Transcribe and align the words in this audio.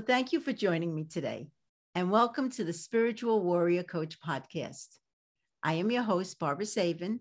Well, 0.00 0.06
thank 0.06 0.32
you 0.32 0.40
for 0.40 0.54
joining 0.54 0.94
me 0.94 1.04
today, 1.04 1.48
and 1.94 2.10
welcome 2.10 2.48
to 2.52 2.64
the 2.64 2.72
Spiritual 2.72 3.42
Warrior 3.42 3.82
Coach 3.82 4.18
podcast. 4.18 4.86
I 5.62 5.74
am 5.74 5.90
your 5.90 6.04
host, 6.04 6.38
Barbara 6.38 6.64
Savin, 6.64 7.20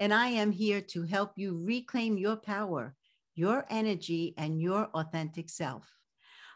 and 0.00 0.14
I 0.14 0.28
am 0.28 0.50
here 0.50 0.80
to 0.80 1.02
help 1.02 1.32
you 1.36 1.62
reclaim 1.62 2.16
your 2.16 2.36
power, 2.36 2.94
your 3.34 3.66
energy, 3.68 4.32
and 4.38 4.58
your 4.58 4.86
authentic 4.94 5.50
self. 5.50 5.86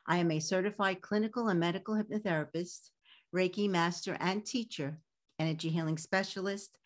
I 0.07 0.17
am 0.17 0.31
a 0.31 0.41
certified 0.41 1.03
clinical 1.03 1.49
and 1.49 1.61
medical 1.61 1.95
hypnotherapist, 1.95 2.89
Reiki 3.37 3.69
master 3.69 4.17
and 4.21 4.47
teacher, 4.47 4.97
energy 5.39 5.69
healing 5.69 5.99
specialist, 5.99 6.79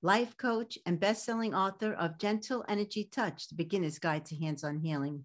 life 0.00 0.36
coach, 0.36 0.78
and 0.86 1.00
best-selling 1.00 1.56
author 1.56 1.92
of 1.94 2.20
Gentle 2.20 2.64
Energy 2.68 3.08
Touch: 3.10 3.48
The 3.48 3.56
Beginner's 3.56 3.98
Guide 3.98 4.26
to 4.26 4.36
Hands-on 4.36 4.78
Healing. 4.78 5.24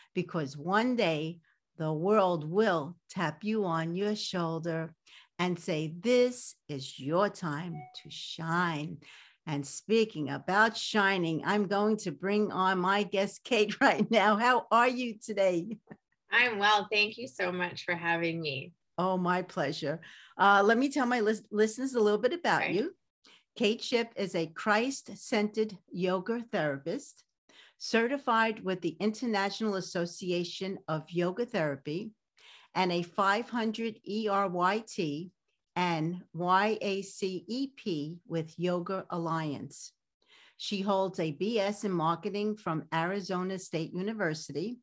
because 0.13 0.57
one 0.57 0.95
day 0.95 1.39
the 1.77 1.91
world 1.91 2.49
will 2.49 2.95
tap 3.09 3.43
you 3.43 3.65
on 3.65 3.95
your 3.95 4.15
shoulder 4.15 4.93
and 5.39 5.59
say, 5.59 5.93
This 5.99 6.55
is 6.69 6.99
your 6.99 7.29
time 7.29 7.75
to 8.03 8.09
shine. 8.11 8.97
And 9.47 9.65
speaking 9.65 10.29
about 10.29 10.77
shining, 10.77 11.41
I'm 11.43 11.65
going 11.65 11.97
to 11.97 12.11
bring 12.11 12.51
on 12.51 12.77
my 12.77 13.03
guest, 13.03 13.43
Kate, 13.43 13.75
right 13.81 14.09
now. 14.11 14.35
How 14.35 14.67
are 14.71 14.87
you 14.87 15.15
today? 15.23 15.77
I'm 16.31 16.59
well. 16.59 16.87
Thank 16.91 17.17
you 17.17 17.27
so 17.27 17.51
much 17.51 17.83
for 17.83 17.95
having 17.95 18.39
me. 18.39 18.73
Oh, 18.97 19.17
my 19.17 19.41
pleasure. 19.41 19.99
Uh, 20.37 20.61
let 20.63 20.77
me 20.77 20.89
tell 20.89 21.07
my 21.07 21.21
lis- 21.21 21.43
listeners 21.51 21.95
a 21.95 21.99
little 21.99 22.19
bit 22.19 22.33
about 22.33 22.61
okay. 22.61 22.73
you. 22.73 22.93
Kate 23.55 23.81
Shipp 23.81 24.09
is 24.15 24.35
a 24.35 24.47
Christ 24.47 25.17
centered 25.17 25.77
yoga 25.91 26.45
therapist 26.51 27.23
certified 27.83 28.63
with 28.63 28.79
the 28.81 28.95
International 28.99 29.73
Association 29.73 30.77
of 30.87 31.09
Yoga 31.09 31.47
Therapy, 31.47 32.11
and 32.75 32.91
a 32.91 33.01
500 33.01 33.99
ERYT 34.07 35.31
and 35.75 36.21
YACEP 36.35 38.19
with 38.27 38.53
Yoga 38.59 39.05
Alliance. 39.09 39.93
She 40.57 40.81
holds 40.81 41.19
a 41.19 41.33
BS 41.33 41.83
in 41.83 41.91
marketing 41.91 42.55
from 42.55 42.85
Arizona 42.93 43.57
State 43.57 43.95
University 43.95 44.77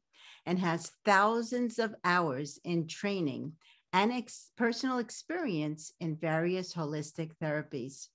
and 0.45 0.59
has 0.59 0.91
thousands 1.05 1.79
of 1.79 1.95
hours 2.03 2.59
in 2.65 2.89
training 2.89 3.53
and 3.93 4.13
ex- 4.13 4.51
personal 4.57 4.99
experience 4.99 5.93
in 6.01 6.17
various 6.17 6.75
holistic 6.75 7.31
therapies. 7.41 8.09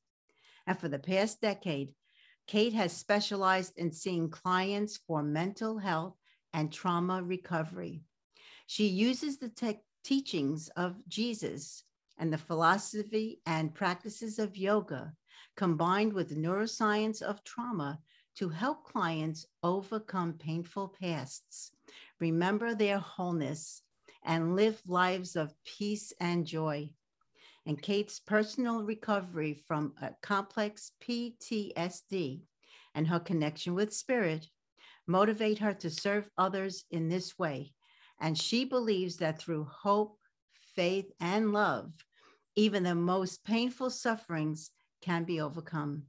And 0.68 0.78
for 0.78 0.90
the 0.90 1.00
past 1.00 1.40
decade, 1.40 1.94
Kate 2.48 2.74
has 2.74 2.96
specialized 2.96 3.78
in 3.78 3.92
seeing 3.92 4.30
clients 4.30 5.00
for 5.08 5.24
mental 5.24 5.78
health 5.78 6.16
and 6.54 6.72
trauma 6.72 7.24
recovery. 7.24 8.02
She 8.68 8.88
uses 8.88 9.38
the 9.38 9.50
te- 9.50 9.81
teachings 10.04 10.70
of 10.76 10.96
Jesus 11.08 11.84
and 12.18 12.31
the 12.31 12.38
philosophy 12.38 13.42
and 13.46 13.74
practices 13.74 14.40
of 14.40 14.58
yoga 14.58 15.14
combined 15.56 16.14
with 16.14 16.38
neuroscience 16.38 17.22
of 17.22 17.44
trauma 17.44 18.00
to 18.36 18.50
help 18.50 18.84
clients 18.84 19.46
overcome 19.62 20.34
painful 20.34 20.88
pasts, 21.00 21.72
remember 22.20 22.74
their 22.74 22.98
wholeness, 22.98 23.84
and 24.24 24.56
live 24.56 24.81
lives 24.88 25.36
of 25.36 25.54
peace 25.64 26.14
and 26.20 26.46
joy 26.46 26.90
and 27.66 27.81
Kate's 27.81 28.19
personal 28.19 28.84
recovery 28.84 29.53
from 29.53 29.94
a 30.01 30.12
complex 30.22 30.91
PTSD 31.01 32.41
and 32.96 33.07
her 33.07 33.19
connection 33.19 33.74
with 33.74 33.94
spirit 33.94 34.47
motivate 35.07 35.59
her 35.59 35.74
to 35.74 35.90
serve 35.90 36.29
others 36.38 36.85
in 36.91 37.09
this 37.09 37.38
way. 37.38 37.74
And 38.19 38.38
she 38.38 38.66
believes 38.66 39.18
that 39.18 39.40
through 39.40 39.66
hope, 39.66 40.18
faith, 40.75 41.12
and 41.19 41.53
love, 41.53 41.91
even 42.56 42.84
the 42.84 42.96
most 42.96 43.44
painful 43.44 43.90
sufferings 43.90 44.72
can 45.01 45.24
be 45.24 45.41
overcome. 45.41 46.03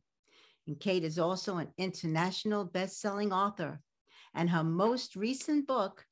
And 0.67 0.79
Kate 0.79 1.05
is 1.05 1.19
also 1.19 1.59
an 1.59 1.69
international 1.79 2.65
best-selling 2.65 3.33
author. 3.33 3.81
And 4.35 4.51
her 4.51 4.65
most 4.65 5.17
recent 5.17 5.67
book, 5.67 6.05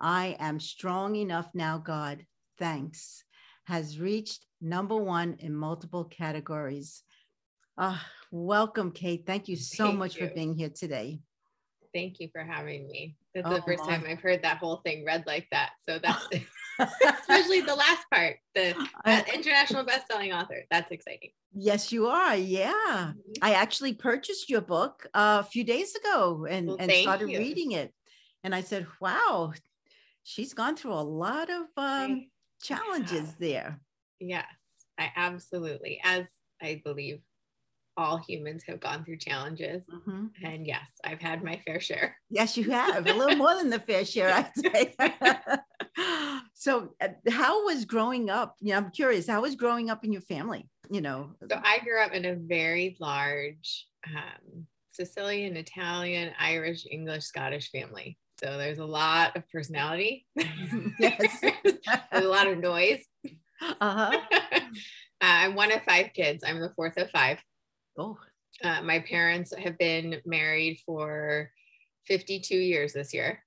I 0.00 0.36
Am 0.38 0.60
Strong 0.60 1.16
Enough 1.16 1.50
Now, 1.54 1.78
God, 1.78 2.24
Thanks, 2.58 3.24
has 3.64 3.98
reached 3.98 4.46
number 4.64 4.96
one 4.96 5.36
in 5.40 5.54
multiple 5.54 6.04
categories. 6.04 7.02
Uh, 7.76 7.98
welcome, 8.30 8.90
Kate. 8.90 9.24
Thank 9.26 9.48
you 9.48 9.56
so 9.56 9.86
Thank 9.86 9.98
much 9.98 10.16
you. 10.16 10.26
for 10.26 10.34
being 10.34 10.54
here 10.54 10.70
today. 10.70 11.20
Thank 11.92 12.18
you 12.18 12.28
for 12.32 12.42
having 12.42 12.88
me. 12.88 13.16
That's 13.34 13.46
oh, 13.48 13.54
the 13.54 13.62
first 13.62 13.84
time 13.84 14.04
I've 14.08 14.20
heard 14.20 14.42
that 14.42 14.58
whole 14.58 14.78
thing 14.78 15.04
read 15.04 15.24
like 15.26 15.46
that. 15.52 15.70
So 15.86 15.98
that's 16.02 16.28
especially 16.78 17.60
the 17.60 17.74
last 17.74 18.04
part, 18.12 18.36
the 18.54 18.74
international 19.32 19.84
best-selling 19.84 20.32
author. 20.32 20.64
That's 20.70 20.90
exciting. 20.90 21.30
Yes, 21.52 21.92
you 21.92 22.06
are. 22.06 22.34
Yeah. 22.34 22.72
Mm-hmm. 22.72 23.32
I 23.42 23.52
actually 23.54 23.92
purchased 23.92 24.50
your 24.50 24.60
book 24.60 25.06
uh, 25.14 25.42
a 25.44 25.48
few 25.48 25.62
days 25.62 25.94
ago 25.94 26.46
and, 26.48 26.68
well, 26.68 26.76
and 26.80 26.90
started 26.90 27.30
you. 27.30 27.38
reading 27.38 27.72
it. 27.72 27.92
And 28.42 28.54
I 28.54 28.62
said, 28.62 28.86
wow, 29.00 29.52
she's 30.24 30.52
gone 30.52 30.76
through 30.76 30.94
a 30.94 31.02
lot 31.02 31.48
of 31.50 31.66
um, 31.76 32.26
challenges 32.60 33.34
there. 33.34 33.80
Yes, 34.20 34.46
I 34.98 35.10
absolutely, 35.16 36.00
as 36.04 36.26
I 36.62 36.80
believe 36.84 37.20
all 37.96 38.16
humans 38.16 38.64
have 38.66 38.80
gone 38.80 39.04
through 39.04 39.18
challenges. 39.18 39.84
Mm-hmm. 39.92 40.26
And 40.44 40.66
yes, 40.66 40.90
I've 41.04 41.20
had 41.20 41.42
my 41.44 41.60
fair 41.64 41.80
share. 41.80 42.16
Yes, 42.28 42.56
you 42.56 42.70
have 42.70 43.06
a 43.06 43.12
little 43.12 43.36
more 43.36 43.54
than 43.54 43.70
the 43.70 43.78
fair 43.78 44.04
share, 44.04 44.32
I'd 44.34 44.50
say. 44.56 44.94
so, 46.54 46.94
uh, 47.00 47.08
how 47.30 47.64
was 47.66 47.84
growing 47.84 48.30
up? 48.30 48.56
You 48.60 48.72
know, 48.72 48.78
I'm 48.78 48.90
curious, 48.90 49.28
how 49.28 49.42
was 49.42 49.54
growing 49.54 49.90
up 49.90 50.04
in 50.04 50.12
your 50.12 50.22
family? 50.22 50.68
You 50.90 51.00
know, 51.00 51.30
so 51.48 51.60
I 51.64 51.78
grew 51.78 52.02
up 52.02 52.12
in 52.12 52.24
a 52.24 52.34
very 52.34 52.96
large 53.00 53.86
um, 54.06 54.66
Sicilian, 54.90 55.56
Italian, 55.56 56.32
Irish, 56.38 56.86
English, 56.90 57.24
Scottish 57.24 57.70
family. 57.70 58.18
So 58.42 58.58
there's 58.58 58.78
a 58.78 58.84
lot 58.84 59.36
of 59.36 59.48
personality. 59.50 60.26
yes. 60.98 61.40
there's 61.40 61.78
a 62.12 62.22
lot 62.22 62.48
of 62.48 62.58
noise. 62.58 63.04
Uh-huh. 63.60 64.18
uh, 64.32 64.60
I'm 65.20 65.54
one 65.54 65.72
of 65.72 65.82
five 65.82 66.10
kids. 66.14 66.44
I'm 66.46 66.60
the 66.60 66.72
fourth 66.76 66.96
of 66.96 67.10
five. 67.10 67.38
Oh. 67.98 68.18
Uh, 68.62 68.82
my 68.82 69.00
parents 69.00 69.52
have 69.56 69.76
been 69.78 70.20
married 70.24 70.80
for 70.86 71.50
52 72.06 72.56
years 72.56 72.92
this 72.92 73.12
year. 73.12 73.42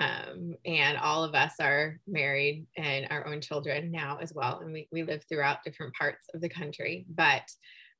Um, 0.00 0.54
and 0.64 0.98
all 0.98 1.22
of 1.22 1.34
us 1.34 1.54
are 1.60 2.00
married 2.08 2.66
and 2.76 3.06
our 3.10 3.26
own 3.26 3.40
children 3.40 3.92
now 3.92 4.18
as 4.20 4.32
well. 4.34 4.58
And 4.60 4.72
we, 4.72 4.88
we 4.90 5.04
live 5.04 5.22
throughout 5.28 5.62
different 5.64 5.94
parts 5.94 6.26
of 6.34 6.40
the 6.40 6.48
country. 6.48 7.06
But 7.08 7.48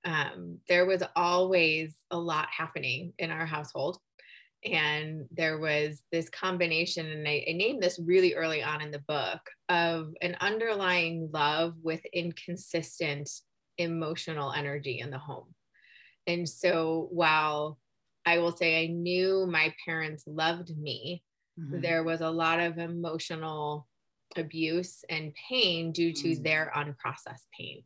um, 0.05 0.58
there 0.69 0.84
was 0.84 1.02
always 1.14 1.96
a 2.11 2.19
lot 2.19 2.49
happening 2.56 3.12
in 3.19 3.31
our 3.31 3.46
household 3.46 3.99
and 4.64 5.26
there 5.31 5.58
was 5.58 6.03
this 6.11 6.29
combination 6.29 7.06
and 7.06 7.29
I, 7.29 7.44
I, 7.49 7.53
named 7.53 7.82
this 7.82 8.00
really 8.03 8.35
early 8.35 8.62
on 8.62 8.81
in 8.81 8.91
the 8.91 9.05
book 9.06 9.41
of 9.69 10.14
an 10.23 10.37
underlying 10.41 11.31
love 11.32 11.75
with 11.82 12.00
inconsistent 12.12 13.31
emotional 13.79 14.53
energy 14.53 15.00
in 15.00 15.11
the 15.11 15.19
home 15.19 15.55
and 16.26 16.49
so 16.49 17.08
while 17.11 17.79
i 18.25 18.38
will 18.38 18.56
say 18.56 18.82
i 18.82 18.87
knew 18.87 19.47
my 19.47 19.75
parents 19.85 20.25
loved 20.26 20.76
me 20.76 21.23
mm-hmm. 21.61 21.81
there 21.81 22.03
was 22.03 22.23
a 22.23 22.31
lot 22.31 22.58
of 22.58 22.79
emotional 22.79 23.87
abuse 24.37 25.05
and 25.08 25.32
pain 25.49 25.93
due 25.93 26.12
to 26.12 26.29
mm. 26.29 26.43
their 26.43 26.73
unprocessed 26.75 27.47
pain. 27.56 27.82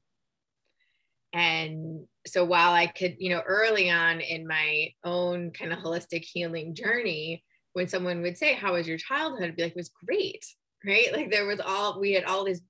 And 1.32 2.06
so 2.26 2.44
while 2.44 2.72
I 2.72 2.86
could, 2.86 3.16
you 3.18 3.30
know, 3.30 3.42
early 3.46 3.90
on 3.90 4.20
in 4.20 4.46
my 4.46 4.92
own 5.04 5.52
kind 5.52 5.72
of 5.72 5.78
holistic 5.78 6.22
healing 6.22 6.74
journey, 6.74 7.44
when 7.72 7.88
someone 7.88 8.22
would 8.22 8.36
say, 8.36 8.54
How 8.54 8.74
was 8.74 8.88
your 8.88 8.98
childhood? 8.98 9.44
I'd 9.44 9.56
be 9.56 9.62
like, 9.62 9.72
It 9.72 9.76
was 9.76 9.92
great, 10.04 10.44
right? 10.84 11.12
Like 11.12 11.30
there 11.30 11.46
was 11.46 11.60
all, 11.60 12.00
we 12.00 12.12
had 12.12 12.24
all 12.24 12.44
this, 12.44 12.60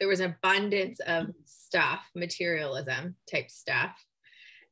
there 0.00 0.08
was 0.08 0.20
abundance 0.20 1.00
of 1.00 1.26
stuff, 1.44 2.00
materialism 2.14 3.16
type 3.30 3.50
stuff. 3.50 3.92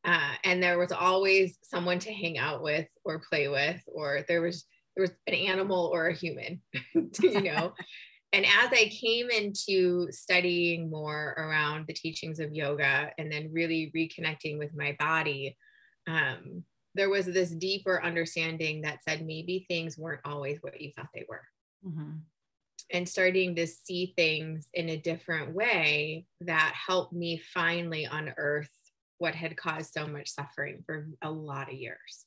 Uh, 0.04 0.34
and 0.44 0.62
there 0.62 0.78
was 0.78 0.92
always 0.92 1.58
someone 1.62 1.98
to 1.98 2.12
hang 2.12 2.36
out 2.38 2.62
with 2.62 2.86
or 3.04 3.22
play 3.30 3.48
with, 3.48 3.80
or 3.86 4.24
there 4.28 4.42
was 4.42 4.64
there 4.94 5.02
was 5.02 5.12
an 5.26 5.34
animal 5.34 5.90
or 5.92 6.08
a 6.08 6.14
human, 6.14 6.60
you 6.94 7.42
know. 7.42 7.72
and 8.34 8.44
as 8.44 8.70
I 8.72 8.90
came 8.90 9.30
into 9.30 10.10
studying 10.10 10.90
more 10.90 11.36
around 11.38 11.86
the 11.86 11.92
teachings 11.92 12.40
of 12.40 12.52
yoga 12.52 13.12
and 13.16 13.30
then 13.30 13.52
really 13.52 13.92
reconnecting 13.94 14.58
with 14.58 14.74
my 14.74 14.96
body, 14.98 15.56
um, 16.08 16.64
there 16.96 17.10
was 17.10 17.26
this 17.26 17.50
deeper 17.50 18.02
understanding 18.02 18.82
that 18.82 19.04
said 19.08 19.24
maybe 19.24 19.64
things 19.68 19.96
weren't 19.96 20.20
always 20.24 20.58
what 20.62 20.80
you 20.80 20.90
thought 20.96 21.10
they 21.14 21.24
were. 21.28 21.44
Mm-hmm. 21.86 22.10
And 22.92 23.08
starting 23.08 23.54
to 23.54 23.68
see 23.68 24.12
things 24.16 24.66
in 24.74 24.88
a 24.88 24.96
different 24.96 25.54
way 25.54 26.26
that 26.40 26.74
helped 26.74 27.12
me 27.12 27.40
finally 27.54 28.04
unearth 28.10 28.70
what 29.18 29.36
had 29.36 29.56
caused 29.56 29.92
so 29.92 30.08
much 30.08 30.28
suffering 30.28 30.82
for 30.84 31.06
a 31.22 31.30
lot 31.30 31.68
of 31.68 31.74
years. 31.74 32.26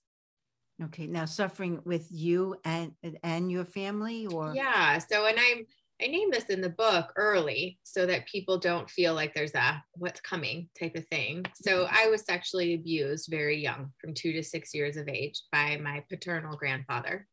Okay, 0.85 1.07
now 1.07 1.25
suffering 1.25 1.81
with 1.85 2.07
you 2.11 2.55
and 2.63 2.93
and 3.23 3.51
your 3.51 3.65
family 3.65 4.27
or 4.27 4.53
Yeah, 4.55 4.99
so 4.99 5.25
and 5.25 5.37
I'm 5.39 5.65
I 6.01 6.07
name 6.07 6.29
this 6.31 6.45
in 6.45 6.61
the 6.61 6.69
book 6.69 7.11
early 7.15 7.79
so 7.83 8.05
that 8.05 8.27
people 8.27 8.59
don't 8.59 8.89
feel 8.89 9.15
like 9.15 9.33
there's 9.33 9.55
a 9.55 9.83
what's 9.93 10.21
coming 10.21 10.69
type 10.79 10.95
of 10.95 11.07
thing. 11.07 11.45
So 11.55 11.85
mm-hmm. 11.85 11.95
I 11.95 12.07
was 12.07 12.23
sexually 12.23 12.75
abused 12.75 13.27
very 13.29 13.57
young, 13.57 13.91
from 13.99 14.13
2 14.13 14.33
to 14.33 14.43
6 14.43 14.73
years 14.73 14.97
of 14.97 15.07
age 15.07 15.41
by 15.51 15.77
my 15.77 16.03
paternal 16.09 16.55
grandfather. 16.55 17.27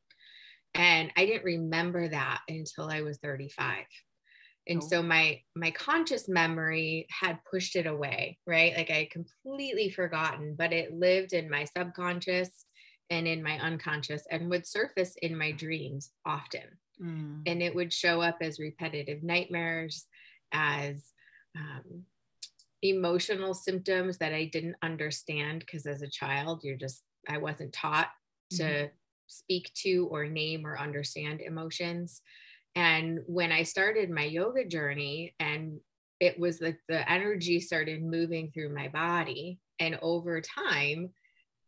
And 0.75 1.13
I 1.17 1.27
didn't 1.27 1.45
remember 1.45 2.09
that 2.09 2.41
until 2.49 2.89
I 2.91 3.03
was 3.03 3.19
35 3.19 3.85
and 4.67 4.83
oh. 4.83 4.87
so 4.87 5.03
my 5.03 5.41
my 5.55 5.71
conscious 5.71 6.29
memory 6.29 7.07
had 7.11 7.39
pushed 7.51 7.77
it 7.77 7.87
away 7.87 8.39
right 8.47 8.75
like 8.77 8.91
i 8.91 8.95
had 8.95 9.11
completely 9.11 9.91
forgotten 9.91 10.55
but 10.57 10.73
it 10.73 10.93
lived 10.93 11.33
in 11.33 11.51
my 11.51 11.65
subconscious 11.65 12.65
and 13.11 13.29
in 13.29 13.43
my 13.43 13.59
unconscious 13.59 14.25
and 14.31 14.49
would 14.49 14.67
surface 14.67 15.15
in 15.23 15.37
my 15.37 15.53
dreams 15.53 16.11
often 16.25 16.63
mm. 17.03 17.43
and 17.47 17.63
it 17.63 17.75
would 17.75 17.93
show 17.93 18.21
up 18.21 18.39
as 18.41 18.59
repetitive 18.59 19.23
nightmares 19.23 20.07
as 20.53 21.13
um, 21.57 22.03
emotional 22.83 23.55
symptoms 23.55 24.19
that 24.19 24.33
i 24.33 24.45
didn't 24.45 24.77
understand 24.83 25.61
because 25.61 25.87
as 25.87 26.03
a 26.03 26.11
child 26.11 26.61
you're 26.63 26.77
just 26.77 27.03
i 27.29 27.39
wasn't 27.39 27.73
taught 27.73 28.11
to 28.51 28.63
mm-hmm. 28.63 28.87
speak 29.27 29.71
to 29.75 30.09
or 30.11 30.27
name 30.27 30.67
or 30.67 30.79
understand 30.79 31.41
emotions 31.41 32.21
and 32.77 33.21
when 33.27 33.53
I 33.53 33.63
started 33.63 34.11
my 34.11 34.25
yoga 34.25 34.65
journey, 34.65 35.35
and 35.39 35.79
it 36.21 36.39
was 36.39 36.61
like 36.61 36.79
the 36.89 37.11
energy 37.11 37.61
started 37.61 38.03
moving 38.03 38.51
through 38.51 38.75
my 38.75 38.89
body, 38.89 39.61
and 39.79 39.99
over 40.03 40.41
time, 40.41 41.11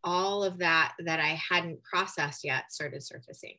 all 0.02 0.44
of 0.44 0.58
that 0.58 0.94
that 1.04 1.20
I 1.20 1.40
hadn't 1.50 1.82
processed 1.82 2.44
yet 2.44 2.72
started 2.72 3.02
surfacing. 3.02 3.56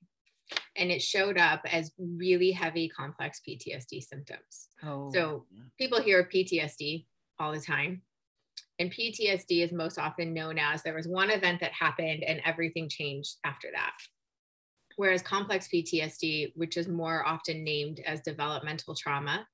And 0.77 0.91
it 0.91 1.01
showed 1.01 1.37
up 1.37 1.61
as 1.71 1.91
really 1.97 2.51
heavy, 2.51 2.87
complex 2.87 3.41
PTSD 3.47 4.03
symptoms. 4.03 4.69
Oh, 4.83 5.11
so 5.13 5.45
people 5.77 6.01
hear 6.01 6.29
PTSD 6.31 7.05
all 7.39 7.51
the 7.51 7.59
time. 7.59 8.03
And 8.79 8.91
PTSD 8.91 9.63
is 9.63 9.71
most 9.71 9.97
often 9.97 10.33
known 10.33 10.59
as 10.59 10.83
there 10.83 10.93
was 10.93 11.07
one 11.07 11.31
event 11.31 11.59
that 11.61 11.73
happened 11.73 12.23
and 12.23 12.41
everything 12.45 12.89
changed 12.89 13.37
after 13.43 13.69
that. 13.73 13.95
Whereas 14.97 15.21
complex 15.21 15.67
PTSD, 15.67 16.53
which 16.55 16.77
is 16.77 16.87
more 16.87 17.25
often 17.25 17.63
named 17.63 18.01
as 18.05 18.21
developmental 18.21 18.95
trauma, 18.95 19.47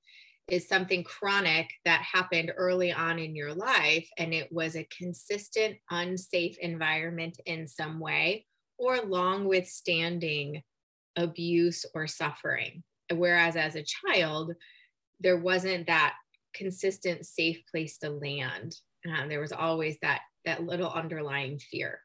is 0.49 0.67
something 0.67 1.03
chronic 1.03 1.69
that 1.85 2.01
happened 2.01 2.51
early 2.57 2.91
on 2.91 3.17
in 3.17 3.35
your 3.35 3.53
life 3.53 4.09
and 4.17 4.33
it 4.33 4.51
was 4.51 4.75
a 4.75 4.87
consistent, 4.97 5.77
unsafe 5.89 6.57
environment 6.59 7.39
in 7.45 7.65
some 7.65 7.99
way 7.99 8.45
or 8.77 9.01
long 9.01 9.45
withstanding 9.45 10.61
abuse 11.15 11.85
or 11.93 12.07
suffering. 12.07 12.83
Whereas 13.13 13.55
as 13.55 13.75
a 13.75 13.83
child, 13.83 14.53
there 15.19 15.37
wasn't 15.37 15.87
that 15.87 16.15
consistent, 16.53 17.25
safe 17.25 17.61
place 17.69 17.97
to 17.99 18.09
land. 18.09 18.75
Um, 19.07 19.29
there 19.29 19.39
was 19.39 19.51
always 19.51 19.97
that, 20.01 20.21
that 20.45 20.63
little 20.63 20.91
underlying 20.91 21.59
fear. 21.59 21.99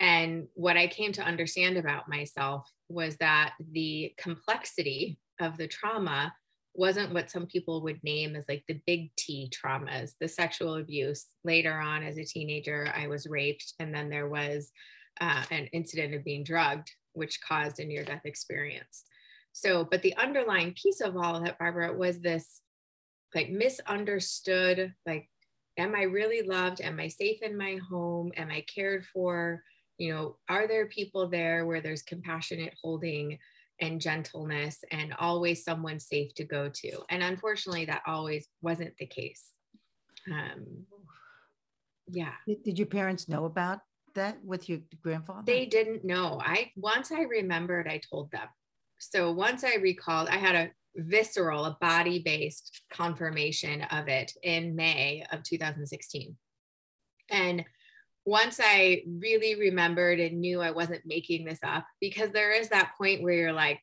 And 0.00 0.46
what 0.54 0.76
I 0.76 0.86
came 0.86 1.12
to 1.12 1.22
understand 1.22 1.76
about 1.76 2.08
myself 2.08 2.70
was 2.88 3.16
that 3.18 3.54
the 3.72 4.12
complexity 4.18 5.18
of 5.40 5.56
the 5.56 5.66
trauma 5.66 6.34
wasn't 6.74 7.14
what 7.14 7.30
some 7.30 7.46
people 7.46 7.82
would 7.82 8.02
name 8.04 8.36
as 8.36 8.44
like 8.48 8.62
the 8.68 8.80
big 8.86 9.10
T 9.16 9.50
traumas, 9.50 10.12
the 10.20 10.28
sexual 10.28 10.76
abuse. 10.76 11.26
Later 11.44 11.72
on, 11.72 12.02
as 12.02 12.18
a 12.18 12.24
teenager, 12.24 12.92
I 12.94 13.06
was 13.06 13.26
raped, 13.26 13.72
and 13.78 13.94
then 13.94 14.10
there 14.10 14.28
was 14.28 14.70
uh, 15.20 15.42
an 15.50 15.66
incident 15.72 16.14
of 16.14 16.24
being 16.24 16.44
drugged, 16.44 16.90
which 17.16 17.40
caused 17.40 17.80
a 17.80 17.84
near 17.84 18.04
death 18.04 18.22
experience. 18.24 19.04
So, 19.52 19.84
but 19.84 20.02
the 20.02 20.16
underlying 20.16 20.74
piece 20.74 21.00
of 21.00 21.16
all 21.16 21.36
of 21.36 21.44
that, 21.44 21.58
Barbara, 21.58 21.92
was 21.92 22.20
this 22.20 22.60
like 23.34 23.50
misunderstood 23.50 24.94
like, 25.06 25.28
am 25.78 25.94
I 25.94 26.02
really 26.02 26.42
loved? 26.42 26.80
Am 26.80 27.00
I 27.00 27.08
safe 27.08 27.42
in 27.42 27.56
my 27.56 27.78
home? 27.90 28.32
Am 28.36 28.50
I 28.50 28.64
cared 28.72 29.04
for? 29.06 29.62
you 29.98 30.12
know 30.12 30.36
are 30.48 30.68
there 30.68 30.86
people 30.86 31.28
there 31.28 31.66
where 31.66 31.80
there's 31.80 32.02
compassionate 32.02 32.74
holding 32.82 33.38
and 33.80 34.00
gentleness 34.00 34.82
and 34.90 35.14
always 35.18 35.64
someone 35.64 35.98
safe 35.98 36.34
to 36.34 36.44
go 36.44 36.68
to 36.68 37.02
and 37.10 37.22
unfortunately 37.22 37.84
that 37.84 38.02
always 38.06 38.48
wasn't 38.62 38.94
the 38.98 39.06
case 39.06 39.52
um 40.30 40.84
yeah 42.08 42.32
did, 42.46 42.62
did 42.62 42.78
your 42.78 42.86
parents 42.86 43.28
know 43.28 43.44
about 43.44 43.80
that 44.16 44.38
with 44.44 44.68
your 44.68 44.80
grandfather 45.02 45.42
they 45.46 45.64
didn't 45.64 46.04
know 46.04 46.40
i 46.44 46.70
once 46.76 47.12
i 47.12 47.22
remembered 47.22 47.88
i 47.88 48.00
told 48.10 48.30
them 48.32 48.48
so 48.98 49.32
once 49.32 49.64
i 49.64 49.76
recalled 49.76 50.28
i 50.28 50.36
had 50.36 50.54
a 50.54 50.70
visceral 50.96 51.64
a 51.66 51.76
body 51.80 52.20
based 52.20 52.82
confirmation 52.90 53.82
of 53.90 54.08
it 54.08 54.32
in 54.42 54.74
may 54.74 55.24
of 55.30 55.42
2016 55.42 56.36
and 57.30 57.64
once 58.26 58.58
I 58.60 59.04
really 59.20 59.54
remembered 59.54 60.18
and 60.18 60.40
knew 60.40 60.60
I 60.60 60.72
wasn't 60.72 61.02
making 61.06 61.44
this 61.44 61.60
up, 61.64 61.86
because 62.00 62.32
there 62.32 62.52
is 62.52 62.68
that 62.68 62.92
point 62.98 63.22
where 63.22 63.32
you're 63.32 63.52
like, 63.52 63.80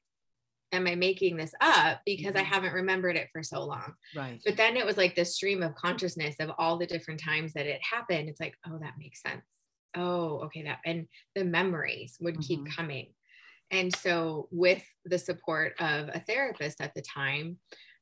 am 0.74 0.86
I 0.86 0.96
making 0.96 1.38
this 1.38 1.54
up 1.62 2.02
because 2.06 2.34
mm-hmm. 2.34 2.40
I 2.40 2.44
haven't 2.44 2.74
remembered 2.74 3.16
it 3.16 3.30
for 3.32 3.42
so 3.42 3.64
long? 3.64 3.94
Right. 4.16 4.42
But 4.46 4.58
then 4.58 4.76
it 4.76 4.86
was 4.86 4.98
like 4.98 5.16
this 5.16 5.36
stream 5.36 5.64
of 5.64 5.76
consciousness 5.76 6.36
of 6.40 6.52
all 6.58 6.78
the 6.78 6.86
different 6.86 7.22
times 7.22 7.54
that 7.54 7.68
it 7.68 7.80
happened. 7.90 8.28
It's 8.28 8.42
like, 8.42 8.56
oh, 8.68 8.78
that 8.80 8.96
makes 9.00 9.22
sense. 9.22 9.46
Oh, 9.96 10.40
okay. 10.46 10.64
That 10.64 10.80
and 10.86 11.08
the 11.36 11.44
memories 11.44 12.18
would 12.20 12.36
mm-hmm. 12.36 12.66
keep 12.66 12.76
coming. 12.76 13.08
And 13.72 13.96
so, 13.96 14.48
with 14.52 14.84
the 15.06 15.18
support 15.18 15.74
of 15.80 16.10
a 16.14 16.20
therapist 16.20 16.80
at 16.82 16.94
the 16.94 17.02
time, 17.02 17.58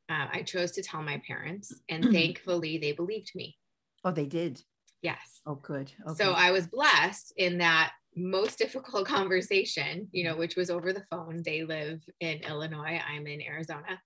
uh, 0.10 0.28
I 0.32 0.42
chose 0.42 0.72
to 0.72 0.84
tell 0.84 1.02
my 1.02 1.22
parents, 1.26 1.74
and 1.88 2.12
thankfully, 2.12 2.78
they 2.78 2.92
believed 2.92 3.32
me. 3.36 3.58
Oh, 4.04 4.12
they 4.12 4.26
did. 4.26 4.62
Yes. 5.02 5.42
Oh, 5.46 5.56
good. 5.56 5.92
Okay. 6.08 6.24
So 6.24 6.34
I 6.34 6.52
was 6.52 6.68
blessed 6.68 7.34
in 7.38 7.58
that 7.60 7.94
most 8.16 8.58
difficult 8.60 9.08
conversation, 9.08 10.08
you 10.12 10.24
know, 10.24 10.36
which 10.36 10.56
was 10.56 10.70
over 10.70 10.94
the 10.94 11.06
phone. 11.10 11.42
They 11.44 11.64
live 11.64 12.02
in 12.20 12.40
Illinois. 12.40 13.00
I'm 13.08 13.26
in 13.28 13.42
Arizona. 13.42 14.02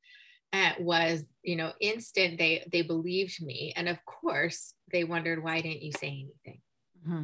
Uh, 0.53 0.71
was 0.79 1.23
you 1.43 1.55
know 1.57 1.73
instant. 1.81 2.37
They 2.37 2.65
they 2.71 2.81
believed 2.81 3.43
me, 3.43 3.73
and 3.75 3.89
of 3.89 3.97
course 4.05 4.73
they 4.91 5.03
wondered 5.03 5.43
why 5.43 5.59
didn't 5.59 5.81
you 5.81 5.91
say 5.91 6.07
anything. 6.07 6.61
Mm-hmm. 7.05 7.23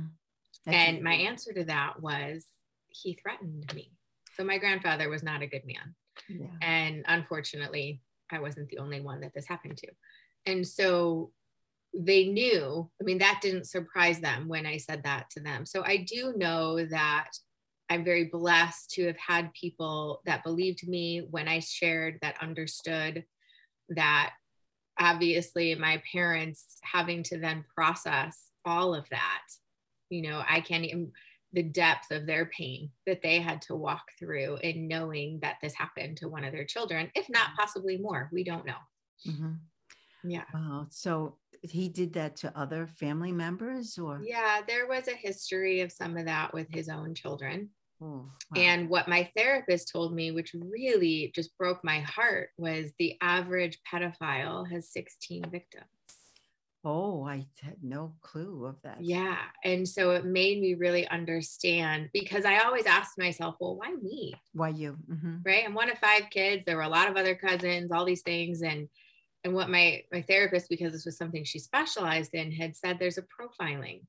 And 0.67 1.01
my 1.01 1.13
answer 1.13 1.53
to 1.53 1.63
that 1.65 2.01
was 2.01 2.45
he 2.87 3.17
threatened 3.21 3.71
me. 3.73 3.91
So 4.37 4.43
my 4.43 4.57
grandfather 4.57 5.09
was 5.09 5.23
not 5.23 5.41
a 5.41 5.47
good 5.47 5.63
man, 5.65 5.95
yeah. 6.29 6.47
and 6.61 7.03
unfortunately, 7.07 8.01
I 8.31 8.39
wasn't 8.39 8.69
the 8.69 8.77
only 8.77 9.01
one 9.01 9.21
that 9.21 9.33
this 9.33 9.47
happened 9.47 9.77
to. 9.77 9.87
And 10.45 10.65
so 10.65 11.31
they 11.93 12.27
knew 12.27 12.89
i 13.01 13.03
mean 13.03 13.17
that 13.17 13.39
didn't 13.41 13.67
surprise 13.67 14.19
them 14.19 14.47
when 14.47 14.65
i 14.65 14.77
said 14.77 15.03
that 15.03 15.29
to 15.29 15.39
them 15.41 15.65
so 15.65 15.83
i 15.83 15.97
do 15.97 16.33
know 16.37 16.83
that 16.85 17.29
i'm 17.89 18.03
very 18.03 18.25
blessed 18.25 18.89
to 18.91 19.05
have 19.05 19.17
had 19.17 19.53
people 19.53 20.21
that 20.25 20.43
believed 20.43 20.87
me 20.87 21.27
when 21.31 21.47
i 21.47 21.59
shared 21.59 22.17
that 22.21 22.41
understood 22.41 23.25
that 23.89 24.31
obviously 24.99 25.75
my 25.75 26.01
parents 26.11 26.77
having 26.83 27.23
to 27.23 27.37
then 27.37 27.65
process 27.75 28.49
all 28.65 28.93
of 28.95 29.07
that 29.09 29.41
you 30.11 30.21
know 30.21 30.43
i 30.47 30.61
can't 30.61 30.83
even 30.83 31.11
the 31.53 31.63
depth 31.63 32.11
of 32.11 32.25
their 32.25 32.45
pain 32.45 32.89
that 33.05 33.21
they 33.21 33.39
had 33.39 33.61
to 33.63 33.75
walk 33.75 34.03
through 34.17 34.57
in 34.63 34.87
knowing 34.87 35.39
that 35.41 35.57
this 35.61 35.73
happened 35.73 36.17
to 36.17 36.29
one 36.29 36.43
of 36.43 36.53
their 36.53 36.65
children, 36.65 37.11
if 37.15 37.29
not 37.29 37.49
possibly 37.57 37.97
more. 37.97 38.29
We 38.31 38.43
don't 38.43 38.65
know. 38.65 38.73
Mm-hmm. 39.27 39.51
Yeah. 40.23 40.43
Wow. 40.53 40.87
So 40.89 41.37
he 41.61 41.89
did 41.89 42.13
that 42.13 42.35
to 42.37 42.57
other 42.57 42.87
family 42.87 43.31
members 43.31 43.97
or? 43.97 44.21
Yeah, 44.23 44.61
there 44.65 44.87
was 44.87 45.07
a 45.07 45.15
history 45.15 45.81
of 45.81 45.91
some 45.91 46.17
of 46.17 46.25
that 46.25 46.53
with 46.53 46.67
his 46.69 46.89
own 46.89 47.13
children. 47.13 47.69
Oh, 48.01 48.05
wow. 48.55 48.61
And 48.61 48.89
what 48.89 49.07
my 49.07 49.29
therapist 49.35 49.91
told 49.91 50.15
me, 50.15 50.31
which 50.31 50.55
really 50.55 51.31
just 51.35 51.55
broke 51.57 51.83
my 51.83 51.99
heart, 51.99 52.49
was 52.57 52.91
the 52.97 53.15
average 53.21 53.77
pedophile 53.91 54.71
has 54.71 54.91
16 54.91 55.43
victims. 55.51 55.85
Oh, 56.83 57.23
I 57.23 57.45
had 57.61 57.83
no 57.83 58.15
clue 58.21 58.65
of 58.65 58.75
that. 58.83 58.97
Yeah. 59.01 59.37
And 59.63 59.87
so 59.87 60.11
it 60.11 60.25
made 60.25 60.59
me 60.59 60.73
really 60.73 61.07
understand 61.09 62.09
because 62.11 62.43
I 62.43 62.59
always 62.59 62.87
asked 62.87 63.19
myself, 63.19 63.55
well, 63.59 63.75
why 63.75 63.93
me? 64.01 64.33
Why 64.53 64.69
you? 64.69 64.97
Mm-hmm. 65.09 65.37
Right. 65.45 65.63
I'm 65.63 65.75
one 65.75 65.91
of 65.91 65.99
five 65.99 66.23
kids. 66.31 66.65
There 66.65 66.77
were 66.77 66.81
a 66.81 66.89
lot 66.89 67.07
of 67.07 67.15
other 67.17 67.35
cousins, 67.35 67.91
all 67.91 68.05
these 68.05 68.23
things. 68.23 68.63
And 68.63 68.87
and 69.43 69.53
what 69.53 69.69
my 69.69 70.03
my 70.11 70.23
therapist, 70.23 70.69
because 70.69 70.91
this 70.91 71.05
was 71.05 71.17
something 71.17 71.43
she 71.43 71.59
specialized 71.59 72.33
in, 72.33 72.51
had 72.51 72.75
said 72.75 72.97
there's 72.97 73.19
a 73.19 73.23
profiling. 73.23 74.01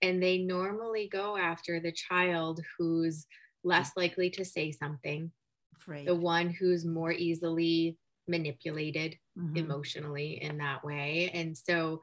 And 0.00 0.22
they 0.22 0.38
normally 0.38 1.08
go 1.10 1.36
after 1.36 1.80
the 1.80 1.92
child 1.92 2.60
who's 2.78 3.26
less 3.64 3.90
likely 3.96 4.30
to 4.30 4.44
say 4.44 4.72
something, 4.72 5.30
Afraid. 5.76 6.06
the 6.06 6.14
one 6.14 6.48
who's 6.50 6.84
more 6.84 7.12
easily 7.12 7.98
manipulated 8.28 9.16
mm-hmm. 9.38 9.56
emotionally 9.56 10.42
in 10.42 10.58
that 10.58 10.84
way. 10.84 11.30
And 11.32 11.56
so 11.56 12.00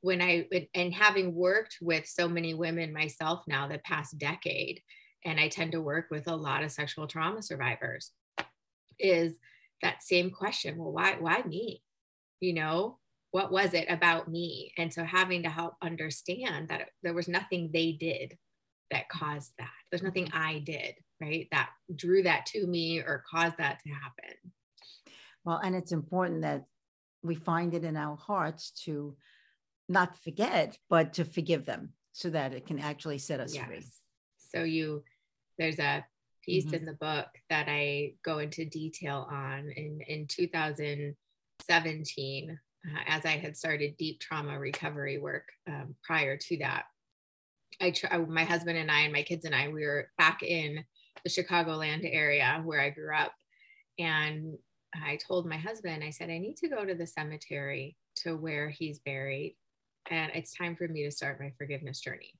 when 0.00 0.22
I 0.22 0.48
and 0.74 0.94
having 0.94 1.34
worked 1.34 1.78
with 1.80 2.06
so 2.06 2.28
many 2.28 2.54
women 2.54 2.92
myself 2.92 3.42
now 3.46 3.66
the 3.66 3.78
past 3.78 4.18
decade, 4.18 4.80
and 5.24 5.40
I 5.40 5.48
tend 5.48 5.72
to 5.72 5.80
work 5.80 6.06
with 6.10 6.28
a 6.28 6.36
lot 6.36 6.62
of 6.62 6.70
sexual 6.70 7.06
trauma 7.06 7.42
survivors, 7.42 8.12
is 8.98 9.38
that 9.82 10.02
same 10.02 10.30
question. 10.30 10.76
Well, 10.76 10.92
why 10.92 11.16
why 11.18 11.42
me? 11.42 11.82
You 12.40 12.54
know, 12.54 12.98
what 13.30 13.50
was 13.50 13.74
it 13.74 13.86
about 13.88 14.28
me? 14.28 14.72
And 14.78 14.92
so 14.92 15.04
having 15.04 15.42
to 15.42 15.50
help 15.50 15.74
understand 15.82 16.68
that 16.68 16.90
there 17.02 17.14
was 17.14 17.28
nothing 17.28 17.70
they 17.72 17.92
did 17.92 18.36
that 18.90 19.08
caused 19.08 19.52
that. 19.58 19.68
There's 19.90 20.02
nothing 20.02 20.30
I 20.32 20.60
did, 20.60 20.94
right? 21.20 21.48
That 21.50 21.70
drew 21.94 22.22
that 22.22 22.46
to 22.46 22.66
me 22.66 23.00
or 23.00 23.24
caused 23.30 23.58
that 23.58 23.80
to 23.82 23.90
happen. 23.90 24.36
Well, 25.46 25.60
and 25.62 25.74
it's 25.76 25.92
important 25.92 26.42
that 26.42 26.64
we 27.22 27.36
find 27.36 27.72
it 27.72 27.84
in 27.84 27.96
our 27.96 28.16
hearts 28.16 28.72
to 28.84 29.16
not 29.88 30.18
forget, 30.18 30.76
but 30.90 31.14
to 31.14 31.24
forgive 31.24 31.64
them 31.64 31.92
so 32.12 32.28
that 32.30 32.52
it 32.52 32.66
can 32.66 32.80
actually 32.80 33.18
set 33.18 33.38
us 33.38 33.54
yes. 33.54 33.66
free. 33.66 33.86
So 34.52 34.64
you 34.64 35.04
there's 35.58 35.78
a 35.78 36.04
piece 36.44 36.66
mm-hmm. 36.66 36.74
in 36.74 36.84
the 36.84 36.94
book 36.94 37.28
that 37.48 37.68
I 37.68 38.14
go 38.24 38.40
into 38.40 38.64
detail 38.64 39.28
on 39.30 39.70
in 39.76 40.00
in 40.08 40.26
2017 40.26 42.50
uh, 42.50 42.56
as 43.06 43.24
I 43.24 43.36
had 43.36 43.56
started 43.56 43.96
deep 43.96 44.18
trauma 44.20 44.58
recovery 44.58 45.18
work 45.18 45.48
um, 45.68 45.94
prior 46.02 46.36
to 46.36 46.58
that. 46.58 46.86
I 47.80 47.92
try, 47.92 48.18
my 48.18 48.44
husband 48.44 48.78
and 48.78 48.90
I 48.90 49.02
and 49.02 49.12
my 49.12 49.22
kids 49.22 49.44
and 49.44 49.54
I 49.54 49.68
we 49.68 49.86
were 49.86 50.10
back 50.18 50.42
in 50.42 50.84
the 51.22 51.30
Chicagoland 51.30 52.04
area 52.10 52.60
where 52.64 52.80
I 52.80 52.90
grew 52.90 53.14
up 53.14 53.32
and 53.98 54.56
I 55.04 55.16
told 55.16 55.46
my 55.46 55.56
husband, 55.56 56.04
I 56.04 56.10
said, 56.10 56.30
I 56.30 56.38
need 56.38 56.56
to 56.58 56.68
go 56.68 56.84
to 56.84 56.94
the 56.94 57.06
cemetery 57.06 57.96
to 58.16 58.36
where 58.36 58.68
he's 58.68 58.98
buried. 59.00 59.56
And 60.10 60.30
it's 60.34 60.54
time 60.54 60.76
for 60.76 60.86
me 60.88 61.04
to 61.04 61.10
start 61.10 61.40
my 61.40 61.52
forgiveness 61.58 62.00
journey. 62.00 62.34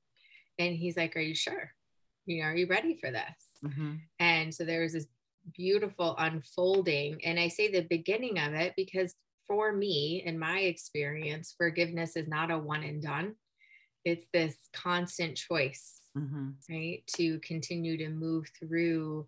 And 0.59 0.75
he's 0.75 0.97
like, 0.97 1.17
Are 1.17 1.21
you 1.21 1.35
sure? 1.35 1.73
You 2.27 2.43
know, 2.43 2.49
are 2.49 2.57
you 2.57 2.67
ready 2.67 2.97
for 2.97 3.11
this? 3.11 3.23
Mm-hmm. 3.65 3.95
And 4.19 4.55
so 4.55 4.65
there 4.65 4.83
was 4.83 4.93
this 4.93 5.07
beautiful 5.55 6.17
unfolding. 6.19 7.25
And 7.25 7.39
I 7.39 7.49
say 7.49 7.71
the 7.71 7.83
beginning 7.83 8.39
of 8.39 8.55
it 8.55 8.75
because 8.77 9.15
for 9.47 9.73
me, 9.73 10.23
in 10.25 10.39
my 10.39 10.61
experience, 10.61 11.55
forgiveness 11.57 12.17
is 12.17 12.27
not 12.27 12.51
a 12.51 12.59
one 12.59 12.83
and 12.83 13.03
done. 13.03 13.35
It's 14.05 14.27
this 14.33 14.57
constant 14.73 15.37
choice, 15.37 16.01
mm-hmm. 16.17 16.51
right? 16.71 17.03
To 17.17 17.39
continue 17.41 17.97
to 17.99 18.09
move 18.09 18.47
through 18.59 19.27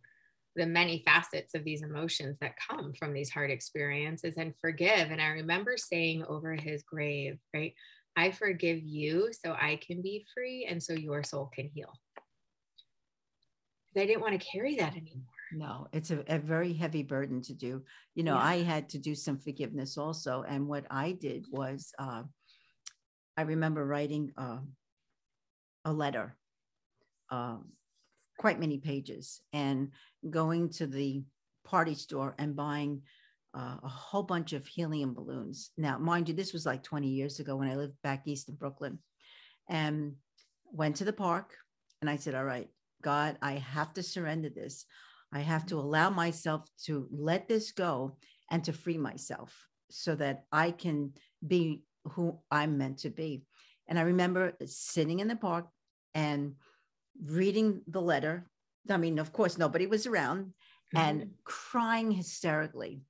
the 0.59 0.67
many 0.67 1.03
facets 1.07 1.55
of 1.55 1.65
these 1.65 1.83
emotions 1.83 2.37
that 2.41 2.57
come 2.69 2.93
from 2.99 3.15
these 3.15 3.31
hard 3.31 3.51
experiences 3.51 4.35
and 4.37 4.55
forgive. 4.61 5.11
And 5.11 5.23
I 5.23 5.29
remember 5.29 5.77
saying 5.77 6.25
over 6.29 6.55
his 6.55 6.83
grave, 6.83 7.39
right, 7.55 7.73
I 8.17 8.33
forgive 8.33 8.83
you 8.83 9.31
so 9.33 9.53
I 9.53 9.81
can 9.87 10.03
be 10.03 10.27
free 10.35 10.67
and 10.69 10.83
so 10.83 10.93
your 10.93 11.23
soul 11.23 11.51
can 11.55 11.71
heal. 11.73 11.93
I 13.97 14.07
didn't 14.07 14.21
want 14.21 14.41
to 14.41 14.47
carry 14.47 14.77
that 14.77 14.93
anymore. 14.93 15.25
No, 15.53 15.89
it's 15.93 16.11
a, 16.11 16.23
a 16.29 16.39
very 16.39 16.73
heavy 16.73 17.03
burden 17.03 17.41
to 17.43 17.55
do. 17.55 17.83
You 18.15 18.23
know, 18.23 18.35
yeah. 18.35 18.45
I 18.45 18.63
had 18.63 18.89
to 18.91 18.99
do 18.99 19.15
some 19.15 19.39
forgiveness 19.39 19.97
also. 19.97 20.45
And 20.47 20.69
what 20.69 20.85
I 20.91 21.13
did 21.13 21.47
was, 21.51 21.93
uh, 21.99 22.23
I 23.37 23.43
remember 23.43 23.85
writing 23.85 24.33
uh, 24.37 24.59
a 25.85 25.93
letter 25.93 26.37
um, 27.31 27.73
quite 28.39 28.61
many 28.61 28.79
pages 28.79 29.41
and 29.53 29.91
going 30.31 30.71
to 30.71 30.87
the 30.87 31.23
party 31.65 31.95
store 31.95 32.35
and 32.39 32.57
buying 32.57 33.03
uh, 33.55 33.77
a 33.83 33.89
whole 33.89 34.23
bunch 34.23 34.53
of 34.53 34.67
helium 34.67 35.15
balloons. 35.15 35.71
Now, 35.77 35.99
mind 35.99 36.29
you, 36.29 36.35
this 36.35 36.53
was 36.53 36.65
like 36.65 36.83
20 36.83 37.09
years 37.09 37.41
ago 37.41 37.57
when 37.57 37.69
I 37.69 37.77
lived 37.77 37.95
back 38.03 38.23
east 38.27 38.49
in 38.49 38.55
Brooklyn 38.55 38.99
and 39.69 40.15
went 40.73 40.97
to 40.97 41.05
the 41.05 41.13
park. 41.13 41.55
And 42.01 42.09
I 42.09 42.17
said, 42.17 42.35
All 42.35 42.45
right, 42.45 42.69
God, 43.03 43.37
I 43.43 43.53
have 43.53 43.93
to 43.95 44.03
surrender 44.03 44.49
this. 44.49 44.85
I 45.33 45.41
have 45.41 45.67
to 45.67 45.77
allow 45.77 46.11
myself 46.11 46.65
to 46.85 47.09
let 47.11 47.49
this 47.49 47.73
go 47.73 48.17
and 48.51 48.65
to 48.65 48.73
free 48.73 48.99
myself 48.99 49.55
so 49.91 50.15
that 50.15 50.45
I 50.53 50.71
can 50.71 51.13
be 51.47 51.83
who 52.13 52.39
I'm 52.51 52.79
meant 52.79 52.99
to 52.99 53.11
be. 53.11 53.43
And 53.89 53.99
I 53.99 54.03
remember 54.03 54.53
sitting 54.65 55.21
in 55.21 55.29
the 55.29 55.37
park 55.37 55.67
and 56.15 56.55
reading 57.25 57.83
the 57.87 58.03
letter. 58.03 58.47
I 58.89 58.97
mean, 58.97 59.19
of 59.19 59.33
course, 59.33 59.59
nobody 59.59 59.87
was 59.87 60.07
around 60.07 60.47
mm-hmm. 60.95 60.97
and 60.97 61.31
crying 61.45 62.11
hysterically. 62.11 63.03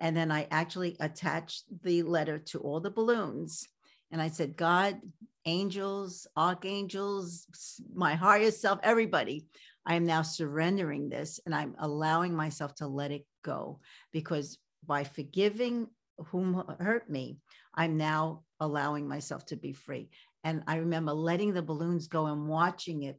And 0.00 0.16
then 0.16 0.30
I 0.30 0.46
actually 0.50 0.96
attached 1.00 1.64
the 1.82 2.02
letter 2.02 2.38
to 2.38 2.60
all 2.60 2.80
the 2.80 2.90
balloons. 2.90 3.66
And 4.10 4.20
I 4.20 4.28
said, 4.28 4.56
God, 4.56 5.00
angels, 5.46 6.26
archangels, 6.36 7.46
my 7.94 8.14
higher 8.14 8.50
self, 8.50 8.78
everybody, 8.82 9.46
I 9.86 9.94
am 9.94 10.04
now 10.04 10.22
surrendering 10.22 11.08
this 11.08 11.40
and 11.46 11.54
I'm 11.54 11.74
allowing 11.78 12.34
myself 12.34 12.74
to 12.76 12.86
let 12.86 13.12
it 13.12 13.24
go 13.44 13.80
because 14.12 14.58
by 14.84 15.04
forgiving 15.04 15.86
whom 16.18 16.62
hurt 16.80 17.08
me, 17.08 17.38
I'm 17.74 17.96
now 17.96 18.42
allowing 18.58 19.06
myself 19.06 19.46
to 19.46 19.56
be 19.56 19.72
free. 19.72 20.08
And 20.44 20.62
I 20.66 20.76
remember 20.76 21.12
letting 21.12 21.52
the 21.52 21.62
balloons 21.62 22.08
go 22.08 22.26
and 22.26 22.48
watching 22.48 23.04
it 23.04 23.18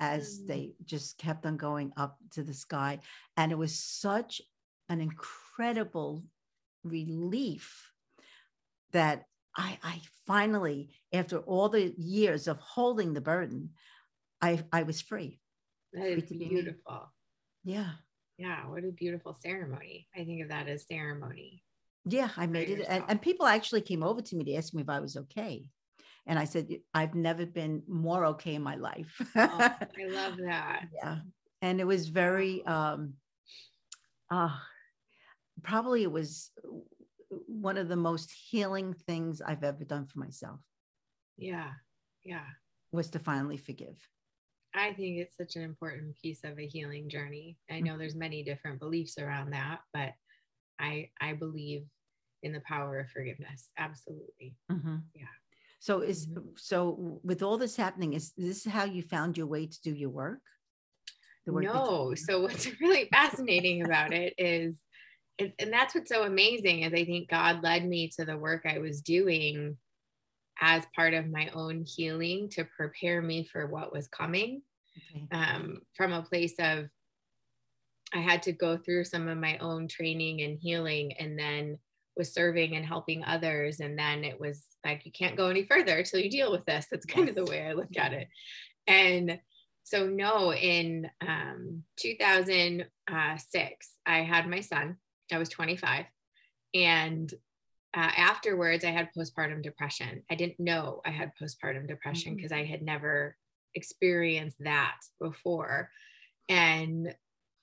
as 0.00 0.40
mm. 0.40 0.46
they 0.46 0.72
just 0.84 1.18
kept 1.18 1.46
on 1.46 1.56
going 1.56 1.92
up 1.96 2.16
to 2.32 2.42
the 2.42 2.54
sky. 2.54 3.00
And 3.36 3.52
it 3.52 3.58
was 3.58 3.78
such 3.78 4.40
an 4.88 5.00
incredible 5.00 6.24
relief 6.84 7.92
that 8.92 9.24
I, 9.56 9.78
I 9.82 10.00
finally, 10.26 10.90
after 11.12 11.38
all 11.38 11.68
the 11.68 11.94
years 11.98 12.48
of 12.48 12.58
holding 12.58 13.12
the 13.12 13.20
burden, 13.20 13.70
I, 14.40 14.62
I 14.72 14.84
was 14.84 15.00
free. 15.00 15.40
That 15.92 16.06
is 16.06 16.30
beautiful. 16.30 17.12
Yeah. 17.64 17.92
Yeah. 18.36 18.68
What 18.68 18.84
a 18.84 18.92
beautiful 18.92 19.34
ceremony. 19.34 20.06
I 20.14 20.24
think 20.24 20.42
of 20.42 20.48
that 20.50 20.68
as 20.68 20.86
ceremony. 20.86 21.64
Yeah, 22.04 22.30
I 22.36 22.46
made 22.46 22.70
it. 22.70 22.86
And, 22.88 23.04
and, 23.08 23.20
people 23.20 23.46
actually 23.46 23.82
came 23.82 24.02
over 24.02 24.22
to 24.22 24.36
me 24.36 24.44
to 24.44 24.54
ask 24.54 24.72
me 24.72 24.80
if 24.80 24.88
I 24.88 25.00
was 25.00 25.16
okay. 25.16 25.68
And 26.28 26.38
I 26.38 26.44
said, 26.44 26.68
I've 26.92 27.14
never 27.14 27.46
been 27.46 27.82
more 27.88 28.26
okay 28.26 28.54
in 28.54 28.62
my 28.62 28.76
life. 28.76 29.10
oh, 29.34 29.58
I 29.58 30.06
love 30.08 30.36
that. 30.44 30.82
Yeah. 30.94 31.18
And 31.62 31.80
it 31.80 31.86
was 31.86 32.08
very, 32.08 32.64
um, 32.66 33.14
uh, 34.30 34.54
probably 35.62 36.02
it 36.02 36.12
was 36.12 36.50
one 37.46 37.78
of 37.78 37.88
the 37.88 37.96
most 37.96 38.30
healing 38.50 38.94
things 39.06 39.40
I've 39.40 39.64
ever 39.64 39.84
done 39.84 40.04
for 40.06 40.18
myself. 40.18 40.60
Yeah. 41.38 41.70
Yeah. 42.24 42.44
Was 42.92 43.08
to 43.10 43.18
finally 43.18 43.56
forgive. 43.56 43.98
I 44.74 44.92
think 44.92 45.18
it's 45.18 45.36
such 45.36 45.56
an 45.56 45.62
important 45.62 46.14
piece 46.22 46.44
of 46.44 46.58
a 46.58 46.66
healing 46.66 47.08
journey. 47.08 47.56
I 47.70 47.80
know 47.80 47.96
there's 47.96 48.14
many 48.14 48.44
different 48.44 48.80
beliefs 48.80 49.16
around 49.18 49.50
that, 49.50 49.80
but 49.94 50.12
I 50.78 51.10
I 51.20 51.32
believe 51.32 51.86
in 52.42 52.52
the 52.52 52.60
power 52.60 53.00
of 53.00 53.10
forgiveness. 53.10 53.70
Absolutely. 53.78 54.56
Mm-hmm. 54.70 54.96
Yeah. 55.14 55.24
So 55.80 56.00
is 56.00 56.26
mm-hmm. 56.26 56.48
so 56.56 57.20
with 57.22 57.42
all 57.42 57.56
this 57.56 57.76
happening, 57.76 58.14
is 58.14 58.32
this 58.36 58.64
how 58.64 58.84
you 58.84 59.02
found 59.02 59.36
your 59.36 59.46
way 59.46 59.66
to 59.66 59.82
do 59.82 59.92
your 59.92 60.10
work? 60.10 60.40
work 61.52 61.64
no. 61.64 62.14
so 62.14 62.42
what's 62.42 62.68
really 62.80 63.08
fascinating 63.10 63.84
about 63.84 64.12
it 64.12 64.34
is 64.38 64.80
and, 65.38 65.52
and 65.58 65.72
that's 65.72 65.94
what's 65.94 66.10
so 66.10 66.24
amazing 66.24 66.80
is 66.82 66.92
I 66.92 67.04
think 67.04 67.30
God 67.30 67.62
led 67.62 67.86
me 67.86 68.10
to 68.18 68.24
the 68.24 68.36
work 68.36 68.66
I 68.66 68.78
was 68.78 69.00
doing 69.00 69.76
as 70.60 70.82
part 70.96 71.14
of 71.14 71.30
my 71.30 71.48
own 71.54 71.84
healing 71.86 72.48
to 72.50 72.64
prepare 72.76 73.22
me 73.22 73.44
for 73.44 73.66
what 73.66 73.92
was 73.92 74.08
coming. 74.08 74.62
okay. 75.14 75.26
um, 75.30 75.80
from 75.94 76.12
a 76.12 76.22
place 76.22 76.54
of 76.58 76.86
I 78.12 78.18
had 78.18 78.42
to 78.44 78.52
go 78.52 78.76
through 78.78 79.04
some 79.04 79.28
of 79.28 79.38
my 79.38 79.58
own 79.58 79.86
training 79.86 80.40
and 80.40 80.58
healing 80.58 81.12
and 81.18 81.38
then 81.38 81.78
was 82.18 82.34
serving 82.34 82.76
and 82.76 82.84
helping 82.84 83.24
others. 83.24 83.80
And 83.80 83.98
then 83.98 84.24
it 84.24 84.38
was 84.38 84.66
like, 84.84 85.06
you 85.06 85.12
can't 85.12 85.36
go 85.36 85.46
any 85.48 85.64
further 85.64 85.96
until 85.96 86.20
you 86.20 86.28
deal 86.30 86.52
with 86.52 86.66
this. 86.66 86.86
That's 86.90 87.06
kind 87.06 87.28
of 87.28 87.34
the 87.34 87.46
way 87.46 87.66
I 87.66 87.72
look 87.72 87.96
at 87.96 88.12
it. 88.12 88.28
And 88.86 89.38
so, 89.84 90.06
no, 90.06 90.52
in 90.52 91.08
um, 91.26 91.84
2006, 91.96 93.94
I 94.04 94.18
had 94.18 94.46
my 94.46 94.60
son. 94.60 94.96
I 95.32 95.38
was 95.38 95.48
25. 95.48 96.04
And 96.74 97.32
uh, 97.96 98.10
afterwards, 98.16 98.84
I 98.84 98.90
had 98.90 99.08
postpartum 99.16 99.62
depression. 99.62 100.22
I 100.30 100.34
didn't 100.34 100.60
know 100.60 101.00
I 101.06 101.10
had 101.10 101.32
postpartum 101.40 101.88
depression 101.88 102.36
because 102.36 102.50
mm-hmm. 102.50 102.62
I 102.62 102.70
had 102.70 102.82
never 102.82 103.36
experienced 103.74 104.58
that 104.60 104.98
before. 105.20 105.90
And 106.50 107.14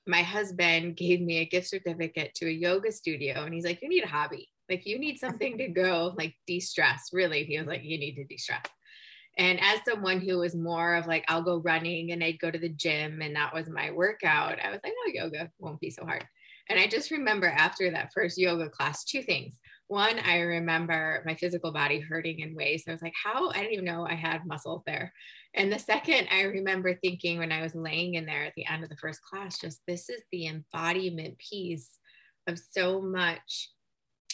my 0.08 0.22
husband 0.22 0.96
gave 0.96 1.22
me 1.22 1.38
a 1.38 1.46
gift 1.46 1.68
certificate 1.68 2.34
to 2.36 2.48
a 2.48 2.52
yoga 2.52 2.92
studio 2.92 3.44
and 3.44 3.54
he's 3.54 3.66
like 3.66 3.82
you 3.82 3.90
need 3.90 4.04
a 4.04 4.08
hobby. 4.08 4.50
Like 4.70 4.86
you 4.86 4.98
need 4.98 5.20
something 5.20 5.58
to 5.58 5.68
go 5.68 6.14
like 6.18 6.34
de-stress 6.48 7.10
really. 7.14 7.44
He 7.44 7.58
was 7.58 7.68
like 7.68 7.84
you 7.84 7.98
need 7.98 8.16
to 8.16 8.24
de-stress. 8.26 8.66
And 9.38 9.60
as 9.62 9.80
someone 9.88 10.22
who 10.22 10.38
was 10.40 10.56
more 10.56 10.96
of 10.96 11.08
like 11.08 11.26
i'll 11.28 11.42
go 11.42 11.58
running 11.58 12.12
and 12.12 12.24
i'd 12.24 12.40
go 12.40 12.50
to 12.50 12.60
the 12.60 12.70
gym 12.70 13.22
and 13.22 13.36
that 13.36 13.54
was 13.54 13.70
my 13.70 13.92
workout 13.92 14.60
i 14.64 14.72
was 14.72 14.80
like 14.84 14.94
oh 14.98 15.12
yoga 15.14 15.52
won't 15.60 15.80
be 15.80 15.90
so 15.90 16.06
hard. 16.06 16.26
And 16.70 16.80
i 16.80 16.88
just 16.88 17.12
remember 17.12 17.48
after 17.48 17.92
that 17.92 18.12
first 18.14 18.38
yoga 18.38 18.70
class 18.70 19.04
two 19.04 19.22
things 19.22 19.60
one 19.88 20.18
i 20.20 20.40
remember 20.40 21.22
my 21.26 21.36
physical 21.36 21.72
body 21.72 22.00
hurting 22.00 22.40
in 22.40 22.56
ways 22.56 22.84
i 22.88 22.92
was 22.92 23.02
like 23.02 23.14
how 23.24 23.50
i 23.52 23.60
didn't 23.60 23.74
even 23.74 23.86
know 23.86 24.06
i 24.06 24.16
had 24.16 24.46
muscles 24.46 24.82
there 24.86 25.14
and 25.56 25.72
the 25.72 25.80
second, 25.80 26.28
I 26.32 26.42
remember 26.42 26.94
thinking 26.94 27.40
when 27.40 27.52
I 27.52 27.62
was 27.62 27.76
laying 27.76 28.16
in 28.16 28.26
there 28.26 28.44
at 28.44 28.54
the 28.56 28.66
end 28.66 28.84
of 28.84 28.90
the 28.90 28.98
first 28.98 29.22
class, 29.22 29.58
just 29.58 29.82
this 29.88 30.10
is 30.10 30.22
the 30.32 30.48
embodiment 30.48 31.38
piece 31.38 31.98
of 32.48 32.60
so 32.60 33.02
much 33.02 33.70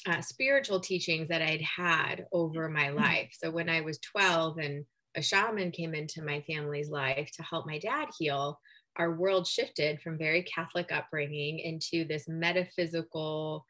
uh, 0.08 0.22
spiritual 0.22 0.80
teachings 0.80 1.28
that 1.28 1.44
I'd 1.44 1.62
had 1.62 2.26
over 2.32 2.68
my 2.70 2.88
mm-hmm. 2.88 2.98
life. 2.98 3.30
So 3.34 3.52
when 3.52 3.70
I 3.70 3.82
was 3.82 4.00
12 4.00 4.58
and 4.58 4.86
a 5.16 5.22
shaman 5.22 5.72
came 5.72 5.94
into 5.94 6.24
my 6.24 6.42
family's 6.48 6.90
life 6.90 7.30
to 7.36 7.44
help 7.44 7.68
my 7.68 7.78
dad 7.78 8.08
heal, 8.18 8.60
our 8.96 9.14
world 9.14 9.46
shifted 9.46 10.02
from 10.02 10.18
very 10.18 10.42
Catholic 10.42 10.92
upbringing 10.92 11.60
into 11.60 12.04
this 12.04 12.28
metaphysical, 12.28 13.66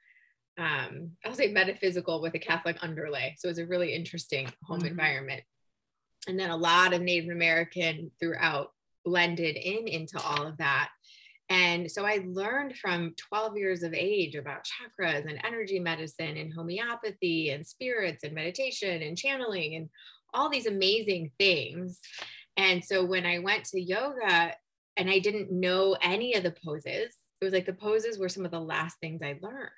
um, 0.57 1.11
I'll 1.25 1.33
say 1.33 1.51
metaphysical 1.51 2.21
with 2.21 2.35
a 2.35 2.39
Catholic 2.39 2.77
underlay. 2.81 3.35
So 3.37 3.47
it 3.47 3.51
was 3.51 3.59
a 3.59 3.65
really 3.65 3.93
interesting 3.93 4.51
home 4.63 4.79
mm-hmm. 4.79 4.87
environment 4.87 5.43
and 6.27 6.39
then 6.39 6.49
a 6.49 6.57
lot 6.57 6.93
of 6.93 7.01
Native 7.01 7.29
American 7.29 8.11
throughout 8.19 8.71
blended 9.03 9.55
in 9.55 9.87
into 9.87 10.19
all 10.19 10.45
of 10.45 10.57
that. 10.57 10.89
And 11.49 11.91
so 11.91 12.05
I 12.05 12.23
learned 12.25 12.77
from 12.77 13.13
12 13.29 13.57
years 13.57 13.83
of 13.83 13.93
age 13.93 14.35
about 14.35 14.65
chakras 14.65 15.29
and 15.29 15.41
energy 15.43 15.79
medicine 15.79 16.37
and 16.37 16.53
homeopathy 16.53 17.49
and 17.49 17.65
spirits 17.65 18.23
and 18.23 18.33
meditation 18.33 19.01
and 19.01 19.17
channeling 19.17 19.75
and 19.75 19.89
all 20.33 20.49
these 20.49 20.67
amazing 20.67 21.31
things. 21.37 21.99
And 22.55 22.83
so 22.85 23.03
when 23.03 23.25
I 23.25 23.39
went 23.39 23.65
to 23.65 23.81
yoga 23.81 24.53
and 24.95 25.09
I 25.09 25.19
didn't 25.19 25.51
know 25.51 25.97
any 26.01 26.35
of 26.35 26.43
the 26.43 26.55
poses, 26.63 27.15
it 27.41 27.43
was 27.43 27.53
like 27.53 27.65
the 27.65 27.73
poses 27.73 28.17
were 28.17 28.29
some 28.29 28.45
of 28.45 28.51
the 28.51 28.59
last 28.59 28.97
things 28.99 29.21
I 29.21 29.39
learned 29.41 29.71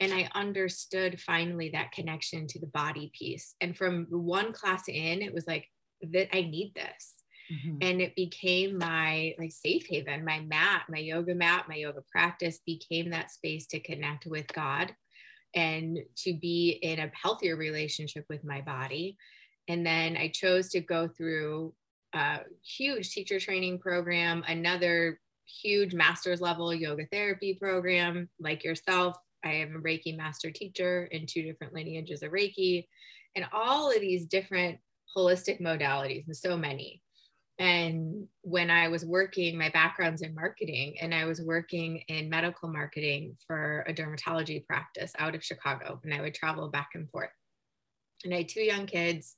and 0.00 0.12
i 0.12 0.28
understood 0.34 1.20
finally 1.20 1.70
that 1.70 1.92
connection 1.92 2.46
to 2.46 2.58
the 2.58 2.66
body 2.66 3.10
piece. 3.18 3.54
And 3.60 3.76
from 3.76 4.06
one 4.10 4.52
class 4.52 4.84
in 4.88 5.22
it 5.22 5.34
was 5.34 5.46
like 5.46 5.66
that 6.02 6.34
i 6.34 6.42
need 6.42 6.72
this. 6.74 7.14
Mm-hmm. 7.50 7.78
and 7.80 8.02
it 8.02 8.14
became 8.14 8.76
my 8.76 9.34
like 9.38 9.52
safe 9.52 9.86
haven 9.88 10.22
my 10.22 10.40
mat 10.40 10.82
my 10.90 10.98
yoga 10.98 11.34
mat 11.34 11.64
my 11.66 11.76
yoga 11.76 12.02
practice 12.12 12.60
became 12.66 13.08
that 13.08 13.30
space 13.30 13.66
to 13.68 13.80
connect 13.80 14.26
with 14.26 14.46
god 14.48 14.94
and 15.54 15.98
to 16.16 16.34
be 16.34 16.78
in 16.82 16.98
a 16.98 17.10
healthier 17.14 17.56
relationship 17.56 18.26
with 18.28 18.44
my 18.44 18.60
body. 18.60 19.16
And 19.66 19.84
then 19.84 20.16
i 20.16 20.28
chose 20.28 20.68
to 20.70 20.80
go 20.80 21.08
through 21.08 21.72
a 22.14 22.40
huge 22.62 23.10
teacher 23.10 23.38
training 23.38 23.78
program 23.78 24.44
another 24.48 25.20
huge 25.62 25.94
master's 25.94 26.40
level 26.40 26.72
yoga 26.74 27.06
therapy 27.10 27.54
program 27.54 28.28
like 28.38 28.64
yourself 28.64 29.16
I 29.44 29.52
am 29.52 29.76
a 29.76 29.80
Reiki 29.80 30.16
master 30.16 30.50
teacher 30.50 31.04
in 31.06 31.26
two 31.26 31.42
different 31.42 31.74
lineages 31.74 32.22
of 32.22 32.32
Reiki 32.32 32.86
and 33.36 33.46
all 33.52 33.90
of 33.90 34.00
these 34.00 34.26
different 34.26 34.78
holistic 35.16 35.60
modalities 35.60 36.26
and 36.26 36.36
so 36.36 36.56
many. 36.56 37.02
And 37.58 38.28
when 38.42 38.70
I 38.70 38.88
was 38.88 39.04
working, 39.04 39.58
my 39.58 39.68
background's 39.70 40.22
in 40.22 40.34
marketing, 40.34 40.96
and 41.00 41.12
I 41.12 41.24
was 41.24 41.40
working 41.40 42.04
in 42.06 42.30
medical 42.30 42.68
marketing 42.68 43.36
for 43.46 43.84
a 43.88 43.92
dermatology 43.92 44.64
practice 44.64 45.12
out 45.18 45.34
of 45.34 45.42
Chicago, 45.42 46.00
and 46.04 46.14
I 46.14 46.20
would 46.20 46.34
travel 46.34 46.68
back 46.68 46.90
and 46.94 47.10
forth. 47.10 47.30
And 48.24 48.32
I 48.32 48.38
had 48.38 48.48
two 48.48 48.62
young 48.62 48.86
kids, 48.86 49.34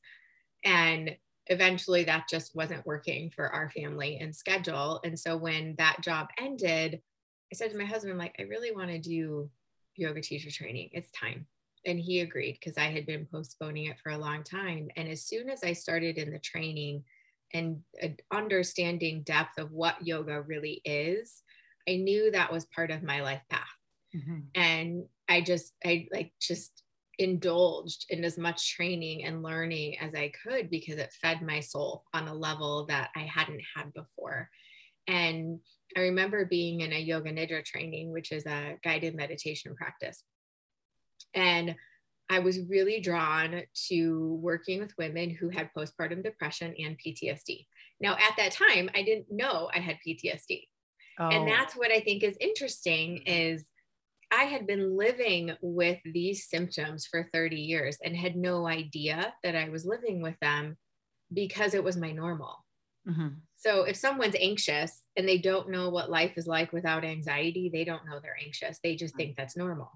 and 0.64 1.16
eventually 1.46 2.04
that 2.04 2.28
just 2.28 2.54
wasn't 2.54 2.84
working 2.86 3.30
for 3.30 3.48
our 3.48 3.70
family 3.70 4.18
and 4.20 4.36
schedule. 4.36 5.00
And 5.02 5.18
so 5.18 5.38
when 5.38 5.74
that 5.78 6.02
job 6.02 6.28
ended, 6.38 7.00
I 7.50 7.56
said 7.56 7.70
to 7.70 7.78
my 7.78 7.84
husband, 7.84 8.12
I'm 8.12 8.18
like, 8.18 8.36
I 8.38 8.42
really 8.42 8.70
want 8.70 8.90
to 8.90 8.98
do 8.98 9.50
yoga 9.96 10.20
teacher 10.20 10.50
training. 10.50 10.90
It's 10.92 11.10
time. 11.10 11.46
And 11.86 11.98
he 11.98 12.20
agreed 12.20 12.58
because 12.60 12.76
I 12.76 12.90
had 12.90 13.06
been 13.06 13.26
postponing 13.30 13.86
it 13.86 13.98
for 14.02 14.12
a 14.12 14.18
long 14.18 14.42
time. 14.42 14.88
And 14.96 15.08
as 15.08 15.22
soon 15.24 15.48
as 15.48 15.64
I 15.64 15.72
started 15.72 16.18
in 16.18 16.30
the 16.30 16.38
training 16.38 17.04
and 17.54 17.80
understanding 18.30 19.22
depth 19.22 19.58
of 19.58 19.72
what 19.72 20.06
yoga 20.06 20.42
really 20.42 20.82
is, 20.84 21.42
I 21.88 21.96
knew 21.96 22.30
that 22.30 22.52
was 22.52 22.66
part 22.66 22.90
of 22.90 23.02
my 23.02 23.22
life 23.22 23.40
path. 23.48 23.66
Mm-hmm. 24.14 24.38
And 24.54 25.04
I 25.28 25.40
just, 25.40 25.74
I 25.84 26.06
like 26.12 26.32
just 26.40 26.82
indulged 27.18 28.06
in 28.08 28.24
as 28.24 28.38
much 28.38 28.74
training 28.74 29.24
and 29.24 29.42
learning 29.42 29.98
as 29.98 30.14
I 30.14 30.32
could 30.42 30.70
because 30.70 30.98
it 30.98 31.14
fed 31.20 31.42
my 31.42 31.60
soul 31.60 32.04
on 32.14 32.28
a 32.28 32.34
level 32.34 32.86
that 32.86 33.10
I 33.14 33.20
hadn't 33.20 33.62
had 33.76 33.92
before. 33.92 34.50
And 35.06 35.60
I 35.96 36.00
remember 36.00 36.44
being 36.44 36.80
in 36.80 36.92
a 36.92 36.98
yoga 36.98 37.32
nidra 37.32 37.64
training, 37.64 38.12
which 38.12 38.32
is 38.32 38.46
a 38.46 38.78
guided 38.82 39.14
meditation 39.14 39.74
practice. 39.74 40.22
And 41.34 41.74
I 42.30 42.38
was 42.38 42.60
really 42.68 43.00
drawn 43.00 43.62
to 43.88 44.38
working 44.40 44.78
with 44.78 44.96
women 44.96 45.30
who 45.30 45.48
had 45.48 45.70
postpartum 45.76 46.22
depression 46.22 46.74
and 46.78 46.96
PTSD. 46.96 47.66
Now, 48.00 48.12
at 48.12 48.36
that 48.36 48.52
time, 48.52 48.88
I 48.94 49.02
didn't 49.02 49.26
know 49.30 49.68
I 49.74 49.80
had 49.80 49.98
PTSD. 50.06 50.68
Oh. 51.18 51.28
And 51.28 51.48
that's 51.48 51.74
what 51.74 51.90
I 51.90 52.00
think 52.00 52.22
is 52.22 52.36
interesting 52.40 53.16
mm-hmm. 53.16 53.26
is 53.26 53.64
I 54.30 54.44
had 54.44 54.66
been 54.66 54.96
living 54.96 55.52
with 55.60 55.98
these 56.04 56.48
symptoms 56.48 57.04
for 57.04 57.28
30 57.32 57.56
years 57.56 57.98
and 58.02 58.16
had 58.16 58.36
no 58.36 58.66
idea 58.68 59.34
that 59.42 59.56
I 59.56 59.68
was 59.68 59.84
living 59.84 60.22
with 60.22 60.36
them 60.40 60.76
because 61.32 61.74
it 61.74 61.82
was 61.82 61.96
my 61.96 62.12
normal. 62.12 62.64
Mm-hmm. 63.08 63.28
So 63.56 63.84
if 63.84 63.96
someone's 63.96 64.36
anxious 64.38 65.02
and 65.16 65.28
they 65.28 65.38
don't 65.38 65.70
know 65.70 65.90
what 65.90 66.10
life 66.10 66.32
is 66.36 66.46
like 66.46 66.72
without 66.72 67.04
anxiety, 67.04 67.70
they 67.72 67.84
don't 67.84 68.06
know 68.06 68.20
they're 68.22 68.36
anxious. 68.44 68.78
They 68.82 68.96
just 68.96 69.16
think 69.16 69.36
that's 69.36 69.56
normal. 69.56 69.90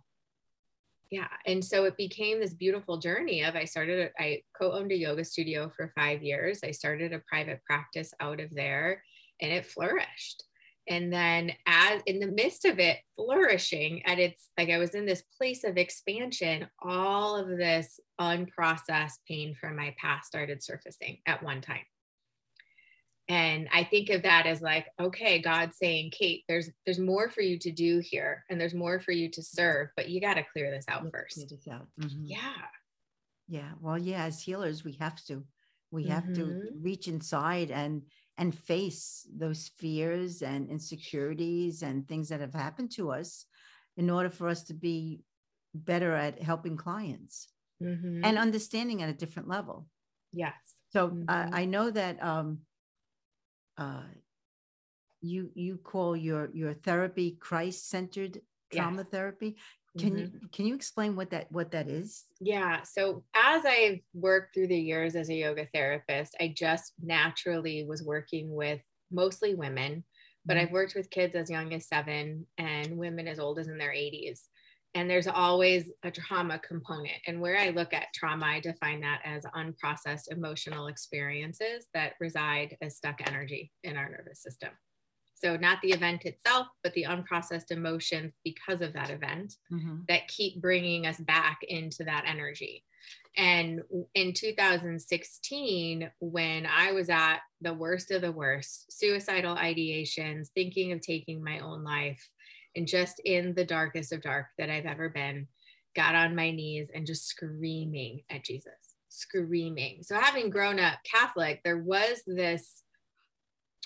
Yeah. 1.10 1.28
And 1.46 1.64
so 1.64 1.84
it 1.84 1.96
became 1.96 2.40
this 2.40 2.54
beautiful 2.54 2.98
journey 2.98 3.42
of 3.42 3.54
I 3.54 3.64
started, 3.64 4.10
I 4.18 4.42
co 4.56 4.72
owned 4.72 4.90
a 4.90 4.96
yoga 4.96 5.24
studio 5.24 5.70
for 5.76 5.92
five 5.94 6.22
years. 6.22 6.60
I 6.64 6.72
started 6.72 7.12
a 7.12 7.22
private 7.28 7.60
practice 7.64 8.12
out 8.20 8.40
of 8.40 8.50
there 8.50 9.02
and 9.40 9.52
it 9.52 9.66
flourished. 9.66 10.44
And 10.86 11.10
then, 11.10 11.52
as 11.66 12.02
in 12.04 12.20
the 12.20 12.26
midst 12.26 12.66
of 12.66 12.78
it 12.78 12.98
flourishing, 13.16 14.04
at 14.04 14.18
its 14.18 14.50
like 14.58 14.68
I 14.68 14.76
was 14.76 14.94
in 14.94 15.06
this 15.06 15.22
place 15.38 15.64
of 15.64 15.78
expansion, 15.78 16.66
all 16.82 17.36
of 17.36 17.48
this 17.48 17.98
unprocessed 18.20 19.20
pain 19.26 19.54
from 19.58 19.76
my 19.76 19.94
past 19.98 20.26
started 20.26 20.62
surfacing 20.62 21.20
at 21.26 21.42
one 21.42 21.62
time 21.62 21.84
and 23.28 23.68
i 23.72 23.82
think 23.82 24.10
of 24.10 24.22
that 24.22 24.46
as 24.46 24.60
like 24.60 24.86
okay 25.00 25.40
god 25.40 25.72
saying 25.72 26.10
kate 26.10 26.44
there's 26.48 26.68
there's 26.84 26.98
more 26.98 27.30
for 27.30 27.40
you 27.40 27.58
to 27.58 27.70
do 27.70 28.00
here 28.00 28.44
and 28.50 28.60
there's 28.60 28.74
more 28.74 29.00
for 29.00 29.12
you 29.12 29.30
to 29.30 29.42
serve 29.42 29.88
but 29.96 30.08
you 30.08 30.20
got 30.20 30.34
to 30.34 30.44
clear 30.52 30.70
this 30.70 30.84
out 30.88 31.06
first 31.10 31.34
clear 31.34 31.46
this 31.48 31.66
out. 31.68 31.86
Mm-hmm. 32.00 32.24
yeah 32.24 32.52
yeah 33.48 33.70
well 33.80 33.98
yeah 33.98 34.24
as 34.24 34.42
healers 34.42 34.84
we 34.84 34.92
have 35.00 35.22
to 35.24 35.42
we 35.90 36.04
have 36.08 36.24
mm-hmm. 36.24 36.34
to 36.34 36.62
reach 36.82 37.08
inside 37.08 37.70
and 37.70 38.02
and 38.36 38.54
face 38.54 39.26
those 39.34 39.70
fears 39.78 40.42
and 40.42 40.68
insecurities 40.68 41.82
and 41.82 42.06
things 42.08 42.28
that 42.28 42.40
have 42.40 42.54
happened 42.54 42.90
to 42.90 43.12
us 43.12 43.46
in 43.96 44.10
order 44.10 44.28
for 44.28 44.48
us 44.48 44.64
to 44.64 44.74
be 44.74 45.20
better 45.72 46.12
at 46.14 46.42
helping 46.42 46.76
clients 46.76 47.48
mm-hmm. 47.82 48.24
and 48.24 48.38
understanding 48.38 49.02
at 49.02 49.08
a 49.08 49.14
different 49.14 49.48
level 49.48 49.86
yes 50.32 50.54
so 50.92 51.16
uh, 51.28 51.46
i 51.52 51.64
know 51.64 51.90
that 51.90 52.22
um, 52.22 52.58
uh, 53.78 54.02
you 55.20 55.50
you 55.54 55.78
call 55.78 56.16
your 56.16 56.50
your 56.52 56.74
therapy 56.74 57.36
Christ 57.40 57.88
centered 57.88 58.40
trauma 58.72 58.98
yes. 58.98 59.06
therapy. 59.10 59.56
Can 59.98 60.10
mm-hmm. 60.10 60.18
you 60.18 60.48
can 60.52 60.66
you 60.66 60.74
explain 60.74 61.16
what 61.16 61.30
that 61.30 61.50
what 61.50 61.70
that 61.70 61.88
is? 61.88 62.24
Yeah. 62.40 62.82
So 62.82 63.24
as 63.34 63.64
I've 63.64 64.00
worked 64.12 64.54
through 64.54 64.68
the 64.68 64.78
years 64.78 65.14
as 65.14 65.28
a 65.30 65.34
yoga 65.34 65.68
therapist, 65.72 66.36
I 66.40 66.52
just 66.56 66.92
naturally 67.00 67.84
was 67.84 68.02
working 68.02 68.52
with 68.52 68.80
mostly 69.12 69.54
women, 69.54 70.04
but 70.44 70.56
I've 70.56 70.66
mm-hmm. 70.66 70.74
worked 70.74 70.94
with 70.96 71.10
kids 71.10 71.36
as 71.36 71.48
young 71.48 71.72
as 71.72 71.86
seven 71.86 72.46
and 72.58 72.98
women 72.98 73.28
as 73.28 73.38
old 73.38 73.58
as 73.58 73.68
in 73.68 73.78
their 73.78 73.92
80s. 73.92 74.40
And 74.94 75.10
there's 75.10 75.26
always 75.26 75.90
a 76.04 76.10
trauma 76.10 76.60
component. 76.60 77.16
And 77.26 77.40
where 77.40 77.58
I 77.58 77.70
look 77.70 77.92
at 77.92 78.14
trauma, 78.14 78.46
I 78.46 78.60
define 78.60 79.00
that 79.00 79.20
as 79.24 79.44
unprocessed 79.44 80.30
emotional 80.30 80.86
experiences 80.86 81.86
that 81.94 82.12
reside 82.20 82.76
as 82.80 82.96
stuck 82.96 83.20
energy 83.26 83.72
in 83.82 83.96
our 83.96 84.08
nervous 84.08 84.40
system. 84.40 84.70
So, 85.34 85.56
not 85.56 85.82
the 85.82 85.90
event 85.90 86.24
itself, 86.24 86.68
but 86.82 86.94
the 86.94 87.04
unprocessed 87.04 87.70
emotions 87.70 88.32
because 88.44 88.80
of 88.80 88.92
that 88.92 89.10
event 89.10 89.56
mm-hmm. 89.70 89.98
that 90.08 90.28
keep 90.28 90.62
bringing 90.62 91.06
us 91.06 91.18
back 91.18 91.58
into 91.68 92.04
that 92.04 92.24
energy. 92.26 92.84
And 93.36 93.82
in 94.14 94.32
2016, 94.32 96.10
when 96.20 96.66
I 96.66 96.92
was 96.92 97.10
at 97.10 97.38
the 97.60 97.74
worst 97.74 98.12
of 98.12 98.22
the 98.22 98.32
worst, 98.32 98.92
suicidal 98.92 99.56
ideations, 99.56 100.48
thinking 100.54 100.92
of 100.92 101.00
taking 101.00 101.42
my 101.42 101.58
own 101.58 101.82
life, 101.82 102.30
and 102.76 102.86
just 102.86 103.20
in 103.24 103.54
the 103.54 103.64
darkest 103.64 104.12
of 104.12 104.22
dark 104.22 104.46
that 104.58 104.70
I've 104.70 104.86
ever 104.86 105.08
been, 105.08 105.46
got 105.94 106.14
on 106.14 106.34
my 106.34 106.50
knees 106.50 106.90
and 106.94 107.06
just 107.06 107.26
screaming 107.26 108.22
at 108.30 108.44
Jesus, 108.44 108.72
screaming. 109.08 110.02
So, 110.02 110.18
having 110.18 110.50
grown 110.50 110.80
up 110.80 110.98
Catholic, 111.04 111.60
there 111.64 111.78
was 111.78 112.22
this 112.26 112.82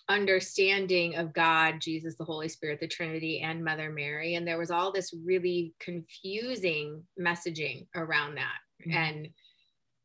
understanding 0.09 1.17
of 1.17 1.35
God, 1.35 1.81
Jesus, 1.81 2.17
the 2.17 2.25
Holy 2.25 2.49
Spirit, 2.49 2.81
the 2.81 2.89
Trinity, 2.89 3.41
and 3.41 3.65
Mother 3.65 3.91
Mary. 3.91 4.35
And 4.35 4.47
there 4.47 4.59
was 4.59 4.71
all 4.71 4.91
this 4.91 5.13
really 5.25 5.75
confusing 5.81 7.03
messaging 7.21 7.87
around 7.95 8.37
that. 8.37 8.59
Mm-hmm. 8.83 8.97
And, 8.97 9.29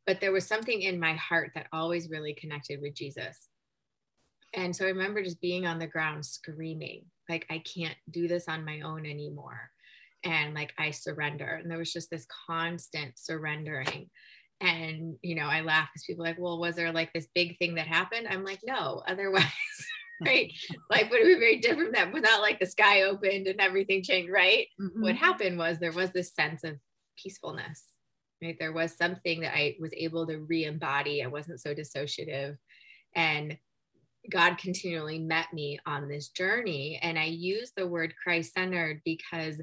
but 0.06 0.19
there 0.19 0.34
was 0.34 0.46
something 0.46 0.82
in 0.82 1.00
my 1.00 1.13
heart 1.13 1.52
that 1.56 1.67
always 1.72 2.10
really 2.10 2.34
connected 2.34 2.82
with 2.82 2.93
Jesus. 2.96 3.48
And 4.54 4.76
so 4.76 4.86
I 4.86 4.89
remember 4.89 5.24
just 5.24 5.41
being 5.41 5.65
on 5.65 5.80
the 5.80 5.88
ground 5.88 6.26
screaming, 6.26 7.06
like, 7.30 7.46
I 7.50 7.60
can't 7.60 7.96
do 8.10 8.28
this 8.28 8.48
on 8.48 8.66
my 8.66 8.82
own 8.82 9.06
anymore. 9.06 9.70
And 10.24 10.54
like, 10.54 10.74
I 10.78 10.92
surrender. 10.92 11.60
And 11.62 11.70
there 11.70 11.78
was 11.78 11.92
just 11.92 12.10
this 12.10 12.28
constant 12.48 13.18
surrendering. 13.18 14.10
And, 14.62 15.18
you 15.22 15.36
know, 15.36 15.48
I 15.48 15.62
laugh 15.62 15.90
because 15.94 16.06
people 16.06 16.24
like, 16.24 16.40
well, 16.40 16.60
was 16.60 16.76
there 16.76 16.92
like 16.92 17.12
this 17.14 17.28
big 17.36 17.58
thing 17.58 17.76
that 17.76 17.88
happened? 17.88 18.28
I'm 18.30 18.46
like, 18.46 18.60
no, 18.64 19.04
otherwise, 19.08 19.44
right? 20.26 20.52
Like, 20.90 21.12
would 21.12 21.22
it 21.22 21.26
be 21.26 21.34
very 21.34 21.60
different 21.60 21.94
that 21.96 22.14
without 22.14 22.42
like 22.42 22.60
the 22.60 22.66
sky 22.66 23.04
opened 23.04 23.48
and 23.48 23.60
everything 23.60 24.04
changed, 24.04 24.32
right? 24.32 24.68
Mm-hmm. 24.80 25.02
What 25.02 25.16
happened 25.16 25.58
was 25.58 25.80
there 25.80 25.92
was 25.92 26.12
this 26.12 26.34
sense 26.34 26.64
of 26.64 26.78
peacefulness, 27.18 27.84
right? 28.42 28.56
There 28.58 28.72
was 28.72 28.96
something 28.96 29.42
that 29.42 29.56
I 29.56 29.76
was 29.80 29.92
able 29.96 30.26
to 30.28 30.38
re 30.40 30.64
embody. 30.64 31.24
I 31.24 31.28
wasn't 31.28 31.60
so 31.60 31.76
dissociative. 31.76 32.58
And 33.16 33.58
God 34.30 34.58
continually 34.58 35.20
met 35.20 35.48
me 35.54 35.80
on 35.86 36.08
this 36.08 36.30
journey. 36.30 37.00
And 37.02 37.18
I 37.20 37.26
use 37.26 37.72
the 37.76 37.88
word 37.88 38.14
Christ 38.24 38.54
centered 38.54 39.02
because 39.04 39.62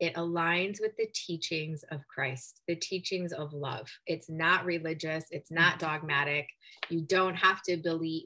it 0.00 0.14
aligns 0.14 0.80
with 0.80 0.96
the 0.96 1.06
teachings 1.14 1.84
of 1.92 2.00
Christ, 2.12 2.60
the 2.66 2.74
teachings 2.74 3.32
of 3.32 3.52
love. 3.52 3.88
It's 4.06 4.28
not 4.28 4.64
religious, 4.64 5.26
it's 5.30 5.52
not 5.52 5.78
mm-hmm. 5.78 5.86
dogmatic. 5.86 6.48
You 6.88 7.02
don't 7.02 7.36
have 7.36 7.62
to 7.62 7.76
believe, 7.76 8.24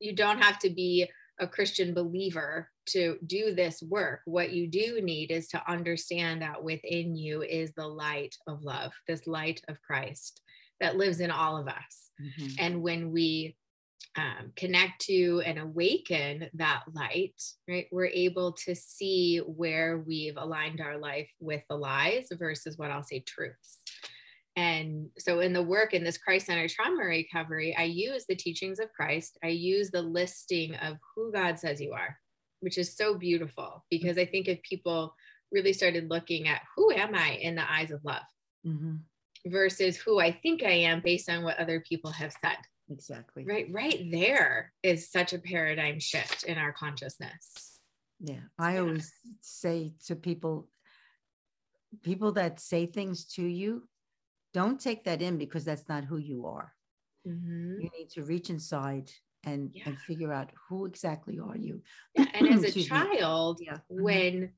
you 0.00 0.14
don't 0.14 0.42
have 0.42 0.58
to 0.60 0.70
be 0.70 1.06
a 1.38 1.46
Christian 1.46 1.92
believer 1.92 2.70
to 2.86 3.18
do 3.26 3.54
this 3.54 3.82
work. 3.82 4.22
What 4.24 4.52
you 4.52 4.66
do 4.66 5.00
need 5.02 5.30
is 5.30 5.48
to 5.48 5.70
understand 5.70 6.42
that 6.42 6.64
within 6.64 7.14
you 7.14 7.42
is 7.42 7.72
the 7.72 7.86
light 7.86 8.34
of 8.46 8.62
love, 8.62 8.92
this 9.06 9.26
light 9.26 9.60
of 9.68 9.80
Christ 9.82 10.40
that 10.80 10.96
lives 10.96 11.20
in 11.20 11.30
all 11.30 11.58
of 11.58 11.68
us. 11.68 12.10
Mm-hmm. 12.20 12.54
And 12.58 12.82
when 12.82 13.12
we 13.12 13.56
um, 14.18 14.52
connect 14.56 15.02
to 15.02 15.42
and 15.46 15.60
awaken 15.60 16.48
that 16.54 16.82
light, 16.92 17.40
right, 17.68 17.86
we're 17.92 18.06
able 18.06 18.52
to 18.52 18.74
see 18.74 19.38
where 19.38 19.98
we've 19.98 20.36
aligned 20.36 20.80
our 20.80 20.98
life 20.98 21.30
with 21.38 21.62
the 21.68 21.76
lies 21.76 22.26
versus 22.32 22.76
what 22.76 22.90
I'll 22.90 23.04
say 23.04 23.20
truths. 23.20 23.78
And 24.56 25.10
so, 25.18 25.38
in 25.38 25.52
the 25.52 25.62
work 25.62 25.94
in 25.94 26.02
this 26.02 26.18
Christ 26.18 26.46
centered 26.46 26.70
trauma 26.70 27.04
recovery, 27.04 27.76
I 27.78 27.84
use 27.84 28.24
the 28.28 28.34
teachings 28.34 28.80
of 28.80 28.92
Christ. 28.92 29.38
I 29.44 29.48
use 29.48 29.92
the 29.92 30.02
listing 30.02 30.74
of 30.74 30.96
who 31.14 31.30
God 31.30 31.60
says 31.60 31.80
you 31.80 31.92
are, 31.92 32.18
which 32.58 32.76
is 32.76 32.96
so 32.96 33.14
beautiful 33.14 33.84
because 33.88 34.18
I 34.18 34.24
think 34.26 34.48
if 34.48 34.60
people 34.62 35.14
really 35.52 35.72
started 35.72 36.10
looking 36.10 36.48
at 36.48 36.62
who 36.76 36.90
am 36.90 37.14
I 37.14 37.38
in 37.40 37.54
the 37.54 37.70
eyes 37.70 37.92
of 37.92 38.04
love 38.04 38.22
mm-hmm. 38.66 38.96
versus 39.46 39.96
who 39.96 40.18
I 40.18 40.32
think 40.32 40.64
I 40.64 40.72
am 40.72 41.02
based 41.04 41.30
on 41.30 41.44
what 41.44 41.58
other 41.58 41.80
people 41.88 42.10
have 42.10 42.34
said 42.44 42.56
Exactly. 42.90 43.44
Right. 43.44 43.66
Right 43.70 44.08
there 44.10 44.72
is 44.82 45.10
such 45.10 45.32
a 45.32 45.38
paradigm 45.38 46.00
shift 46.00 46.44
in 46.44 46.58
our 46.58 46.72
consciousness. 46.72 47.80
Yeah. 48.20 48.40
I 48.58 48.74
yeah. 48.74 48.80
always 48.80 49.12
say 49.40 49.92
to 50.06 50.16
people, 50.16 50.68
people 52.02 52.32
that 52.32 52.60
say 52.60 52.86
things 52.86 53.26
to 53.34 53.42
you, 53.42 53.88
don't 54.54 54.80
take 54.80 55.04
that 55.04 55.22
in 55.22 55.38
because 55.38 55.64
that's 55.64 55.88
not 55.88 56.04
who 56.04 56.16
you 56.16 56.46
are. 56.46 56.72
Mm-hmm. 57.26 57.80
You 57.80 57.90
need 57.96 58.10
to 58.14 58.22
reach 58.22 58.50
inside 58.50 59.10
and 59.44 59.70
yeah. 59.72 59.84
and 59.86 59.98
figure 59.98 60.32
out 60.32 60.50
who 60.68 60.86
exactly 60.86 61.38
are 61.38 61.56
you. 61.56 61.82
Yeah. 62.14 62.26
And 62.34 62.48
as 62.48 62.64
a 62.76 62.82
child, 62.82 63.60
yeah. 63.60 63.74
Mm-hmm. 63.74 64.02
when 64.02 64.52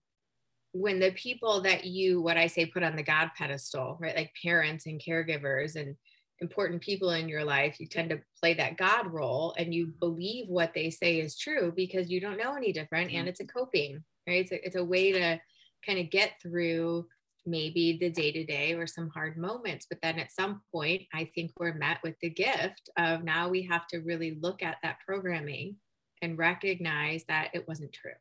when 0.73 1.01
the 1.01 1.11
people 1.11 1.63
that 1.63 1.85
you 1.85 2.23
what 2.23 2.37
I 2.37 2.47
say 2.47 2.67
put 2.67 2.83
on 2.83 2.97
the 2.97 3.03
God 3.03 3.31
pedestal, 3.37 3.99
right? 4.01 4.17
Like 4.17 4.33
parents 4.43 4.87
and 4.87 5.03
caregivers 5.05 5.75
and 5.77 5.97
important 6.41 6.81
people 6.81 7.11
in 7.11 7.29
your 7.29 7.45
life, 7.45 7.79
you 7.79 7.87
tend 7.87 8.11
to 8.11 8.21
play 8.41 8.55
that 8.55 8.77
God 8.77 9.07
role 9.13 9.55
and 9.59 9.75
you 9.75 9.93
believe 9.99 10.49
what 10.49 10.73
they 10.75 10.91
say 10.91 11.21
is 11.21 11.37
true 11.37 11.73
because 11.75 12.11
you 12.11 12.21
don't 12.21 12.39
know 12.39 12.55
any 12.55 12.73
different. 12.73 13.11
And 13.11 13.21
mm-hmm. 13.21 13.29
it's 13.29 13.41
a 13.41 13.47
coping, 13.47 14.03
right? 14.27 14.41
It's 14.41 14.53
a, 14.53 14.67
it's 14.67 14.77
a 14.77 14.85
way 14.85 15.13
to 15.13 15.41
kind 15.87 15.99
of 15.99 16.11
get 16.11 16.33
through 16.43 17.07
maybe 17.47 17.99
the 18.01 18.11
day 18.11 18.33
to 18.33 18.45
day 18.45 18.75
or 18.75 18.87
some 18.87 19.11
hard 19.11 19.37
moments. 19.37 19.87
But 19.89 19.99
then 20.03 20.19
at 20.19 20.33
some 20.33 20.63
point, 20.73 21.03
I 21.13 21.31
think 21.35 21.53
we're 21.59 21.75
met 21.75 21.99
with 22.03 22.15
the 22.21 22.31
gift 22.31 22.91
of 22.97 23.25
now 23.25 23.49
we 23.49 23.63
have 23.63 23.87
to 23.89 23.99
really 23.99 24.39
look 24.41 24.63
at 24.63 24.77
that 24.83 24.99
programming 25.07 25.77
and 26.23 26.39
recognize 26.39 27.25
that 27.29 27.49
it 27.55 27.67
wasn't 27.67 27.93
true. 27.93 28.13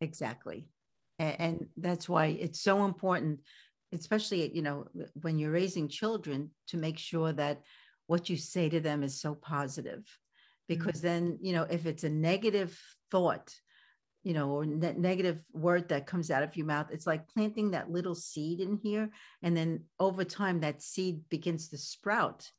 Exactly. 0.00 0.66
And, 1.18 1.36
and 1.40 1.66
that's 1.76 2.08
why 2.08 2.26
it's 2.26 2.60
so 2.60 2.84
important 2.84 3.40
especially 3.92 4.54
you 4.54 4.62
know 4.62 4.86
when 5.22 5.38
you're 5.38 5.50
raising 5.50 5.88
children 5.88 6.50
to 6.68 6.76
make 6.76 6.98
sure 6.98 7.32
that 7.32 7.62
what 8.06 8.28
you 8.28 8.36
say 8.36 8.68
to 8.68 8.80
them 8.80 9.02
is 9.02 9.20
so 9.20 9.34
positive. 9.34 10.04
Because 10.68 10.98
mm-hmm. 10.98 11.06
then 11.06 11.38
you 11.42 11.52
know 11.52 11.66
if 11.68 11.86
it's 11.86 12.04
a 12.04 12.10
negative 12.10 12.78
thought 13.10 13.54
you 14.22 14.32
know 14.32 14.50
or 14.50 14.64
ne- 14.64 14.94
negative 14.94 15.40
word 15.52 15.88
that 15.88 16.06
comes 16.06 16.30
out 16.30 16.42
of 16.42 16.56
your 16.56 16.66
mouth 16.66 16.86
it's 16.90 17.06
like 17.06 17.28
planting 17.28 17.72
that 17.72 17.90
little 17.90 18.14
seed 18.14 18.60
in 18.60 18.78
here 18.82 19.10
and 19.42 19.54
then 19.54 19.84
over 20.00 20.24
time 20.24 20.60
that 20.60 20.82
seed 20.82 21.28
begins 21.28 21.68
to 21.68 21.78
sprout. 21.78 22.50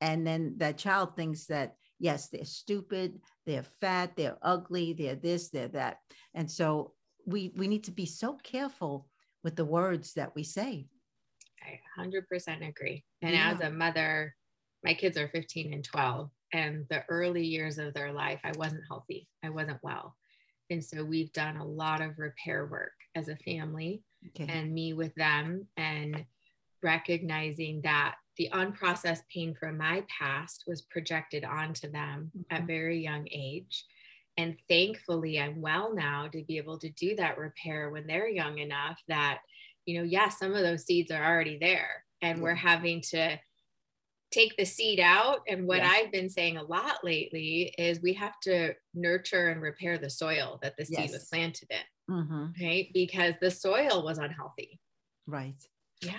And 0.00 0.26
then 0.26 0.54
that 0.58 0.78
child 0.78 1.16
thinks 1.16 1.46
that 1.46 1.76
yes 1.98 2.28
they're 2.28 2.44
stupid 2.44 3.20
they're 3.46 3.66
fat 3.80 4.16
they're 4.16 4.38
ugly 4.42 4.92
they're 4.94 5.14
this 5.14 5.50
they're 5.50 5.68
that. 5.68 5.98
And 6.34 6.50
so 6.50 6.92
we 7.26 7.52
we 7.56 7.68
need 7.68 7.84
to 7.84 7.92
be 7.92 8.06
so 8.06 8.38
careful 8.42 9.08
with 9.44 9.56
the 9.56 9.64
words 9.64 10.14
that 10.14 10.34
we 10.34 10.42
say. 10.42 10.86
I 11.62 11.80
100% 12.00 12.68
agree. 12.68 13.04
And 13.22 13.34
yeah. 13.34 13.52
as 13.52 13.60
a 13.60 13.70
mother, 13.70 14.34
my 14.84 14.94
kids 14.94 15.16
are 15.16 15.28
15 15.28 15.72
and 15.72 15.84
12, 15.84 16.30
and 16.52 16.84
the 16.90 17.04
early 17.08 17.44
years 17.44 17.78
of 17.78 17.94
their 17.94 18.12
life, 18.12 18.40
I 18.44 18.52
wasn't 18.56 18.84
healthy, 18.88 19.28
I 19.44 19.50
wasn't 19.50 19.80
well. 19.82 20.16
And 20.70 20.84
so 20.84 21.04
we've 21.04 21.32
done 21.32 21.56
a 21.56 21.64
lot 21.64 22.00
of 22.00 22.18
repair 22.18 22.66
work 22.66 22.92
as 23.14 23.28
a 23.28 23.36
family 23.36 24.02
okay. 24.28 24.46
and 24.52 24.72
me 24.72 24.92
with 24.92 25.14
them, 25.14 25.66
and 25.76 26.24
recognizing 26.82 27.80
that 27.82 28.16
the 28.36 28.50
unprocessed 28.52 29.22
pain 29.32 29.54
from 29.58 29.78
my 29.78 30.04
past 30.08 30.64
was 30.66 30.82
projected 30.82 31.44
onto 31.44 31.90
them 31.90 32.30
mm-hmm. 32.36 32.54
at 32.54 32.66
very 32.66 33.02
young 33.02 33.26
age 33.30 33.84
and 34.36 34.56
thankfully 34.68 35.40
i'm 35.40 35.60
well 35.60 35.94
now 35.94 36.28
to 36.28 36.42
be 36.44 36.58
able 36.58 36.78
to 36.78 36.90
do 36.90 37.16
that 37.16 37.38
repair 37.38 37.90
when 37.90 38.06
they're 38.06 38.28
young 38.28 38.58
enough 38.58 39.00
that 39.08 39.38
you 39.86 39.98
know 39.98 40.04
yeah 40.04 40.28
some 40.28 40.54
of 40.54 40.62
those 40.62 40.84
seeds 40.84 41.10
are 41.10 41.24
already 41.24 41.58
there. 41.58 42.04
And 42.22 42.40
we're 42.40 42.54
having 42.54 43.02
to 43.10 43.38
take 44.32 44.56
the 44.56 44.64
seed 44.64 44.98
out. 44.98 45.40
And 45.46 45.66
what 45.66 45.78
yeah. 45.78 45.90
i've 45.90 46.12
been 46.12 46.30
saying 46.30 46.56
a 46.56 46.62
lot 46.62 47.04
lately 47.04 47.74
is 47.78 48.00
we 48.00 48.14
have 48.14 48.40
to 48.40 48.74
nurture 48.94 49.48
and 49.48 49.62
repair 49.62 49.98
the 49.98 50.10
soil 50.10 50.58
that 50.62 50.76
the 50.76 50.84
seed 50.84 50.98
yes. 50.98 51.12
was 51.12 51.28
planted 51.28 51.68
in 51.70 52.14
mm-hmm. 52.14 52.64
right? 52.64 52.88
Because 52.92 53.34
the 53.40 53.50
soil 53.50 54.02
was 54.04 54.18
unhealthy. 54.18 54.80
Right. 55.26 55.60
Yeah. 56.02 56.12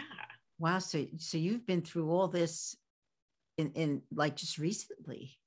Wow. 0.59 0.79
So 0.79 1.05
so 1.17 1.37
you've 1.37 1.65
been 1.65 1.81
through 1.81 2.09
all 2.11 2.27
this 2.27 2.75
in 3.57 3.71
in 3.73 4.01
like 4.13 4.35
just 4.35 4.57
recently. 4.57 5.37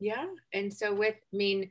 Yeah. 0.00 0.26
And 0.52 0.72
so 0.72 0.94
with 0.94 1.14
i 1.14 1.36
mean 1.36 1.70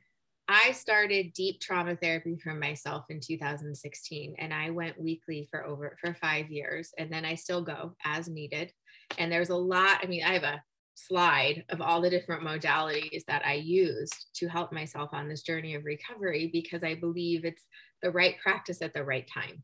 I 0.51 0.71
started 0.71 1.33
deep 1.33 1.59
trauma 1.59 1.95
therapy 1.95 2.37
for 2.37 2.53
myself 2.53 3.05
in 3.09 3.19
2016 3.19 4.35
and 4.37 4.53
I 4.53 4.69
went 4.69 4.99
weekly 4.99 5.47
for 5.51 5.65
over 5.65 5.97
for 6.01 6.13
5 6.13 6.49
years 6.49 6.91
and 6.97 7.11
then 7.11 7.25
I 7.25 7.35
still 7.35 7.61
go 7.61 7.95
as 8.03 8.27
needed. 8.27 8.71
And 9.17 9.31
there's 9.31 9.49
a 9.49 9.55
lot, 9.55 9.99
I 10.03 10.07
mean, 10.07 10.23
I 10.23 10.33
have 10.33 10.43
a 10.43 10.63
slide 10.95 11.63
of 11.69 11.81
all 11.81 12.01
the 12.01 12.09
different 12.09 12.43
modalities 12.43 13.25
that 13.27 13.45
I 13.45 13.53
used 13.53 14.27
to 14.35 14.47
help 14.47 14.71
myself 14.71 15.09
on 15.13 15.27
this 15.27 15.41
journey 15.41 15.75
of 15.75 15.85
recovery 15.85 16.49
because 16.51 16.83
I 16.83 16.95
believe 16.95 17.45
it's 17.45 17.67
the 18.01 18.11
right 18.11 18.35
practice 18.41 18.81
at 18.81 18.93
the 18.93 19.03
right 19.03 19.29
time. 19.33 19.63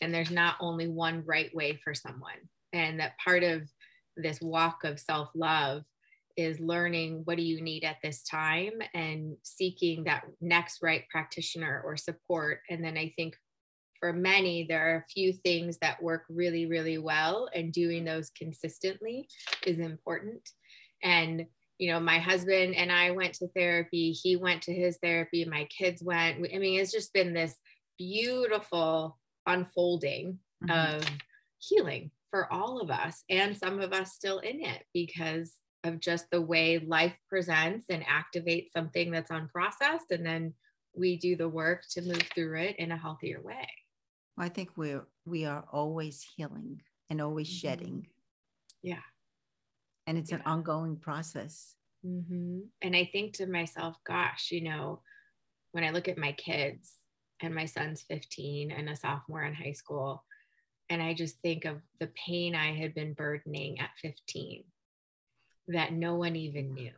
And 0.00 0.14
there's 0.14 0.30
not 0.30 0.56
only 0.60 0.88
one 0.88 1.24
right 1.26 1.54
way 1.54 1.78
for 1.82 1.94
someone. 1.94 2.48
And 2.72 3.00
that 3.00 3.18
part 3.22 3.42
of 3.42 3.62
this 4.16 4.40
walk 4.40 4.84
of 4.84 5.00
self 5.00 5.30
love 5.34 5.84
is 6.38 6.60
learning 6.60 7.22
what 7.24 7.36
do 7.36 7.42
you 7.42 7.60
need 7.60 7.82
at 7.82 7.96
this 8.00 8.22
time 8.22 8.74
and 8.94 9.36
seeking 9.42 10.04
that 10.04 10.22
next 10.40 10.78
right 10.80 11.02
practitioner 11.10 11.82
or 11.84 11.96
support. 11.96 12.60
And 12.70 12.82
then 12.82 12.96
I 12.96 13.12
think 13.16 13.34
for 13.98 14.12
many, 14.12 14.64
there 14.64 14.94
are 14.94 14.98
a 14.98 15.12
few 15.12 15.32
things 15.32 15.78
that 15.78 16.00
work 16.00 16.22
really, 16.30 16.66
really 16.66 16.96
well, 16.96 17.48
and 17.52 17.72
doing 17.72 18.04
those 18.04 18.30
consistently 18.30 19.26
is 19.66 19.80
important. 19.80 20.48
And, 21.02 21.44
you 21.78 21.90
know, 21.90 21.98
my 21.98 22.20
husband 22.20 22.76
and 22.76 22.92
I 22.92 23.10
went 23.10 23.34
to 23.34 23.48
therapy, 23.48 24.12
he 24.12 24.36
went 24.36 24.62
to 24.62 24.72
his 24.72 24.98
therapy, 25.02 25.44
my 25.44 25.64
kids 25.64 26.00
went. 26.00 26.46
I 26.54 26.58
mean, 26.58 26.78
it's 26.78 26.92
just 26.92 27.12
been 27.12 27.34
this 27.34 27.56
beautiful 27.98 29.18
unfolding 29.44 30.38
mm-hmm. 30.64 30.96
of 30.96 31.04
healing 31.58 32.12
for 32.30 32.52
all 32.52 32.80
of 32.80 32.90
us, 32.90 33.24
and 33.28 33.56
some 33.56 33.80
of 33.80 33.92
us 33.92 34.12
still 34.12 34.38
in 34.38 34.60
it 34.62 34.84
because 34.94 35.54
of 35.84 36.00
just 36.00 36.30
the 36.30 36.40
way 36.40 36.78
life 36.78 37.14
presents 37.28 37.86
and 37.88 38.04
activates 38.04 38.72
something 38.72 39.10
that's 39.10 39.30
unprocessed. 39.30 40.10
And 40.10 40.24
then 40.24 40.54
we 40.94 41.16
do 41.16 41.36
the 41.36 41.48
work 41.48 41.84
to 41.90 42.02
move 42.02 42.22
through 42.34 42.58
it 42.58 42.76
in 42.76 42.92
a 42.92 42.96
healthier 42.96 43.40
way. 43.40 43.68
I 44.36 44.48
think 44.48 44.70
we're 44.76 45.06
we 45.26 45.44
are 45.44 45.64
always 45.72 46.24
healing 46.36 46.80
and 47.10 47.20
always 47.20 47.48
mm-hmm. 47.48 47.68
shedding. 47.68 48.06
Yeah. 48.82 49.02
And 50.06 50.16
it's 50.18 50.30
yeah. 50.30 50.36
an 50.36 50.42
ongoing 50.46 50.96
process. 50.96 51.74
Mm-hmm. 52.06 52.60
And 52.82 52.96
I 52.96 53.08
think 53.12 53.34
to 53.34 53.46
myself, 53.46 53.96
gosh, 54.06 54.50
you 54.50 54.62
know, 54.62 55.02
when 55.72 55.84
I 55.84 55.90
look 55.90 56.08
at 56.08 56.18
my 56.18 56.32
kids 56.32 56.94
and 57.42 57.54
my 57.54 57.66
son's 57.66 58.02
15 58.02 58.70
and 58.70 58.88
a 58.88 58.96
sophomore 58.96 59.44
in 59.44 59.54
high 59.54 59.72
school, 59.72 60.24
and 60.88 61.02
I 61.02 61.12
just 61.12 61.36
think 61.42 61.64
of 61.64 61.78
the 62.00 62.10
pain 62.26 62.54
I 62.54 62.72
had 62.72 62.94
been 62.94 63.12
burdening 63.12 63.78
at 63.80 63.90
15 64.00 64.64
that 65.68 65.92
no 65.92 66.14
one 66.14 66.36
even 66.36 66.74
knew. 66.74 66.90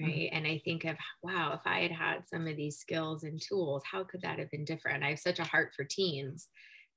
Mm-hmm. 0.00 0.04
Right. 0.04 0.14
Mm-hmm. 0.14 0.36
And 0.36 0.46
I 0.46 0.62
think 0.64 0.84
of, 0.84 0.96
wow, 1.22 1.52
if 1.54 1.60
I 1.64 1.80
had 1.80 1.92
had 1.92 2.26
some 2.26 2.46
of 2.46 2.56
these 2.56 2.78
skills 2.78 3.24
and 3.24 3.40
tools, 3.40 3.82
how 3.90 4.04
could 4.04 4.22
that 4.22 4.38
have 4.38 4.50
been 4.50 4.64
different? 4.64 5.04
I 5.04 5.10
have 5.10 5.18
such 5.18 5.38
a 5.38 5.44
heart 5.44 5.72
for 5.76 5.84
teens 5.84 6.48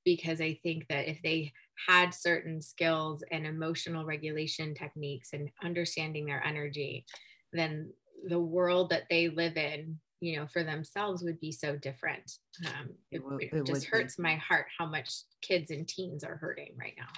because 0.04 0.40
I 0.40 0.58
think 0.62 0.86
that 0.88 1.08
if 1.08 1.18
they 1.22 1.52
had 1.88 2.12
certain 2.12 2.60
skills 2.60 3.24
and 3.30 3.46
emotional 3.46 4.04
regulation 4.04 4.74
techniques 4.74 5.30
and 5.32 5.50
understanding 5.62 6.26
their 6.26 6.44
energy, 6.44 7.06
then 7.52 7.90
the 8.28 8.40
world 8.40 8.90
that 8.90 9.04
they 9.10 9.28
live 9.28 9.56
in, 9.56 9.98
you 10.20 10.36
know, 10.36 10.46
for 10.46 10.62
themselves 10.62 11.22
would 11.22 11.40
be 11.40 11.52
so 11.52 11.76
different. 11.76 12.32
Um, 12.66 12.90
it, 13.10 13.22
it, 13.40 13.52
it, 13.52 13.66
just 13.66 13.86
hurts 13.86 14.16
be. 14.16 14.22
my 14.22 14.36
heart 14.36 14.66
how 14.78 14.86
much 14.86 15.10
kids 15.42 15.70
and 15.70 15.86
teens 15.86 16.24
are 16.24 16.36
hurting 16.36 16.74
right 16.78 16.94
now. 16.96 17.08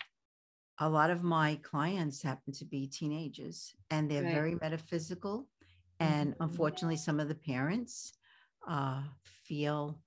A 0.81 0.89
lot 0.89 1.11
of 1.11 1.23
my 1.23 1.59
clients 1.63 2.23
happen 2.23 2.53
to 2.55 2.65
be 2.65 2.87
teenagers 2.87 3.75
and 3.91 4.11
they're 4.11 4.23
right. 4.23 4.35
very 4.35 4.55
metaphysical. 4.61 5.49
And 6.01 6.33
mm-hmm. 6.33 6.43
unfortunately, 6.43 6.97
some 6.97 7.19
of 7.21 7.29
the 7.29 7.35
parents 7.35 8.13
uh, 8.69 9.03
feel 9.25 9.99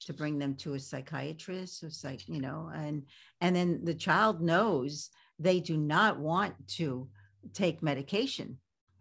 to 0.00 0.12
bring 0.12 0.38
them 0.38 0.54
to 0.56 0.74
a 0.74 0.80
psychiatrist 0.80 1.84
or 1.84 1.90
psych, 1.90 2.28
you 2.28 2.40
know, 2.40 2.70
and 2.74 3.04
and 3.40 3.54
then 3.54 3.84
the 3.84 3.94
child 3.94 4.40
knows 4.40 5.10
they 5.38 5.60
do 5.60 5.76
not 5.76 6.18
want 6.18 6.54
to 6.66 7.08
take 7.52 7.82
medication. 7.82 8.58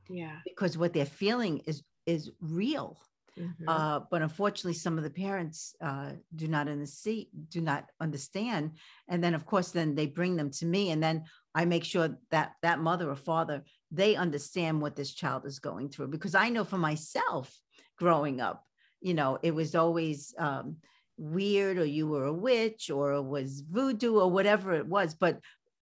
Yeah. 0.10 0.38
Because 0.44 0.78
what 0.78 0.94
they're 0.94 1.06
feeling 1.06 1.60
is 1.66 1.84
is 2.06 2.32
real. 2.42 2.98
Mm-hmm. 3.40 3.70
Uh, 3.70 4.02
but 4.12 4.22
unfortunately, 4.22 4.74
some 4.74 4.98
of 4.98 5.04
the 5.04 5.10
parents 5.10 5.76
uh, 5.82 6.12
do 6.36 6.48
not 6.48 6.68
understand, 6.68 7.26
do 7.50 7.62
not 7.62 7.86
understand, 8.02 8.72
and 9.08 9.24
then 9.24 9.34
of 9.34 9.46
course, 9.46 9.72
then 9.72 9.96
they 9.96 10.08
bring 10.08 10.36
them 10.36 10.52
to 10.52 10.66
me, 10.66 10.92
and 10.92 11.02
then 11.02 11.24
I 11.56 11.66
make 11.66 11.84
sure 11.84 12.18
that 12.32 12.54
that 12.62 12.80
mother 12.80 13.10
or 13.10 13.16
father 13.16 13.64
they 13.92 14.16
understand 14.16 14.82
what 14.82 14.96
this 14.96 15.14
child 15.14 15.46
is 15.46 15.60
going 15.60 15.90
through 15.90 16.10
because 16.10 16.36
I 16.36 16.50
know 16.50 16.64
for 16.64 16.78
myself 16.78 17.52
growing 17.98 18.40
up, 18.40 18.64
you 19.02 19.14
know, 19.14 19.40
it 19.42 19.54
was 19.54 19.76
always 19.76 20.34
um, 20.38 20.78
weird 21.18 21.78
or 21.78 21.86
you 21.86 22.08
were 22.08 22.26
a 22.26 22.34
witch 22.34 22.90
or 22.90 23.14
it 23.14 23.24
was 23.24 23.62
voodoo 23.62 24.20
or 24.20 24.30
whatever 24.30 24.74
it 24.74 24.88
was. 24.88 25.16
But 25.16 25.40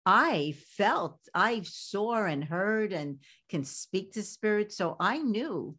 I 0.05 0.55
felt, 0.77 1.17
I 1.33 1.61
saw 1.63 2.25
and 2.25 2.43
heard 2.43 2.91
and 2.91 3.19
can 3.49 3.63
speak 3.63 4.13
to 4.13 4.23
spirits. 4.23 4.75
So 4.75 4.97
I 4.99 5.19
knew 5.19 5.75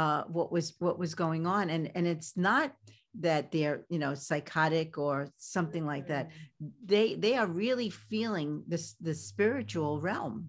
uh, 0.00 0.22
what 0.24 0.50
was 0.50 0.66
what 0.78 0.98
was 0.98 1.14
going 1.14 1.46
on. 1.46 1.70
And, 1.70 1.90
and 1.94 2.06
it's 2.06 2.36
not 2.36 2.72
that 3.20 3.50
they're 3.50 3.84
you 3.88 3.98
know 3.98 4.14
psychotic 4.14 4.96
or 4.96 5.28
something 5.36 5.84
like 5.84 6.06
that 6.06 6.28
mm. 6.62 6.70
they 6.84 7.16
they 7.16 7.34
are 7.34 7.48
really 7.48 7.90
feeling 7.90 8.62
this 8.68 8.94
the 9.00 9.12
spiritual 9.12 10.00
realm 10.00 10.48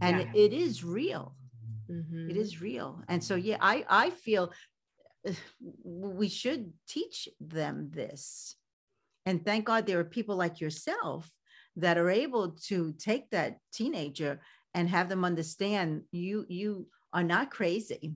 and 0.00 0.16
yeah. 0.18 0.32
it 0.34 0.54
is 0.54 0.82
real 0.82 1.36
mm-hmm. 1.90 2.30
it 2.30 2.38
is 2.38 2.62
real 2.62 3.02
and 3.08 3.22
so 3.22 3.34
yeah 3.34 3.58
i 3.60 3.84
i 3.90 4.08
feel 4.08 4.50
we 5.84 6.28
should 6.28 6.72
teach 6.88 7.28
them 7.40 7.90
this. 7.92 8.56
And 9.26 9.44
thank 9.44 9.66
God 9.66 9.86
there 9.86 9.98
are 9.98 10.04
people 10.04 10.36
like 10.36 10.60
yourself 10.60 11.30
that 11.76 11.98
are 11.98 12.10
able 12.10 12.56
to 12.68 12.94
take 12.98 13.30
that 13.30 13.58
teenager 13.72 14.40
and 14.74 14.88
have 14.88 15.08
them 15.08 15.24
understand 15.24 16.02
you 16.10 16.46
you 16.48 16.86
are 17.12 17.22
not 17.22 17.50
crazy. 17.50 18.14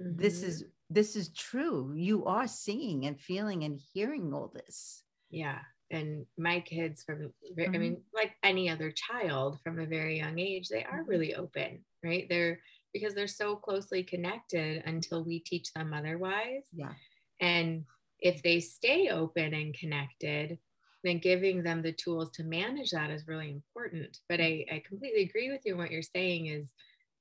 Mm-hmm. 0.00 0.20
This 0.20 0.42
is 0.42 0.64
this 0.90 1.16
is 1.16 1.30
true. 1.30 1.92
You 1.96 2.24
are 2.24 2.48
seeing 2.48 3.06
and 3.06 3.18
feeling 3.18 3.64
and 3.64 3.78
hearing 3.92 4.32
all 4.32 4.52
this. 4.54 5.02
Yeah. 5.30 5.58
And 5.90 6.26
my 6.36 6.60
kids 6.60 7.02
from 7.02 7.32
mm-hmm. 7.58 7.74
I 7.74 7.78
mean 7.78 8.02
like 8.14 8.32
any 8.42 8.68
other 8.70 8.90
child 8.90 9.58
from 9.62 9.78
a 9.78 9.86
very 9.86 10.18
young 10.18 10.38
age, 10.38 10.68
they 10.68 10.84
are 10.84 11.00
mm-hmm. 11.00 11.10
really 11.10 11.34
open, 11.34 11.84
right? 12.04 12.26
They're 12.28 12.60
because 12.92 13.14
they're 13.14 13.26
so 13.26 13.56
closely 13.56 14.02
connected 14.02 14.82
until 14.86 15.24
we 15.24 15.40
teach 15.40 15.72
them 15.72 15.92
otherwise. 15.92 16.64
Yeah. 16.72 16.92
And 17.40 17.84
if 18.20 18.42
they 18.42 18.60
stay 18.60 19.10
open 19.10 19.54
and 19.54 19.74
connected, 19.74 20.58
then 21.04 21.18
giving 21.18 21.62
them 21.62 21.82
the 21.82 21.92
tools 21.92 22.30
to 22.32 22.44
manage 22.44 22.90
that 22.90 23.10
is 23.10 23.28
really 23.28 23.50
important. 23.50 24.18
But 24.28 24.40
I, 24.40 24.64
I 24.72 24.82
completely 24.86 25.22
agree 25.22 25.50
with 25.50 25.60
you. 25.64 25.76
What 25.76 25.90
you're 25.90 26.02
saying 26.02 26.46
is 26.46 26.72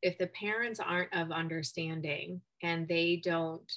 if 0.02 0.18
the 0.18 0.28
parents 0.28 0.80
aren't 0.80 1.14
of 1.14 1.32
understanding 1.32 2.42
and 2.64 2.88
they 2.88 3.22
don't 3.24 3.72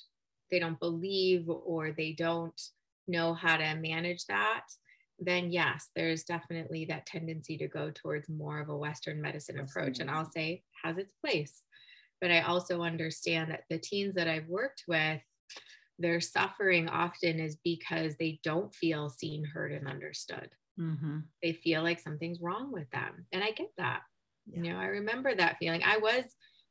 they 0.50 0.58
don't 0.58 0.80
believe 0.80 1.48
or 1.48 1.92
they 1.92 2.12
don't 2.12 2.60
know 3.08 3.34
how 3.34 3.56
to 3.56 3.74
manage 3.74 4.24
that 4.26 4.64
then 5.18 5.50
yes 5.50 5.88
there's 5.94 6.24
definitely 6.24 6.84
that 6.84 7.06
tendency 7.06 7.56
to 7.56 7.68
go 7.68 7.90
towards 7.94 8.28
more 8.28 8.60
of 8.60 8.68
a 8.68 8.76
western 8.76 9.20
medicine 9.20 9.58
approach 9.58 9.98
and 10.00 10.10
i'll 10.10 10.30
say 10.30 10.62
has 10.82 10.98
its 10.98 11.12
place 11.20 11.64
but 12.20 12.30
I 12.30 12.40
also 12.42 12.82
understand 12.82 13.50
that 13.50 13.64
the 13.70 13.78
teens 13.78 14.14
that 14.14 14.28
I've 14.28 14.48
worked 14.48 14.84
with, 14.86 15.20
their 15.98 16.20
suffering 16.20 16.88
often 16.88 17.40
is 17.40 17.56
because 17.64 18.16
they 18.16 18.40
don't 18.42 18.74
feel 18.74 19.08
seen, 19.08 19.44
heard, 19.44 19.72
and 19.72 19.88
understood. 19.88 20.50
Mm-hmm. 20.78 21.20
They 21.42 21.52
feel 21.52 21.82
like 21.82 22.00
something's 22.00 22.40
wrong 22.40 22.72
with 22.72 22.90
them. 22.90 23.26
And 23.32 23.42
I 23.42 23.52
get 23.52 23.70
that. 23.78 24.02
Yeah. 24.46 24.62
You 24.62 24.72
know, 24.72 24.78
I 24.78 24.86
remember 24.86 25.34
that 25.34 25.56
feeling. 25.58 25.82
I 25.84 25.98
was 25.98 26.24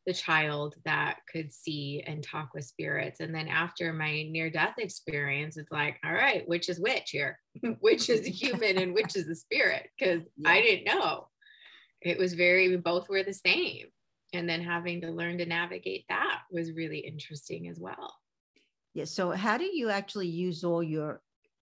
the 0.06 0.14
child 0.14 0.76
that 0.86 1.18
could 1.32 1.54
see 1.54 2.04
and 2.08 2.24
talk 2.24 2.54
with 2.54 2.66
spirits. 2.66 3.20
And 3.20 3.34
then 3.34 3.48
after 3.48 3.94
my 3.94 4.24
near 4.24 4.50
death 4.50 4.76
experience, 4.78 5.58
it's 5.58 5.72
like, 5.72 5.98
all 6.04 6.14
right, 6.14 6.48
which 6.48 6.70
is 6.70 6.80
which 6.80 7.12
here? 7.12 7.40
which 7.80 8.10
is 8.10 8.26
a 8.26 8.30
human 8.30 8.78
and 8.78 8.94
which 8.94 9.16
is 9.16 9.28
a 9.28 9.36
spirit? 9.36 9.90
Because 9.98 10.24
yeah. 10.38 10.50
I 10.50 10.62
didn't 10.62 10.86
know. 10.86 11.28
It 12.02 12.18
was 12.18 12.34
very, 12.34 12.76
both 12.78 13.10
were 13.10 13.24
the 13.24 13.34
same 13.34 13.88
and 14.34 14.48
then 14.48 14.62
having 14.62 15.02
to 15.02 15.12
learn 15.12 15.38
to 15.38 15.46
navigate 15.46 16.06
that 16.10 16.42
was 16.52 16.74
really 16.74 17.00
interesting 17.00 17.68
as 17.68 17.80
well 17.80 18.14
yeah 18.94 19.06
so 19.06 19.32
how 19.32 19.58
do 19.58 19.66
you 19.66 19.90
actually 19.90 20.28
use 20.28 20.64
all 20.64 20.84
your 20.84 21.22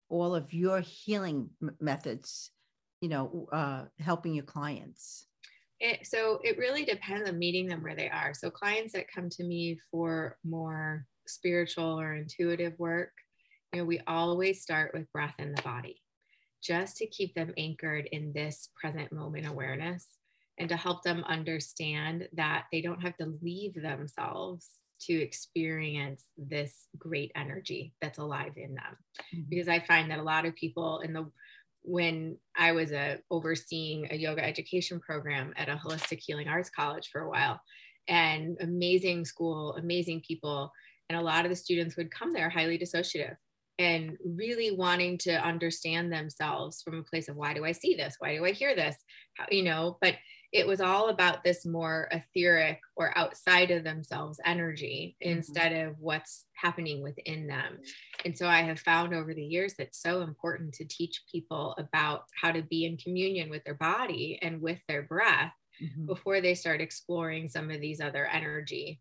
all 0.09 0.35
of 0.35 0.53
your 0.53 0.81
healing 0.81 1.49
m- 1.63 1.77
methods 1.81 2.51
you 3.01 3.09
know 3.09 3.49
uh, 3.53 3.85
helping 3.99 4.35
your 4.35 4.45
clients 4.45 5.27
it, 5.81 6.07
so 6.07 6.41
it 6.43 6.59
really 6.59 6.85
depends 6.85 7.29
on 7.29 7.39
meeting 7.39 7.67
them 7.67 7.83
where 7.83 7.95
they 7.95 8.09
are 8.09 8.33
so 8.35 8.51
clients 8.51 8.93
that 8.93 9.13
come 9.13 9.29
to 9.31 9.45
me 9.45 9.79
for 9.91 10.39
more 10.45 11.07
spiritual 11.27 12.01
or 12.01 12.15
intuitive 12.15 12.79
work 12.79 13.11
you 13.73 13.81
know 13.81 13.85
we 13.85 14.01
always 14.07 14.63
start 14.63 14.93
with 14.95 15.11
breath 15.13 15.35
in 15.39 15.53
the 15.53 15.63
body 15.63 16.01
just 16.63 16.97
to 16.97 17.07
keep 17.07 17.35
them 17.35 17.53
anchored 17.57 18.09
in 18.13 18.33
this 18.33 18.71
present 18.81 19.13
moment 19.13 19.47
awareness 19.47 20.07
and 20.59 20.69
to 20.69 20.77
help 20.77 21.03
them 21.03 21.23
understand 21.29 22.29
that 22.33 22.65
they 22.73 22.81
don't 22.81 23.03
have 23.03 23.17
to 23.19 23.37
leave 23.43 23.75
themselves 23.75 24.71
to 24.99 25.13
experience 25.13 26.25
this 26.39 26.87
great 26.99 27.31
energy 27.37 27.93
that's 28.01 28.19
alive 28.19 28.53
in 28.57 28.75
them 28.75 28.97
mm-hmm. 29.35 29.43
because 29.51 29.69
i 29.69 29.79
find 29.81 30.11
that 30.11 30.19
a 30.19 30.23
lot 30.23 30.47
of 30.47 30.55
people 30.55 31.01
in 31.01 31.13
the 31.13 31.27
when 31.87 32.37
i 32.57 32.73
was 32.73 32.93
a 32.93 33.19
overseeing 33.31 34.07
a 34.11 34.17
yoga 34.17 34.45
education 34.45 35.01
program 35.01 35.55
at 35.57 35.69
a 35.69 35.77
holistic 35.77 36.19
healing 36.21 36.49
arts 36.49 36.69
college 36.69 37.09
for 37.11 37.23
a 37.23 37.31
while 37.31 37.61
and 38.09 38.57
amazing 38.61 39.25
school, 39.25 39.75
amazing 39.77 40.23
people. 40.27 40.73
And 41.09 41.19
a 41.19 41.23
lot 41.23 41.45
of 41.45 41.51
the 41.51 41.57
students 41.57 41.97
would 41.97 42.11
come 42.11 42.33
there 42.33 42.51
highly 42.51 42.79
dissociative 42.79 43.37
and 43.79 44.17
really 44.25 44.71
wanting 44.71 45.19
to 45.19 45.33
understand 45.33 46.13
themselves 46.13 46.83
from 46.83 46.99
a 46.99 47.03
place 47.03 47.29
of 47.29 47.37
why 47.37 47.53
do 47.55 47.65
I 47.65 47.73
see 47.73 47.95
this? 47.95 48.17
Why 48.19 48.37
do 48.37 48.45
I 48.45 48.53
hear 48.53 48.75
this? 48.75 48.97
How, 49.35 49.47
you 49.51 49.63
know, 49.63 49.99
but 50.01 50.15
it 50.53 50.67
was 50.67 50.81
all 50.81 51.09
about 51.09 51.45
this 51.45 51.67
more 51.67 52.09
etheric 52.13 52.81
or 52.97 53.17
outside 53.17 53.71
of 53.71 53.85
themselves 53.85 54.41
energy 54.45 55.17
mm-hmm. 55.23 55.39
instead 55.39 55.73
of 55.73 55.95
what's 55.99 56.47
happening 56.55 57.03
within 57.03 57.47
them. 57.47 57.79
And 58.25 58.37
so 58.37 58.47
I 58.47 58.63
have 58.63 58.81
found 58.81 59.15
over 59.15 59.35
the 59.35 59.45
years 59.45 59.75
that 59.75 59.89
it's 59.89 60.03
so 60.03 60.23
important 60.23 60.75
to 60.75 60.85
teach 60.85 61.23
people 61.31 61.75
about 61.79 62.25
how 62.41 62.53
to 62.53 62.63
be 62.63 62.87
in 62.87 62.97
communion 62.97 63.51
with 63.51 63.65
their 63.65 63.75
body 63.75 64.39
and 64.43 64.61
with 64.61 64.79
their 64.89 65.03
breath 65.03 65.53
mm-hmm. 65.83 66.07
before 66.07 66.41
they 66.41 66.55
start 66.55 66.81
exploring 66.81 67.49
some 67.49 67.71
of 67.71 67.81
these 67.81 68.01
other 68.01 68.27
energy 68.27 69.01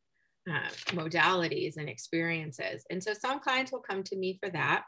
uh, 0.49 0.69
modalities 0.89 1.77
and 1.77 1.89
experiences. 1.89 2.86
And 2.89 3.03
so 3.03 3.13
some 3.13 3.39
clients 3.39 3.71
will 3.71 3.79
come 3.79 4.03
to 4.03 4.15
me 4.15 4.38
for 4.41 4.49
that. 4.51 4.84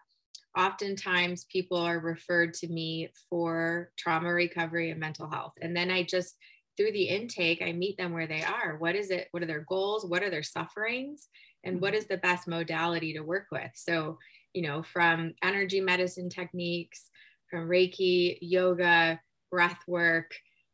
Oftentimes, 0.58 1.46
people 1.46 1.78
are 1.78 2.00
referred 2.00 2.54
to 2.56 2.68
me 2.68 3.12
for 3.30 3.92
trauma 3.96 4.34
recovery 4.34 4.90
and 4.90 5.00
mental 5.00 5.30
health. 5.30 5.54
And 5.62 5.78
then 5.78 5.92
I 5.92 6.04
just, 6.04 6.36
through 6.76 6.94
the 6.94 7.10
intake, 7.10 7.62
I 7.62 7.72
meet 7.74 7.98
them 7.98 8.12
where 8.12 8.28
they 8.28 8.44
are. 8.44 8.78
What 8.78 8.96
is 8.96 9.12
it? 9.12 9.28
What 9.32 9.44
are 9.44 9.48
their 9.48 9.66
goals? 9.70 10.06
What 10.06 10.24
are 10.24 10.32
their 10.32 10.44
sufferings? 10.44 11.28
And 11.64 11.80
what 11.80 11.90
mm-hmm. 11.94 11.98
the 12.10 12.18
best 12.18 12.48
modality 12.48 13.14
to 13.14 13.22
work 13.22 13.48
with? 13.52 13.72
So, 13.76 14.18
you 14.54 14.64
know, 14.64 14.82
from 14.82 15.34
energy 15.44 15.80
medicine 15.80 16.30
techniques, 16.30 17.10
from 17.50 17.68
Reiki, 17.68 18.38
yoga, 18.42 19.20
breath 19.52 19.80
work, 19.88 20.34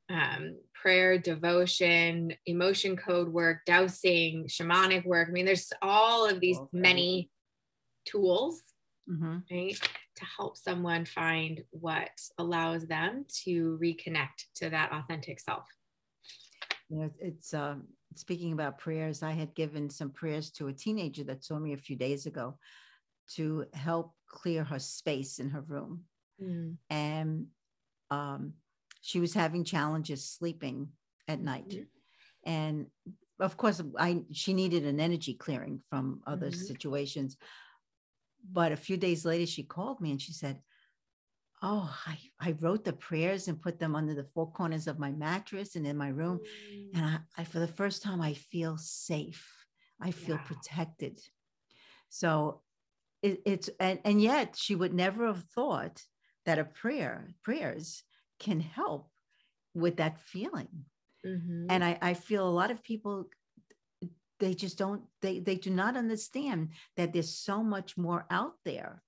um, 0.09 0.57
prayer, 0.73 1.17
devotion, 1.17 2.33
emotion 2.45 2.95
code 2.95 3.29
work, 3.29 3.59
dowsing, 3.65 4.45
shamanic 4.47 5.05
work. 5.05 5.29
I 5.29 5.31
mean, 5.31 5.45
there's 5.45 5.71
all 5.81 6.29
of 6.29 6.39
these 6.39 6.57
okay. 6.57 6.67
many 6.73 7.29
tools, 8.05 8.61
mm-hmm. 9.09 9.37
right, 9.51 9.79
to 10.15 10.25
help 10.37 10.57
someone 10.57 11.05
find 11.05 11.63
what 11.71 12.11
allows 12.37 12.85
them 12.85 13.25
to 13.43 13.77
reconnect 13.81 14.45
to 14.55 14.69
that 14.69 14.91
authentic 14.91 15.39
self. 15.39 15.65
You 16.89 16.99
know, 16.99 17.11
it's 17.19 17.53
um, 17.53 17.83
speaking 18.15 18.53
about 18.53 18.77
prayers. 18.77 19.23
I 19.23 19.31
had 19.31 19.55
given 19.55 19.89
some 19.89 20.11
prayers 20.11 20.51
to 20.51 20.67
a 20.67 20.73
teenager 20.73 21.23
that 21.25 21.43
saw 21.43 21.57
me 21.57 21.73
a 21.73 21.77
few 21.77 21.95
days 21.95 22.25
ago 22.25 22.57
to 23.35 23.65
help 23.73 24.13
clear 24.27 24.63
her 24.63 24.79
space 24.79 25.39
in 25.39 25.49
her 25.49 25.61
room. 25.61 26.03
Mm. 26.41 26.77
And 26.89 27.47
um, 28.11 28.53
she 29.01 29.19
was 29.19 29.33
having 29.33 29.63
challenges 29.63 30.29
sleeping 30.29 30.89
at 31.27 31.41
night. 31.41 31.69
Mm-hmm. 31.69 32.49
And 32.49 32.87
of 33.39 33.57
course, 33.57 33.81
I 33.97 34.23
she 34.31 34.53
needed 34.53 34.85
an 34.85 34.99
energy 34.99 35.33
clearing 35.33 35.81
from 35.89 36.21
other 36.27 36.47
mm-hmm. 36.47 36.59
situations. 36.59 37.37
But 38.51 38.71
a 38.71 38.77
few 38.77 38.97
days 38.97 39.25
later, 39.25 39.45
she 39.45 39.63
called 39.63 40.01
me 40.01 40.11
and 40.11 40.21
she 40.21 40.33
said, 40.33 40.59
Oh, 41.61 41.95
I, 42.05 42.17
I 42.41 42.55
wrote 42.59 42.83
the 42.83 42.91
prayers 42.91 43.47
and 43.47 43.61
put 43.61 43.79
them 43.79 43.95
under 43.95 44.13
the 44.13 44.25
four 44.25 44.51
corners 44.51 44.87
of 44.87 44.99
my 44.99 45.11
mattress 45.11 45.77
and 45.77 45.87
in 45.87 45.95
my 45.95 46.09
room. 46.09 46.39
Mm-hmm. 46.39 46.97
And 46.97 47.05
I, 47.05 47.41
I, 47.41 47.43
for 47.45 47.59
the 47.59 47.67
first 47.67 48.03
time, 48.03 48.21
I 48.21 48.33
feel 48.33 48.77
safe. 48.77 49.49
I 50.01 50.11
feel 50.11 50.35
yeah. 50.35 50.41
protected. 50.41 51.21
So 52.09 52.61
it, 53.21 53.41
it's, 53.45 53.69
and, 53.79 53.99
and 54.03 54.21
yet 54.21 54.57
she 54.57 54.75
would 54.75 54.93
never 54.93 55.27
have 55.27 55.45
thought 55.55 56.03
that 56.45 56.59
a 56.59 56.65
prayer, 56.65 57.29
prayers 57.43 58.03
can 58.39 58.59
help 58.59 59.09
with 59.73 59.97
that 59.97 60.19
feeling. 60.19 60.67
Mm-hmm. 61.25 61.67
And 61.69 61.83
I, 61.83 61.97
I 62.01 62.13
feel 62.13 62.47
a 62.47 62.51
lot 62.51 62.71
of 62.71 62.83
people 62.83 63.29
they 64.39 64.53
just 64.53 64.77
don't 64.77 65.01
they 65.21 65.39
they 65.39 65.55
do 65.55 65.69
not 65.69 65.95
understand 65.95 66.69
that 66.97 67.13
there's 67.13 67.33
so 67.33 67.63
much 67.63 67.97
more 67.97 68.25
out 68.29 68.53
there 68.65 69.01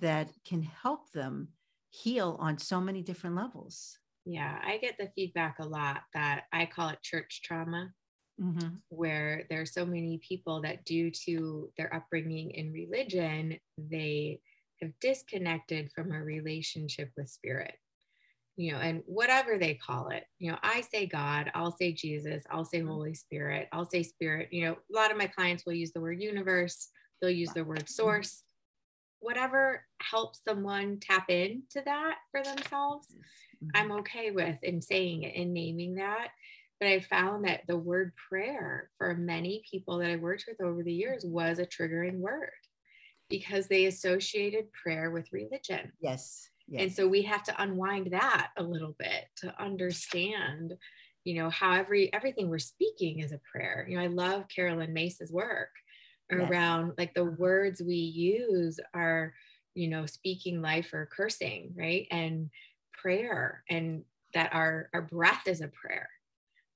that 0.00 0.30
can 0.46 0.62
help 0.62 1.10
them 1.12 1.48
heal 1.90 2.36
on 2.40 2.58
so 2.58 2.80
many 2.80 3.02
different 3.02 3.36
levels 3.36 3.98
yeah 4.24 4.58
i 4.64 4.76
get 4.78 4.96
the 4.98 5.10
feedback 5.14 5.56
a 5.58 5.66
lot 5.66 6.02
that 6.14 6.44
i 6.52 6.66
call 6.66 6.88
it 6.88 7.02
church 7.02 7.40
trauma 7.42 7.90
mm-hmm. 8.40 8.68
where 8.88 9.44
there 9.48 9.60
are 9.60 9.66
so 9.66 9.84
many 9.84 10.20
people 10.26 10.60
that 10.60 10.84
due 10.84 11.10
to 11.10 11.70
their 11.76 11.92
upbringing 11.94 12.50
in 12.50 12.72
religion 12.72 13.56
they 13.78 14.38
have 14.80 14.92
disconnected 15.00 15.90
from 15.94 16.12
a 16.12 16.22
relationship 16.22 17.10
with 17.16 17.28
spirit 17.28 17.74
you 18.58 18.72
know, 18.72 18.78
and 18.78 19.04
whatever 19.06 19.56
they 19.56 19.74
call 19.74 20.08
it, 20.08 20.24
you 20.40 20.50
know, 20.50 20.58
I 20.64 20.80
say 20.80 21.06
God, 21.06 21.48
I'll 21.54 21.70
say 21.70 21.92
Jesus, 21.92 22.42
I'll 22.50 22.64
say 22.64 22.80
mm-hmm. 22.80 22.88
Holy 22.88 23.14
Spirit, 23.14 23.68
I'll 23.70 23.88
say 23.88 24.02
Spirit. 24.02 24.48
You 24.50 24.64
know, 24.64 24.72
a 24.72 24.94
lot 24.94 25.12
of 25.12 25.16
my 25.16 25.28
clients 25.28 25.64
will 25.64 25.74
use 25.74 25.92
the 25.92 26.00
word 26.00 26.20
universe, 26.20 26.88
they'll 27.22 27.30
use 27.30 27.52
the 27.52 27.62
word 27.62 27.88
source, 27.88 28.42
whatever 29.20 29.84
helps 30.02 30.40
someone 30.46 30.98
tap 31.00 31.30
into 31.30 31.82
that 31.84 32.16
for 32.32 32.42
themselves. 32.42 33.06
Mm-hmm. 33.62 33.68
I'm 33.74 33.92
okay 34.00 34.32
with 34.32 34.58
in 34.64 34.82
saying 34.82 35.22
it 35.22 35.40
and 35.40 35.54
naming 35.54 35.94
that. 35.94 36.30
But 36.80 36.88
I 36.88 37.00
found 37.00 37.44
that 37.44 37.62
the 37.68 37.76
word 37.76 38.12
prayer 38.28 38.90
for 38.98 39.14
many 39.14 39.62
people 39.70 39.98
that 39.98 40.10
I 40.10 40.16
worked 40.16 40.46
with 40.48 40.60
over 40.60 40.82
the 40.82 40.92
years 40.92 41.24
was 41.24 41.60
a 41.60 41.66
triggering 41.66 42.18
word 42.18 42.50
because 43.30 43.68
they 43.68 43.86
associated 43.86 44.72
prayer 44.72 45.12
with 45.12 45.32
religion. 45.32 45.92
Yes 46.00 46.48
Yes. 46.68 46.82
And 46.82 46.92
so 46.92 47.08
we 47.08 47.22
have 47.22 47.42
to 47.44 47.62
unwind 47.62 48.12
that 48.12 48.50
a 48.56 48.62
little 48.62 48.94
bit 48.98 49.24
to 49.38 49.54
understand, 49.62 50.74
you 51.24 51.34
know, 51.34 51.50
how 51.50 51.72
every 51.72 52.12
everything 52.12 52.48
we're 52.48 52.58
speaking 52.58 53.20
is 53.20 53.32
a 53.32 53.40
prayer. 53.50 53.86
You 53.88 53.96
know, 53.96 54.02
I 54.02 54.08
love 54.08 54.44
Caroline 54.54 54.92
Myss's 54.92 55.32
work 55.32 55.70
around 56.30 56.88
yes. 56.88 56.94
like 56.98 57.14
the 57.14 57.24
words 57.24 57.80
we 57.80 57.94
use 57.94 58.78
are, 58.92 59.32
you 59.74 59.88
know, 59.88 60.04
speaking 60.04 60.60
life 60.60 60.92
or 60.92 61.08
cursing, 61.14 61.72
right? 61.76 62.06
And 62.10 62.50
prayer 62.92 63.64
and 63.70 64.02
that 64.34 64.52
our 64.52 64.90
our 64.92 65.02
breath 65.02 65.46
is 65.46 65.62
a 65.62 65.68
prayer. 65.68 66.08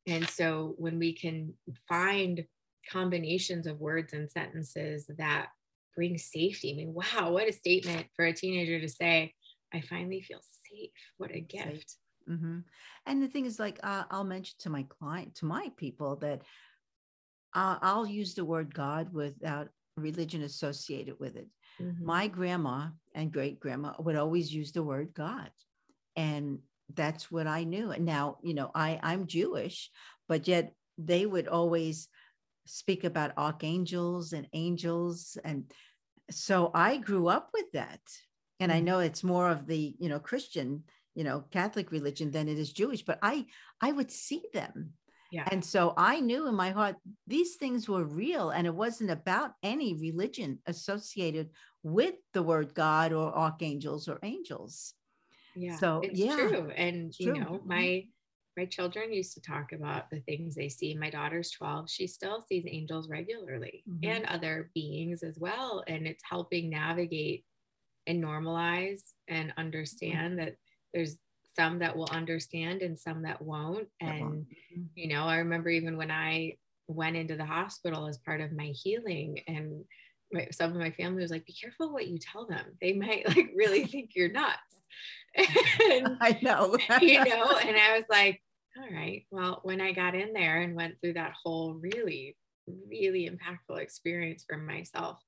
And 0.06 0.26
so 0.28 0.74
when 0.78 0.98
we 0.98 1.12
can 1.12 1.54
find 1.86 2.44
combinations 2.90 3.66
of 3.66 3.78
words 3.78 4.12
and 4.12 4.30
sentences 4.30 5.08
that 5.18 5.48
bring 5.94 6.18
safety. 6.18 6.72
I 6.72 6.76
mean, 6.76 6.94
wow, 6.94 7.32
what 7.32 7.48
a 7.48 7.52
statement 7.52 8.06
for 8.16 8.24
a 8.24 8.32
teenager 8.32 8.80
to 8.80 8.88
say, 8.88 9.34
I 9.72 9.80
finally 9.80 10.20
feel 10.20 10.40
safe. 10.68 10.90
What 11.16 11.34
a 11.34 11.40
gift. 11.40 11.96
Mm-hmm. 12.28 12.58
And 13.06 13.22
the 13.22 13.28
thing 13.28 13.46
is, 13.46 13.58
like, 13.58 13.80
uh, 13.82 14.04
I'll 14.10 14.24
mention 14.24 14.54
to 14.60 14.70
my 14.70 14.84
client, 14.84 15.34
to 15.36 15.44
my 15.46 15.70
people, 15.76 16.16
that 16.16 16.42
uh, 17.54 17.78
I'll 17.82 18.06
use 18.06 18.34
the 18.34 18.44
word 18.44 18.74
God 18.74 19.12
without 19.12 19.68
religion 19.96 20.42
associated 20.42 21.16
with 21.18 21.36
it. 21.36 21.48
Mm-hmm. 21.80 22.04
My 22.04 22.28
grandma 22.28 22.88
and 23.14 23.32
great 23.32 23.60
grandma 23.60 23.94
would 23.98 24.16
always 24.16 24.52
use 24.52 24.72
the 24.72 24.82
word 24.82 25.12
God. 25.14 25.50
And 26.16 26.60
that's 26.94 27.30
what 27.30 27.46
I 27.46 27.64
knew. 27.64 27.90
And 27.90 28.04
now, 28.04 28.38
you 28.42 28.54
know, 28.54 28.70
I, 28.74 29.00
I'm 29.02 29.26
Jewish, 29.26 29.90
but 30.28 30.46
yet 30.46 30.74
they 30.98 31.26
would 31.26 31.48
always 31.48 32.08
speak 32.66 33.04
about 33.04 33.32
archangels 33.36 34.32
and 34.32 34.46
angels. 34.52 35.36
And 35.44 35.70
so 36.30 36.70
I 36.74 36.98
grew 36.98 37.28
up 37.28 37.50
with 37.52 37.66
that 37.72 38.00
and 38.62 38.72
i 38.72 38.80
mm. 38.80 38.84
know 38.84 38.98
it's 39.00 39.24
more 39.24 39.48
of 39.48 39.66
the 39.66 39.94
you 39.98 40.08
know 40.08 40.18
christian 40.18 40.82
you 41.14 41.24
know 41.24 41.44
catholic 41.50 41.90
religion 41.90 42.30
than 42.30 42.48
it 42.48 42.58
is 42.58 42.72
jewish 42.72 43.02
but 43.02 43.18
i 43.22 43.44
i 43.80 43.92
would 43.92 44.10
see 44.10 44.42
them 44.52 44.92
yeah. 45.32 45.48
And 45.50 45.64
so 45.64 45.94
I 45.96 46.20
knew 46.20 46.46
in 46.46 46.54
my 46.54 46.70
heart 46.72 46.96
these 47.26 47.56
things 47.56 47.88
were 47.88 48.04
real 48.04 48.50
and 48.50 48.66
it 48.66 48.74
wasn't 48.74 49.10
about 49.10 49.52
any 49.62 49.94
religion 49.94 50.58
associated 50.66 51.48
with 51.82 52.14
the 52.34 52.42
word 52.42 52.74
God 52.74 53.14
or 53.14 53.34
archangels 53.34 54.08
or 54.08 54.18
angels. 54.22 54.92
Yeah. 55.56 55.76
So 55.78 56.00
it's 56.04 56.20
yeah, 56.20 56.36
true. 56.36 56.70
And 56.76 57.14
you 57.18 57.32
know, 57.32 57.46
mm-hmm. 57.46 57.68
my 57.68 58.04
my 58.58 58.66
children 58.66 59.14
used 59.14 59.32
to 59.32 59.40
talk 59.40 59.72
about 59.72 60.10
the 60.10 60.20
things 60.20 60.54
they 60.54 60.68
see. 60.68 60.94
My 60.94 61.08
daughter's 61.08 61.50
12. 61.52 61.90
She 61.90 62.06
still 62.06 62.42
sees 62.42 62.64
angels 62.66 63.08
regularly 63.08 63.82
mm-hmm. 63.88 64.10
and 64.10 64.26
other 64.26 64.70
beings 64.74 65.22
as 65.22 65.38
well. 65.38 65.82
And 65.86 66.06
it's 66.06 66.22
helping 66.28 66.68
navigate 66.68 67.46
and 68.06 68.22
normalize 68.22 69.02
and 69.28 69.52
understand 69.56 70.38
that 70.38 70.56
there's 70.92 71.16
some 71.54 71.78
that 71.80 71.96
will 71.96 72.08
understand 72.10 72.82
and 72.82 72.98
some 72.98 73.22
that 73.22 73.42
won't. 73.42 73.88
And, 74.00 74.22
mm-hmm. 74.22 74.82
you 74.94 75.08
know, 75.08 75.24
I 75.24 75.36
remember 75.36 75.68
even 75.68 75.96
when 75.96 76.10
I 76.10 76.56
went 76.88 77.16
into 77.16 77.36
the 77.36 77.44
hospital 77.44 78.06
as 78.06 78.18
part 78.18 78.40
of 78.40 78.52
my 78.52 78.72
healing 78.74 79.40
and 79.46 79.84
my, 80.32 80.48
some 80.50 80.72
of 80.72 80.78
my 80.78 80.90
family 80.90 81.22
was 81.22 81.30
like, 81.30 81.44
be 81.44 81.52
careful 81.52 81.92
what 81.92 82.08
you 82.08 82.18
tell 82.18 82.46
them. 82.46 82.64
They 82.80 82.94
might 82.94 83.28
like 83.36 83.50
really 83.54 83.86
think 83.86 84.10
you're 84.14 84.32
nuts. 84.32 84.56
and, 85.36 86.16
I 86.20 86.38
know. 86.42 86.76
you 87.00 87.24
know, 87.24 87.56
and 87.56 87.76
I 87.76 87.96
was 87.96 88.04
like, 88.10 88.40
all 88.78 88.90
right, 88.90 89.26
well, 89.30 89.60
when 89.64 89.82
I 89.82 89.92
got 89.92 90.14
in 90.14 90.32
there 90.32 90.62
and 90.62 90.74
went 90.74 90.94
through 91.00 91.14
that 91.14 91.34
whole 91.42 91.74
really, 91.74 92.36
really 92.88 93.28
impactful 93.28 93.78
experience 93.78 94.44
for 94.48 94.56
myself, 94.56 95.18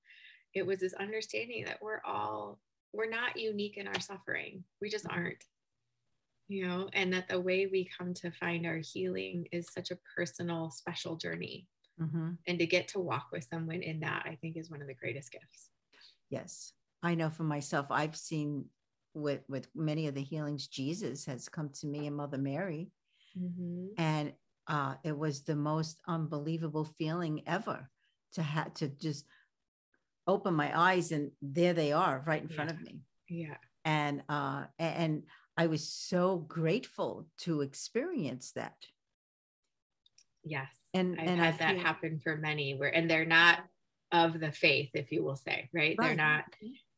it 0.55 0.65
was 0.65 0.81
this 0.81 0.95
understanding 0.95 1.65
that 1.67 1.83
we're 1.83 2.01
all 2.07 2.59
we're 2.95 3.11
not 3.11 3.37
unique 3.37 3.77
in 3.77 3.87
our 3.87 4.01
suffering 4.01 4.65
we 4.81 4.89
just 4.89 5.07
aren't 5.11 5.45
you 6.49 6.67
know, 6.67 6.89
and 6.93 7.13
that 7.13 7.29
the 7.29 7.41
way 7.41 7.67
we 7.67 7.89
come 7.97 8.13
to 8.15 8.31
find 8.31 8.67
our 8.67 8.77
healing 8.77 9.47
is 9.51 9.73
such 9.73 9.91
a 9.91 9.99
personal, 10.17 10.71
special 10.71 11.17
journey. 11.17 11.67
Mm-hmm. 12.01 12.31
And 12.47 12.59
to 12.59 12.67
get 12.67 12.89
to 12.89 12.99
walk 12.99 13.29
with 13.33 13.45
someone 13.45 13.83
in 13.83 14.01
that, 14.01 14.25
I 14.27 14.37
think 14.41 14.57
is 14.57 14.71
one 14.71 14.83
of 14.83 14.89
the 14.89 14.95
greatest 14.95 15.33
gifts. 15.33 15.71
Yes. 16.29 16.73
I 17.03 17.15
know 17.15 17.31
for 17.31 17.45
myself, 17.45 17.87
I've 17.91 18.17
seen 18.17 18.67
with 19.15 19.43
with 19.49 19.69
many 19.77 20.09
of 20.09 20.15
the 20.15 20.23
healings, 20.23 20.67
Jesus 20.67 21.25
has 21.27 21.49
come 21.49 21.71
to 21.81 21.87
me 21.87 22.09
and 22.09 22.17
Mother 22.17 22.39
Mary. 22.39 22.91
Mm-hmm. 23.39 23.87
And 23.99 24.33
uh, 24.67 24.95
it 25.05 25.17
was 25.17 25.43
the 25.43 25.55
most 25.55 26.01
unbelievable 26.09 26.85
feeling 26.99 27.43
ever 27.47 27.89
to 28.33 28.43
have 28.43 28.75
to 28.75 28.89
just 28.89 29.25
open 30.27 30.55
my 30.55 30.77
eyes 30.79 31.13
and 31.13 31.31
there 31.43 31.75
they 31.75 31.93
are 31.93 32.23
right 32.27 32.43
in 32.43 32.49
yeah. 32.49 32.55
front 32.55 32.71
of 32.71 32.81
me. 32.81 33.01
Yeah. 33.29 33.57
And 33.85 34.23
uh 34.29 34.65
and 34.79 35.25
I 35.57 35.67
was 35.67 35.89
so 35.89 36.39
grateful 36.39 37.27
to 37.41 37.61
experience 37.61 38.53
that. 38.53 38.77
Yes. 40.43 40.69
And 40.93 41.19
I've 41.21 41.29
and 41.29 41.41
had 41.41 41.55
I 41.55 41.57
that 41.59 41.75
feel, 41.77 41.85
happen 41.85 42.21
for 42.23 42.37
many 42.37 42.75
where 42.75 42.95
and 42.95 43.11
they're 43.11 43.25
not 43.25 43.61
of 44.13 44.39
the 44.41 44.53
faith, 44.53 44.91
if 44.95 45.11
you 45.11 45.25
will 45.25 45.37
say, 45.37 45.69
right? 45.73 45.97
right. 45.99 46.09
They're 46.09 46.17
not 46.17 46.45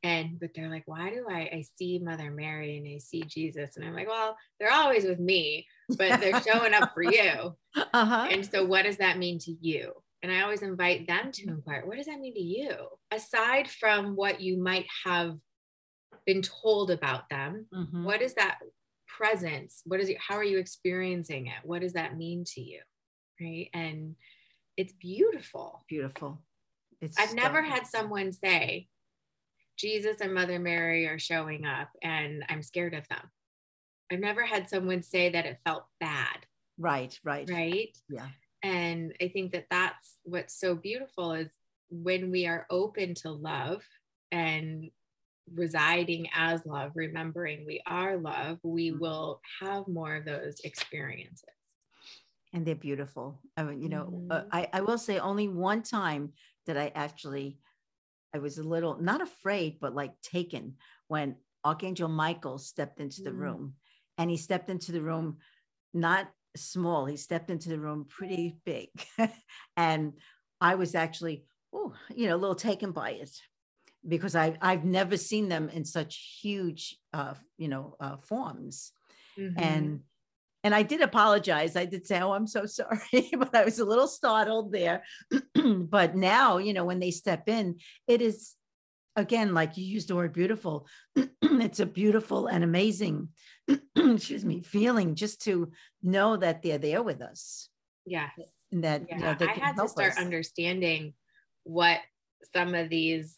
and 0.02 0.38
but 0.38 0.50
they're 0.54 0.70
like, 0.70 0.84
why 0.86 1.10
do 1.10 1.26
I 1.28 1.50
I 1.52 1.64
see 1.76 1.98
Mother 1.98 2.30
Mary 2.30 2.76
and 2.76 2.86
I 2.86 2.98
see 2.98 3.22
Jesus? 3.22 3.76
And 3.76 3.84
I'm 3.84 3.94
like, 3.94 4.08
well, 4.08 4.36
they're 4.60 4.72
always 4.72 5.04
with 5.04 5.18
me, 5.18 5.66
but 5.88 6.20
they're 6.20 6.40
showing 6.46 6.74
up 6.74 6.94
for 6.94 7.02
you. 7.02 7.56
Uh-huh. 7.74 8.28
And 8.30 8.46
so 8.46 8.64
what 8.64 8.84
does 8.84 8.98
that 8.98 9.18
mean 9.18 9.38
to 9.40 9.56
you? 9.60 9.92
And 10.22 10.32
I 10.32 10.42
always 10.42 10.62
invite 10.62 11.06
them 11.06 11.30
to 11.32 11.48
inquire, 11.48 11.86
what 11.86 11.98
does 11.98 12.06
that 12.06 12.20
mean 12.20 12.34
to 12.34 12.40
you? 12.40 12.74
Aside 13.10 13.68
from 13.68 14.16
what 14.16 14.40
you 14.40 14.58
might 14.58 14.86
have 15.04 15.36
been 16.24 16.42
told 16.42 16.90
about 16.90 17.28
them, 17.28 17.66
mm-hmm. 17.72 18.04
what 18.04 18.22
is 18.22 18.34
that 18.34 18.58
presence? 19.06 19.82
What 19.84 20.00
is 20.00 20.08
it? 20.08 20.16
How 20.18 20.36
are 20.36 20.44
you 20.44 20.58
experiencing 20.58 21.46
it? 21.46 21.64
What 21.64 21.82
does 21.82 21.92
that 21.92 22.16
mean 22.16 22.44
to 22.54 22.60
you? 22.60 22.80
Right. 23.40 23.68
And 23.72 24.16
it's 24.76 24.92
beautiful. 24.94 25.84
Beautiful. 25.88 26.42
It's 27.00 27.18
I've 27.18 27.34
never 27.34 27.62
had 27.62 27.86
someone 27.86 28.32
say, 28.32 28.88
Jesus 29.76 30.20
and 30.20 30.32
Mother 30.32 30.58
Mary 30.58 31.06
are 31.06 31.18
showing 31.18 31.66
up 31.66 31.90
and 32.02 32.42
I'm 32.48 32.62
scared 32.62 32.94
of 32.94 33.06
them. 33.08 33.30
I've 34.10 34.20
never 34.20 34.44
had 34.44 34.68
someone 34.68 35.02
say 35.02 35.28
that 35.30 35.46
it 35.46 35.58
felt 35.64 35.84
bad. 36.00 36.46
Right, 36.78 37.18
right. 37.22 37.48
Right. 37.50 37.96
Yeah. 38.08 38.28
And 38.66 39.14
I 39.22 39.28
think 39.28 39.52
that 39.52 39.66
that's 39.70 40.16
what's 40.24 40.58
so 40.58 40.74
beautiful 40.74 41.32
is 41.32 41.48
when 41.88 42.32
we 42.32 42.48
are 42.48 42.66
open 42.68 43.14
to 43.14 43.30
love 43.30 43.82
and 44.32 44.90
residing 45.54 46.28
as 46.34 46.66
love, 46.66 46.90
remembering 46.96 47.64
we 47.64 47.80
are 47.86 48.16
love, 48.16 48.58
we 48.64 48.90
mm-hmm. 48.90 48.98
will 48.98 49.40
have 49.60 49.86
more 49.86 50.16
of 50.16 50.24
those 50.24 50.58
experiences. 50.64 51.44
And 52.52 52.66
they're 52.66 52.74
beautiful. 52.74 53.40
I 53.56 53.62
mean, 53.62 53.82
you 53.82 53.88
know, 53.88 54.02
uh, 54.02 54.04
mm-hmm. 54.04 54.32
uh, 54.32 54.42
I, 54.50 54.68
I 54.72 54.80
will 54.80 54.98
say 54.98 55.20
only 55.20 55.46
one 55.46 55.82
time 55.82 56.32
that 56.66 56.76
I 56.76 56.90
actually, 56.96 57.58
I 58.34 58.38
was 58.38 58.58
a 58.58 58.64
little, 58.64 59.00
not 59.00 59.20
afraid, 59.20 59.78
but 59.80 59.94
like 59.94 60.20
taken 60.22 60.74
when 61.06 61.36
Archangel 61.64 62.08
Michael 62.08 62.58
stepped 62.58 62.98
into 62.98 63.22
the 63.22 63.30
mm-hmm. 63.30 63.38
room. 63.38 63.74
And 64.18 64.28
he 64.28 64.38
stepped 64.38 64.70
into 64.70 64.90
the 64.90 65.02
room 65.02 65.36
not 65.94 66.30
small. 66.56 67.06
He 67.06 67.16
stepped 67.16 67.50
into 67.50 67.68
the 67.68 67.78
room 67.78 68.06
pretty 68.08 68.56
big. 68.64 68.88
and 69.76 70.14
I 70.60 70.74
was 70.74 70.94
actually, 70.94 71.44
oh, 71.72 71.94
you 72.14 72.28
know, 72.28 72.36
a 72.36 72.38
little 72.38 72.54
taken 72.54 72.92
by 72.92 73.10
it 73.10 73.30
because 74.06 74.36
I, 74.36 74.56
I've 74.60 74.84
never 74.84 75.16
seen 75.16 75.48
them 75.48 75.68
in 75.68 75.84
such 75.84 76.38
huge, 76.40 76.96
uh, 77.12 77.34
you 77.58 77.68
know, 77.68 77.96
uh, 78.00 78.16
forms. 78.16 78.92
Mm-hmm. 79.38 79.58
And 79.58 80.00
and 80.64 80.74
I 80.74 80.82
did 80.82 81.00
apologize. 81.00 81.76
I 81.76 81.84
did 81.84 82.08
say, 82.08 82.20
"Oh, 82.20 82.32
I'm 82.32 82.48
so 82.48 82.66
sorry," 82.66 83.30
but 83.38 83.54
I 83.54 83.64
was 83.64 83.78
a 83.78 83.84
little 83.84 84.08
startled 84.08 84.72
there. 84.72 85.04
but 85.54 86.16
now, 86.16 86.58
you 86.58 86.72
know, 86.72 86.84
when 86.84 86.98
they 86.98 87.12
step 87.12 87.48
in, 87.48 87.78
it 88.08 88.20
is 88.20 88.54
again 89.16 89.54
like 89.54 89.76
you 89.76 89.84
used 89.84 90.08
the 90.08 90.16
word 90.16 90.32
beautiful. 90.32 90.86
it's 91.42 91.80
a 91.80 91.86
beautiful 91.86 92.46
and 92.46 92.62
amazing 92.62 93.28
excuse 93.96 94.44
me, 94.44 94.60
feeling 94.60 95.14
just 95.14 95.42
to 95.42 95.70
know 96.02 96.36
that 96.36 96.62
they're 96.62 96.78
there 96.78 97.02
with 97.02 97.20
us. 97.20 97.68
Yes. 98.04 98.30
And 98.72 98.84
that 98.84 99.02
yeah. 99.08 99.16
you 99.16 99.22
know, 99.22 99.36
I 99.40 99.52
had 99.52 99.76
to 99.76 99.88
start 99.88 100.12
us. 100.12 100.18
understanding 100.18 101.14
what 101.64 102.00
some 102.54 102.74
of 102.74 102.88
these 102.88 103.36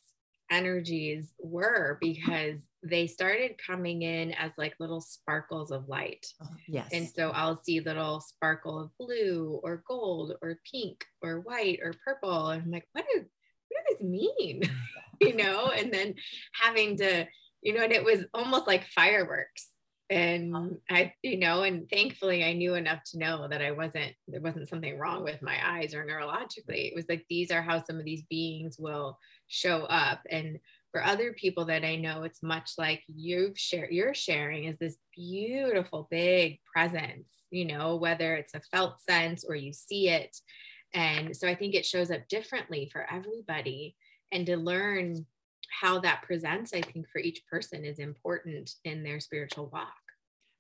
energies 0.51 1.33
were 1.39 1.99
because 2.01 2.59
they 2.83 3.07
started 3.07 3.57
coming 3.65 4.03
in 4.03 4.33
as 4.33 4.53
like 4.57 4.75
little 4.79 5.01
sparkles 5.01 5.71
of 5.71 5.89
light. 5.89 6.27
Oh, 6.43 6.47
yes. 6.67 6.89
And 6.93 7.09
so 7.09 7.31
I'll 7.31 7.61
see 7.63 7.81
little 7.81 8.21
sparkle 8.21 8.81
of 8.81 8.91
blue 8.99 9.61
or 9.63 9.83
gold 9.87 10.35
or 10.43 10.61
pink 10.71 11.05
or 11.23 11.41
white 11.41 11.81
or 11.83 11.95
purple. 12.05 12.49
And 12.49 12.63
I'm 12.63 12.71
like, 12.71 12.87
what 12.93 13.05
do 13.13 13.25
this 13.91 14.01
mean? 14.03 14.63
you 15.21 15.37
know, 15.37 15.71
and 15.71 15.93
then 15.93 16.15
having 16.53 16.97
to, 16.99 17.27
you 17.63 17.75
know, 17.75 17.83
and 17.83 17.93
it 17.93 18.05
was 18.05 18.25
almost 18.35 18.67
like 18.67 18.87
fireworks. 18.87 19.69
And 20.11 20.79
i 20.89 21.13
you 21.23 21.37
know 21.37 21.65
and 21.65 21.87
thankfully 21.91 22.43
i 22.43 22.55
knew 22.55 22.77
enough 22.77 23.01
to 23.11 23.19
know 23.19 23.47
that 23.47 23.61
i 23.61 23.73
wasn't 23.73 24.15
there 24.27 24.41
wasn't 24.41 24.67
something 24.67 24.97
wrong 24.97 25.23
with 25.23 25.43
my 25.43 25.59
eyes 25.63 25.93
or 25.93 26.03
neurologically. 26.03 26.89
It 26.89 26.95
was 26.95 27.05
like 27.11 27.27
these 27.29 27.51
are 27.51 27.61
how 27.61 27.83
some 27.83 27.99
of 27.99 28.07
these 28.07 28.23
beings 28.31 28.79
will 28.79 29.19
show 29.49 29.83
up. 29.83 30.21
And 30.31 30.61
for 30.93 31.05
other 31.05 31.35
people 31.35 31.67
that 31.67 31.85
i 31.85 31.95
know 31.95 32.23
it's 32.23 32.43
much 32.43 32.71
like 32.79 33.03
you've 33.07 33.59
shared 33.59 33.91
you're 33.93 34.15
sharing 34.15 34.65
is 34.65 34.79
this 34.79 34.97
beautiful 35.15 36.09
big 36.11 36.59
presence 36.73 37.29
you 37.51 37.67
know 37.67 37.97
whether 37.97 38.35
it's 38.35 38.55
a 38.55 38.63
felt 38.73 38.99
sense 39.03 39.45
or 39.47 39.55
you 39.55 39.75
see 39.75 40.09
it 40.09 40.35
and 40.95 41.37
so 41.37 41.47
i 41.47 41.55
think 41.55 41.75
it 41.75 41.87
shows 41.87 42.11
up 42.11 42.27
differently 42.29 42.89
for 42.93 43.07
everybody 43.11 43.95
and 44.33 44.47
to 44.47 44.57
learn 44.57 45.27
how 45.69 46.01
that 46.01 46.23
presents, 46.23 46.73
I 46.73 46.81
think, 46.81 47.09
for 47.09 47.19
each 47.19 47.43
person 47.51 47.85
is 47.85 47.99
important 47.99 48.75
in 48.85 49.03
their 49.03 49.21
spiritual 49.21 49.69
walk. 49.73 49.93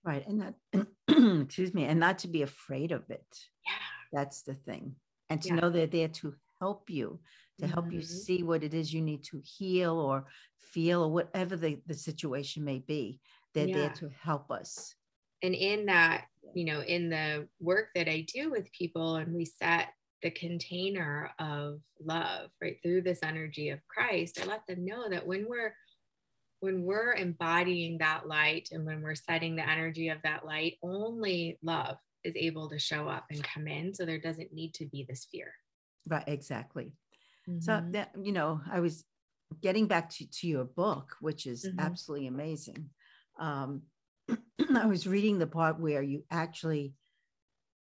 Right. 0.05 0.27
And 0.27 0.55
that, 0.73 0.87
excuse 1.45 1.75
me, 1.75 1.85
and 1.85 1.99
not 1.99 2.19
to 2.21 2.29
be 2.29 2.43
afraid 2.43 2.93
of 2.93 3.09
it. 3.11 3.27
Yeah. 3.67 3.73
That's 4.13 4.43
the 4.43 4.55
thing. 4.55 4.95
And 5.31 5.43
to 5.43 5.49
yeah. 5.49 5.55
know 5.57 5.71
they're 5.71 5.87
there 5.87 6.09
to 6.09 6.35
help 6.61 6.89
you, 6.89 7.19
to 7.59 7.65
mm-hmm. 7.65 7.73
help 7.73 7.93
you 7.93 8.01
mm-hmm. 8.01 8.17
see 8.17 8.43
what 8.43 8.63
it 8.63 8.75
is 8.75 8.93
you 8.93 9.03
need 9.03 9.25
to 9.25 9.41
heal 9.45 9.99
or 9.99 10.27
feel 10.57 11.03
or 11.03 11.11
whatever 11.11 11.57
the, 11.57 11.79
the 11.87 11.95
situation 11.95 12.65
may 12.65 12.79
be. 12.79 13.21
They're 13.55 13.69
yeah. 13.69 13.77
there 13.77 13.91
to 13.91 14.11
help 14.21 14.51
us. 14.51 14.95
And 15.43 15.55
in 15.55 15.87
that, 15.87 16.27
you 16.55 16.65
know, 16.65 16.81
in 16.81 17.11
the 17.11 17.47
work 17.61 17.89
that 17.95 18.09
I 18.09 18.27
do 18.33 18.51
with 18.51 18.73
people 18.73 19.17
and 19.17 19.35
we 19.35 19.45
set 19.45 19.89
the 20.23 20.31
container 20.31 21.31
of 21.39 21.81
love 22.05 22.51
right 22.61 22.77
through 22.83 23.03
this 23.03 23.21
energy 23.23 23.71
of 23.71 23.79
christ 23.89 24.41
i 24.43 24.47
let 24.47 24.67
them 24.67 24.85
know 24.85 25.09
that 25.09 25.27
when 25.27 25.47
we're 25.49 25.75
when 26.61 26.83
we're 26.83 27.15
embodying 27.15 27.99
that 27.99 28.27
light 28.27 28.69
and 28.73 28.85
when 28.85 29.01
we're 29.01 29.15
setting 29.15 29.55
the 29.57 29.69
energy 29.69 30.09
of 30.09 30.19
that 30.23 30.45
light 30.45 30.75
only 30.83 31.59
love 31.63 31.97
is 32.25 32.35
able 32.37 32.69
to 32.69 32.79
show 32.79 33.09
up 33.09 33.25
and 33.31 33.43
come 33.45 33.69
in 33.69 33.95
so 33.95 34.05
there 34.05 34.19
doesn't 34.19 34.53
need 34.53 34.75
to 34.75 34.87
be 34.87 35.07
this 35.09 35.29
fear 35.31 35.53
right 36.09 36.25
exactly 36.27 36.93
mm-hmm. 37.49 37.61
so 37.61 37.83
that 37.91 38.11
you 38.21 38.33
know 38.33 38.61
i 38.71 38.81
was 38.81 39.05
getting 39.63 39.87
back 39.87 40.11
to, 40.11 40.29
to 40.31 40.47
your 40.47 40.65
book 40.65 41.17
which 41.21 41.47
is 41.47 41.65
mm-hmm. 41.65 41.81
absolutely 41.81 42.27
amazing 42.27 42.91
um, 43.39 43.83
i 44.77 44.87
was 44.87 45.07
reading 45.07 45.39
the 45.39 45.47
part 45.47 45.81
where 45.81 46.03
you 46.03 46.25
actually 46.31 46.93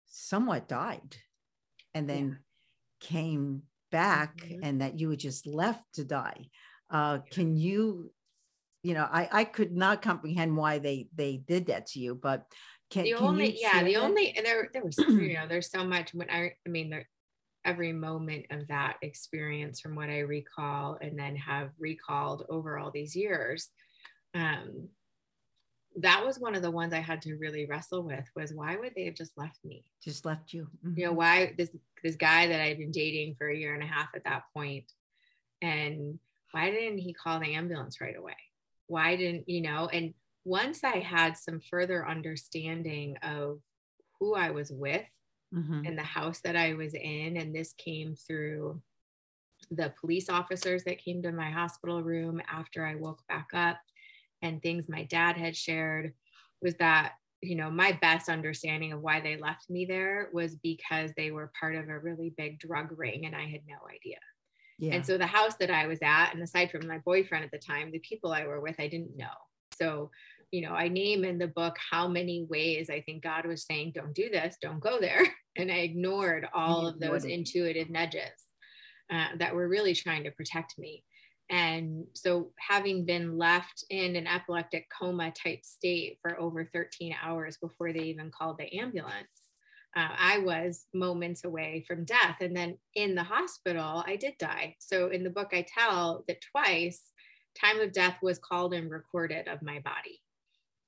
somewhat 0.07 0.67
died 0.67 1.17
and 1.93 2.09
then 2.09 2.27
yeah. 2.27 3.07
came 3.07 3.63
back 3.91 4.37
mm-hmm. 4.37 4.63
and 4.63 4.81
that 4.81 4.99
you 4.99 5.07
were 5.07 5.15
just 5.15 5.47
left 5.47 5.83
to 5.93 6.03
die 6.03 6.47
uh, 6.91 7.19
can 7.31 7.55
you 7.55 8.11
you 8.83 8.93
know 8.93 9.07
I, 9.09 9.29
I 9.31 9.43
could 9.43 9.71
not 9.71 10.01
comprehend 10.01 10.55
why 10.55 10.79
they 10.79 11.07
they 11.15 11.37
did 11.37 11.67
that 11.67 11.87
to 11.87 11.99
you 11.99 12.15
but 12.15 12.45
can 12.89 13.03
the 13.03 13.13
can 13.13 13.23
only 13.23 13.57
yeah 13.59 13.83
the 13.83 13.93
that? 13.93 14.01
only 14.01 14.35
there 14.41 14.69
there 14.73 14.85
was 14.85 14.97
you 14.97 15.33
know 15.33 15.47
there's 15.47 15.71
so 15.71 15.83
much 15.83 16.13
when 16.13 16.29
i 16.29 16.53
i 16.65 16.69
mean 16.69 16.89
there 16.89 17.07
every 17.65 17.91
moment 17.91 18.45
of 18.51 18.67
that 18.67 18.97
experience 19.01 19.81
from 19.81 19.95
what 19.95 20.09
i 20.09 20.19
recall 20.19 20.97
and 21.01 21.19
then 21.19 21.35
have 21.35 21.69
recalled 21.77 22.45
over 22.49 22.77
all 22.77 22.89
these 22.89 23.15
years 23.15 23.67
um 24.33 24.87
that 25.97 26.25
was 26.25 26.39
one 26.39 26.55
of 26.55 26.61
the 26.61 26.71
ones 26.71 26.93
I 26.93 26.99
had 26.99 27.21
to 27.23 27.35
really 27.35 27.65
wrestle 27.65 28.03
with 28.03 28.25
was 28.35 28.53
why 28.53 28.77
would 28.77 28.93
they 28.95 29.05
have 29.05 29.15
just 29.15 29.37
left 29.37 29.59
me? 29.65 29.83
Just 30.03 30.25
left 30.25 30.53
you. 30.53 30.67
Mm-hmm. 30.85 30.99
You 30.99 31.05
know, 31.07 31.13
why 31.13 31.53
this 31.57 31.71
this 32.03 32.15
guy 32.15 32.47
that 32.47 32.61
I'd 32.61 32.77
been 32.77 32.91
dating 32.91 33.35
for 33.35 33.49
a 33.49 33.55
year 33.55 33.73
and 33.73 33.83
a 33.83 33.87
half 33.87 34.09
at 34.15 34.23
that 34.23 34.43
point, 34.55 34.85
and 35.61 36.19
why 36.51 36.71
didn't 36.71 36.99
he 36.99 37.13
call 37.13 37.39
the 37.39 37.55
ambulance 37.55 37.99
right 37.99 38.17
away? 38.17 38.37
Why 38.87 39.15
didn't, 39.15 39.47
you 39.49 39.61
know, 39.61 39.87
and 39.91 40.13
once 40.45 40.83
I 40.83 40.99
had 40.99 41.37
some 41.37 41.59
further 41.59 42.07
understanding 42.07 43.17
of 43.21 43.59
who 44.19 44.35
I 44.35 44.51
was 44.51 44.71
with 44.71 45.05
mm-hmm. 45.53 45.85
and 45.85 45.97
the 45.97 46.03
house 46.03 46.39
that 46.41 46.55
I 46.55 46.73
was 46.73 46.93
in, 46.93 47.37
and 47.37 47.53
this 47.53 47.73
came 47.73 48.15
through 48.15 48.81
the 49.71 49.93
police 49.99 50.29
officers 50.29 50.83
that 50.85 51.03
came 51.03 51.21
to 51.21 51.31
my 51.31 51.51
hospital 51.51 52.01
room 52.01 52.41
after 52.49 52.85
I 52.85 52.95
woke 52.95 53.21
back 53.27 53.49
up 53.53 53.77
and 54.41 54.61
things 54.61 54.89
my 54.89 55.03
dad 55.03 55.37
had 55.37 55.55
shared 55.55 56.13
was 56.61 56.75
that 56.75 57.13
you 57.41 57.55
know, 57.55 57.71
my 57.71 57.93
best 58.01 58.29
understanding 58.29 58.91
of 58.91 59.01
why 59.01 59.21
they 59.21 59.37
left 59.37 59.69
me 59.69 59.85
there 59.85 60.29
was 60.33 60.55
because 60.57 61.11
they 61.15 61.31
were 61.31 61.51
part 61.59 61.75
of 61.75 61.87
a 61.87 61.99
really 61.99 62.33
big 62.37 62.59
drug 62.59 62.97
ring 62.97 63.25
and 63.25 63.35
I 63.35 63.45
had 63.45 63.61
no 63.67 63.77
idea. 63.87 64.17
Yeah. 64.77 64.95
And 64.95 65.05
so 65.05 65.17
the 65.17 65.27
house 65.27 65.55
that 65.59 65.71
I 65.71 65.87
was 65.87 65.99
at, 66.01 66.33
and 66.33 66.41
aside 66.41 66.71
from 66.71 66.87
my 66.87 66.99
boyfriend 66.99 67.43
at 67.43 67.51
the 67.51 67.57
time, 67.57 67.91
the 67.91 67.99
people 67.99 68.31
I 68.31 68.45
were 68.45 68.61
with, 68.61 68.75
I 68.79 68.87
didn't 68.87 69.17
know. 69.17 69.27
So, 69.77 70.09
you 70.51 70.61
know, 70.61 70.73
I 70.73 70.87
name 70.87 71.23
in 71.23 71.37
the 71.37 71.47
book 71.47 71.77
how 71.91 72.07
many 72.07 72.45
ways 72.49 72.89
I 72.89 73.01
think 73.01 73.23
God 73.23 73.45
was 73.45 73.65
saying, 73.65 73.93
don't 73.95 74.13
do 74.13 74.29
this, 74.29 74.57
don't 74.61 74.79
go 74.79 74.99
there. 74.99 75.25
And 75.57 75.69
I 75.69 75.79
ignored 75.79 76.47
all 76.53 76.87
of 76.87 77.01
those 77.01 77.25
intuitive 77.25 77.89
nudges 77.89 78.31
uh, 79.11 79.25
that 79.39 79.53
were 79.53 79.67
really 79.67 79.93
trying 79.93 80.23
to 80.23 80.31
protect 80.31 80.77
me. 80.77 81.03
And 81.50 82.06
so, 82.14 82.52
having 82.60 83.06
been 83.06 83.38
left 83.38 83.84
in 83.89 84.16
an 84.16 84.28
epileptic 84.28 84.88
coma 84.89 85.32
type 85.32 85.66
state 85.66 86.20
for 86.22 86.39
over 86.39 86.70
13 86.72 87.16
hours 87.22 87.58
before 87.58 87.91
they 87.91 88.04
even 88.04 88.30
called 88.30 88.60
the 88.60 88.72
ambulance, 88.80 89.50
uh, 89.95 90.10
I 90.16 90.39
was 90.39 90.86
moments 90.93 91.45
away 91.45 91.84
from 91.88 92.06
death. 92.06 92.38
And 92.41 92.56
then 92.56 92.78
in 92.93 93.16
the 93.16 93.24
hospital, 93.24 94.04
I 94.06 94.16
did 94.16 94.34
die. 94.38 94.76
So, 94.80 95.10
in 95.10 95.24
the 95.24 95.32
book, 95.32 95.50
I 95.52 95.66
tell 95.68 96.24
that 96.28 96.41
twice 96.52 97.12
time 97.60 97.80
of 97.80 97.93
death 97.93 98.18
was 98.22 98.38
called 98.38 98.74
and 98.74 98.91
recorded 98.91 99.47
of 99.47 99.64
my 99.64 99.80
body. 99.80 100.22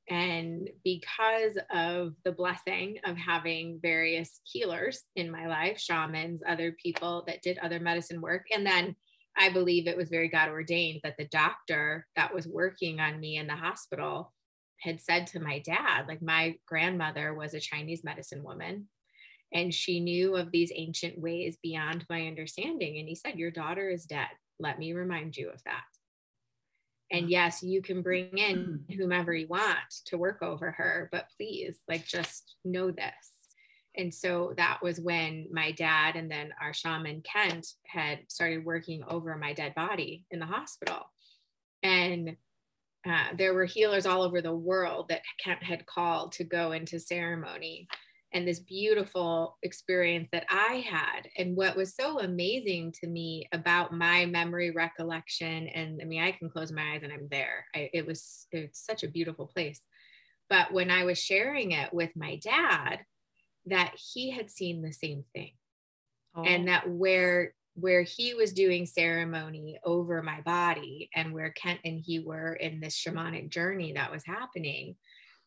And 0.09 0.69
because 0.83 1.57
of 1.73 2.13
the 2.25 2.31
blessing 2.31 2.97
of 3.05 3.15
having 3.17 3.79
various 3.81 4.41
healers 4.43 5.03
in 5.15 5.31
my 5.31 5.47
life, 5.47 5.79
shamans, 5.79 6.41
other 6.45 6.75
people 6.83 7.23
that 7.27 7.41
did 7.41 7.57
other 7.59 7.79
medicine 7.79 8.21
work, 8.21 8.47
and 8.53 8.65
then 8.65 8.95
I 9.37 9.49
believe 9.49 9.87
it 9.87 9.97
was 9.97 10.09
very 10.09 10.27
God 10.27 10.49
ordained 10.49 11.01
that 11.03 11.15
the 11.17 11.27
doctor 11.27 12.05
that 12.15 12.33
was 12.33 12.47
working 12.47 12.99
on 12.99 13.19
me 13.19 13.37
in 13.37 13.47
the 13.47 13.55
hospital 13.55 14.33
had 14.79 14.99
said 14.99 15.27
to 15.27 15.39
my 15.39 15.59
dad, 15.59 16.05
like, 16.07 16.21
my 16.21 16.55
grandmother 16.67 17.33
was 17.33 17.53
a 17.53 17.59
Chinese 17.59 18.03
medicine 18.03 18.43
woman 18.43 18.87
and 19.53 19.73
she 19.73 19.99
knew 19.99 20.35
of 20.35 20.51
these 20.51 20.71
ancient 20.73 21.19
ways 21.19 21.57
beyond 21.61 22.05
my 22.09 22.27
understanding. 22.27 22.97
And 22.97 23.07
he 23.07 23.15
said, 23.15 23.37
Your 23.37 23.51
daughter 23.51 23.89
is 23.89 24.05
dead. 24.05 24.27
Let 24.59 24.79
me 24.79 24.93
remind 24.93 25.35
you 25.35 25.49
of 25.49 25.61
that. 25.65 25.83
And 27.11 27.29
yes, 27.29 27.61
you 27.61 27.81
can 27.81 28.01
bring 28.01 28.37
in 28.37 28.57
mm-hmm. 28.57 28.97
whomever 28.97 29.33
you 29.33 29.47
want 29.47 29.77
to 30.05 30.17
work 30.17 30.41
over 30.41 30.71
her, 30.71 31.09
but 31.11 31.25
please, 31.35 31.79
like, 31.89 32.05
just 32.05 32.55
know 32.63 32.91
this 32.91 33.40
and 33.95 34.13
so 34.13 34.53
that 34.57 34.79
was 34.81 34.99
when 34.99 35.47
my 35.51 35.71
dad 35.71 36.15
and 36.15 36.31
then 36.31 36.53
our 36.61 36.73
shaman 36.73 37.21
Kent 37.21 37.67
had 37.85 38.19
started 38.29 38.65
working 38.65 39.03
over 39.07 39.35
my 39.35 39.53
dead 39.53 39.75
body 39.75 40.25
in 40.31 40.39
the 40.39 40.45
hospital. 40.45 41.11
And 41.83 42.37
uh, 43.07 43.27
there 43.37 43.53
were 43.53 43.65
healers 43.65 44.05
all 44.05 44.21
over 44.21 44.41
the 44.41 44.55
world 44.55 45.09
that 45.09 45.23
Kent 45.43 45.63
had 45.63 45.85
called 45.85 46.31
to 46.33 46.43
go 46.43 46.71
into 46.71 46.99
ceremony 46.99 47.87
and 48.33 48.47
this 48.47 48.59
beautiful 48.59 49.57
experience 49.61 50.29
that 50.31 50.45
I 50.49 50.85
had. 50.87 51.27
And 51.37 51.57
what 51.57 51.75
was 51.75 51.95
so 51.95 52.19
amazing 52.19 52.93
to 53.01 53.07
me 53.07 53.47
about 53.51 53.93
my 53.93 54.25
memory 54.25 54.71
recollection, 54.71 55.67
and 55.67 55.99
I 56.01 56.05
mean, 56.05 56.21
I 56.21 56.31
can 56.31 56.49
close 56.49 56.71
my 56.71 56.93
eyes 56.93 57.03
and 57.03 57.11
I'm 57.11 57.27
there. 57.29 57.65
I, 57.75 57.89
it 57.93 58.05
was 58.05 58.47
it's 58.51 58.85
such 58.85 59.03
a 59.03 59.09
beautiful 59.09 59.47
place. 59.47 59.81
But 60.49 60.71
when 60.71 60.91
I 60.91 61.03
was 61.03 61.19
sharing 61.19 61.71
it 61.71 61.93
with 61.93 62.11
my 62.15 62.37
dad, 62.37 62.99
that 63.65 63.93
he 64.13 64.31
had 64.31 64.49
seen 64.49 64.81
the 64.81 64.93
same 64.93 65.23
thing. 65.33 65.51
Oh. 66.35 66.43
and 66.43 66.67
that 66.69 66.89
where 66.89 67.53
where 67.75 68.03
he 68.03 68.33
was 68.33 68.53
doing 68.53 68.85
ceremony 68.85 69.79
over 69.83 70.21
my 70.21 70.41
body 70.41 71.09
and 71.15 71.33
where 71.33 71.51
Kent 71.51 71.79
and 71.83 71.99
he 71.99 72.19
were 72.19 72.53
in 72.53 72.79
this 72.79 72.95
shamanic 72.95 73.49
journey 73.49 73.93
that 73.93 74.11
was 74.11 74.25
happening 74.25 74.95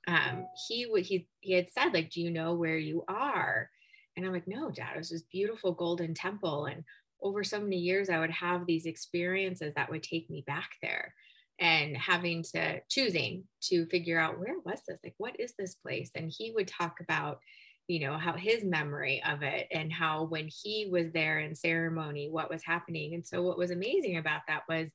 um, 0.06 0.46
he 0.68 0.86
would 0.86 1.04
he 1.04 1.26
he 1.40 1.54
had 1.54 1.70
said 1.70 1.94
like 1.94 2.10
do 2.10 2.20
you 2.20 2.30
know 2.30 2.54
where 2.54 2.76
you 2.76 3.04
are? 3.08 3.70
And 4.16 4.24
i'm 4.24 4.32
like 4.32 4.46
no 4.46 4.70
dad 4.70 4.92
it 4.94 4.98
was 4.98 5.10
this 5.10 5.22
beautiful 5.22 5.72
golden 5.72 6.14
temple. 6.14 6.66
And 6.66 6.84
over 7.22 7.42
so 7.42 7.60
many 7.60 7.78
years 7.78 8.10
i 8.10 8.18
would 8.18 8.30
have 8.30 8.66
these 8.66 8.86
experiences 8.86 9.74
that 9.74 9.90
would 9.90 10.02
take 10.02 10.28
me 10.30 10.44
back 10.46 10.70
there. 10.82 11.14
And 11.58 11.96
having 11.96 12.42
to 12.52 12.80
choosing 12.90 13.44
to 13.62 13.86
figure 13.86 14.18
out 14.18 14.38
where 14.38 14.58
was 14.64 14.80
this? 14.86 15.00
Like 15.02 15.14
what 15.18 15.38
is 15.38 15.54
this 15.58 15.74
place? 15.74 16.10
And 16.14 16.30
he 16.30 16.50
would 16.50 16.68
talk 16.68 16.96
about 17.00 17.38
you 17.86 18.00
know 18.00 18.16
how 18.16 18.32
his 18.32 18.64
memory 18.64 19.22
of 19.26 19.42
it 19.42 19.66
and 19.70 19.92
how 19.92 20.24
when 20.24 20.48
he 20.48 20.88
was 20.90 21.10
there 21.12 21.40
in 21.40 21.54
ceremony 21.54 22.28
what 22.30 22.50
was 22.50 22.64
happening. 22.64 23.14
And 23.14 23.26
so 23.26 23.42
what 23.42 23.58
was 23.58 23.70
amazing 23.70 24.16
about 24.16 24.42
that 24.48 24.62
was 24.68 24.90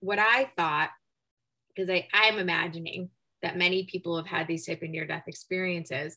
what 0.00 0.18
i 0.18 0.50
thought 0.56 0.90
because 1.74 1.90
I, 1.90 2.06
i'm 2.12 2.38
imagining 2.38 3.10
that 3.42 3.56
many 3.56 3.84
people 3.84 4.16
have 4.16 4.26
had 4.26 4.46
these 4.46 4.66
type 4.66 4.82
of 4.82 4.90
near 4.90 5.06
death 5.06 5.24
experiences 5.26 6.16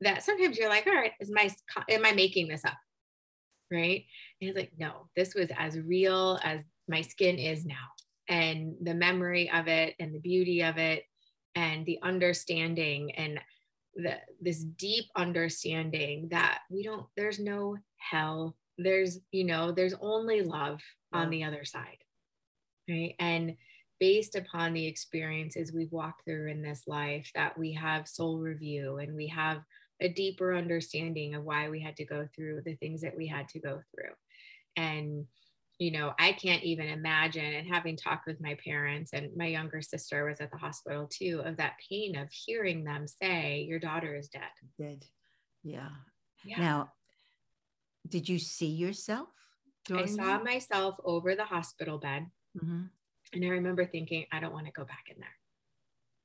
that 0.00 0.22
sometimes 0.22 0.56
you're 0.56 0.68
like 0.68 0.86
all 0.86 0.94
right 0.94 1.12
is 1.20 1.30
my 1.30 1.50
am 1.88 2.04
i 2.04 2.12
making 2.12 2.48
this 2.48 2.64
up? 2.64 2.76
Right? 3.70 4.04
And 4.40 4.48
it's 4.48 4.56
like 4.56 4.72
no 4.78 5.08
this 5.16 5.34
was 5.34 5.50
as 5.56 5.78
real 5.78 6.38
as 6.42 6.62
my 6.88 7.02
skin 7.02 7.38
is 7.38 7.64
now. 7.66 7.74
And 8.28 8.74
the 8.82 8.94
memory 8.94 9.50
of 9.50 9.68
it 9.68 9.94
and 9.98 10.14
the 10.14 10.20
beauty 10.20 10.62
of 10.62 10.78
it 10.78 11.04
and 11.54 11.84
the 11.84 11.98
understanding 12.02 13.12
and 13.12 13.40
the, 13.98 14.16
this 14.40 14.64
deep 14.64 15.04
understanding 15.16 16.28
that 16.30 16.60
we 16.70 16.82
don't 16.82 17.06
there's 17.16 17.38
no 17.38 17.76
hell. 17.98 18.56
There's 18.78 19.18
you 19.32 19.44
know 19.44 19.72
there's 19.72 19.94
only 20.00 20.40
love 20.40 20.80
yeah. 21.12 21.20
on 21.20 21.30
the 21.30 21.44
other 21.44 21.64
side 21.64 21.98
right? 22.88 23.14
And 23.18 23.56
based 24.00 24.36
upon 24.36 24.72
the 24.72 24.86
experiences 24.86 25.72
we've 25.72 25.92
walked 25.92 26.24
through 26.24 26.48
in 26.48 26.62
this 26.62 26.84
life 26.86 27.30
that 27.34 27.58
we 27.58 27.72
have 27.72 28.08
soul 28.08 28.38
review 28.38 28.98
and 28.98 29.14
we 29.14 29.26
have 29.28 29.58
a 30.00 30.08
deeper 30.08 30.54
understanding 30.54 31.34
of 31.34 31.44
why 31.44 31.68
we 31.68 31.80
had 31.80 31.96
to 31.96 32.04
go 32.04 32.26
through 32.34 32.62
the 32.64 32.76
things 32.76 33.00
that 33.00 33.16
we 33.16 33.26
had 33.26 33.48
to 33.48 33.58
go 33.58 33.80
through. 33.92 34.12
And 34.76 35.26
you 35.78 35.92
know, 35.92 36.12
I 36.18 36.32
can't 36.32 36.64
even 36.64 36.88
imagine. 36.88 37.54
And 37.54 37.66
having 37.66 37.96
talked 37.96 38.26
with 38.26 38.40
my 38.40 38.56
parents, 38.64 39.12
and 39.12 39.34
my 39.36 39.46
younger 39.46 39.80
sister 39.80 40.24
was 40.24 40.40
at 40.40 40.50
the 40.50 40.58
hospital 40.58 41.08
too, 41.08 41.42
of 41.44 41.56
that 41.58 41.74
pain 41.88 42.16
of 42.16 42.28
hearing 42.30 42.84
them 42.84 43.06
say, 43.06 43.64
Your 43.68 43.78
daughter 43.78 44.16
is 44.16 44.28
dead. 44.28 44.42
Dead. 44.78 45.04
Yeah. 45.62 45.90
yeah. 46.44 46.60
Now, 46.60 46.92
did 48.08 48.28
you 48.28 48.38
see 48.38 48.66
yourself? 48.66 49.28
I 49.92 50.06
saw 50.06 50.24
that? 50.24 50.44
myself 50.44 50.96
over 51.04 51.34
the 51.34 51.44
hospital 51.44 51.98
bed. 51.98 52.26
Mm-hmm. 52.56 52.82
And 53.32 53.44
I 53.44 53.48
remember 53.48 53.86
thinking, 53.86 54.26
I 54.32 54.40
don't 54.40 54.52
want 54.52 54.66
to 54.66 54.72
go 54.72 54.84
back 54.84 55.04
in 55.10 55.16
there. 55.18 55.28